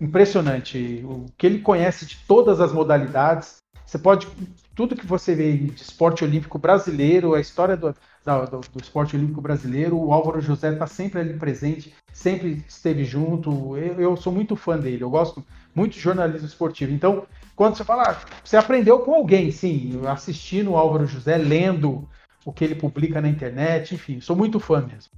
[0.00, 1.04] é impressionante.
[1.04, 3.58] O que ele conhece de todas as modalidades.
[3.86, 4.26] Você pode.
[4.74, 9.40] Tudo que você vê de esporte olímpico brasileiro, a história do, do, do esporte olímpico
[9.40, 13.76] brasileiro, o Álvaro José está sempre ali presente, sempre esteve junto.
[13.76, 16.92] Eu, eu sou muito fã dele, eu gosto muito de jornalismo esportivo.
[16.92, 17.24] Então,
[17.56, 22.08] quando você fala, ah, você aprendeu com alguém, sim, assistindo o Álvaro José, lendo
[22.44, 25.12] o que ele publica na internet, enfim, sou muito fã mesmo.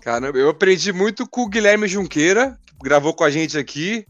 [0.00, 4.06] Caramba, eu aprendi muito com o Guilherme Junqueira, que gravou com a gente aqui,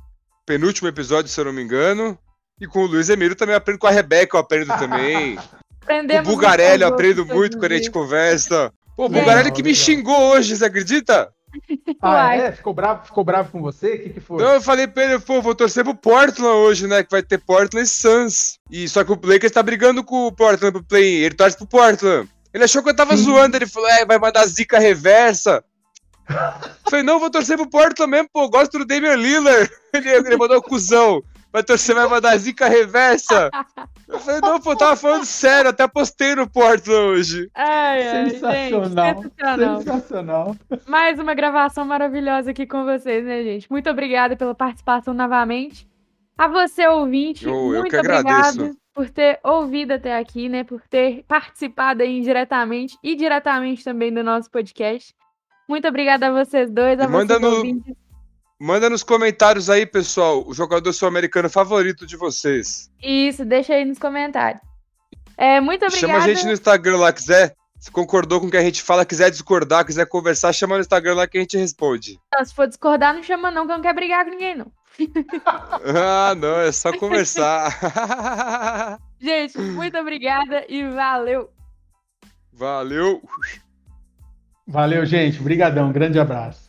[0.46, 2.18] penúltimo episódio, se eu não me engano.
[2.60, 5.38] E com o Luiz Emílio também aprendo com a Rebeca, eu aprendo também.
[5.82, 8.70] Aprendemos o Bugarelli eu aprendo muito quando a gente conversa.
[8.94, 11.32] Pô, o Bugarelli que me xingou hoje, você acredita?
[12.00, 12.52] Ah, é?
[12.52, 13.94] Ficou bravo, ficou bravo com você?
[13.94, 14.42] O que, que foi?
[14.42, 17.02] Não, eu falei pra ele, pô, vou torcer pro Portland hoje, né?
[17.02, 18.58] Que vai ter Portland Suns.
[18.70, 21.24] E só que o Lakers tá brigando com o Portland pro play.
[21.24, 22.28] Ele torce pro Portland.
[22.54, 25.62] Ele achou que eu tava zoando, ele falou, é, vai mandar zica reversa.
[26.28, 29.70] Eu falei, não, vou torcer pro Porto mesmo, pô, gosto do Damian Lillard.
[29.94, 31.22] Ele, ele mandou cuzão.
[31.52, 33.50] Vai torcer, vai mandar zica reversa.
[34.06, 37.50] Eu falei, não, pô, tava falando sério, até postei no Porto hoje.
[37.54, 39.80] Ai, ai, sensacional, gente, sensacional.
[39.80, 40.56] sensacional.
[40.86, 43.70] Mais uma gravação maravilhosa aqui com vocês, né, gente?
[43.70, 45.88] Muito obrigada pela participação novamente.
[46.36, 48.50] A você, ouvinte, Eu- eu muito que agradeço.
[48.60, 50.64] obrigada por ter ouvido até aqui, né?
[50.64, 55.14] Por ter participado aí indiretamente e diretamente também do nosso podcast.
[55.68, 57.94] Muito obrigada a vocês dois, a E manda vocês no- ouvintes.
[58.60, 62.90] Manda nos comentários aí, pessoal, o jogador sul-americano favorito de vocês.
[63.00, 64.60] Isso, deixa aí nos comentários.
[65.36, 66.12] É, muito obrigada.
[66.12, 67.54] Chama a gente no Instagram lá, quiser.
[67.78, 71.14] Se concordou com o que a gente fala, quiser discordar, quiser conversar, chama no Instagram
[71.14, 72.18] lá que a gente responde.
[72.36, 74.72] Não, se for discordar, não chama não, que eu não quero brigar com ninguém, não.
[75.94, 78.98] Ah, não, é só conversar.
[79.20, 81.48] Gente, muito obrigada e valeu!
[82.52, 83.22] Valeu.
[84.66, 85.40] Valeu, gente.
[85.40, 85.92] Obrigadão.
[85.92, 86.68] Grande abraço.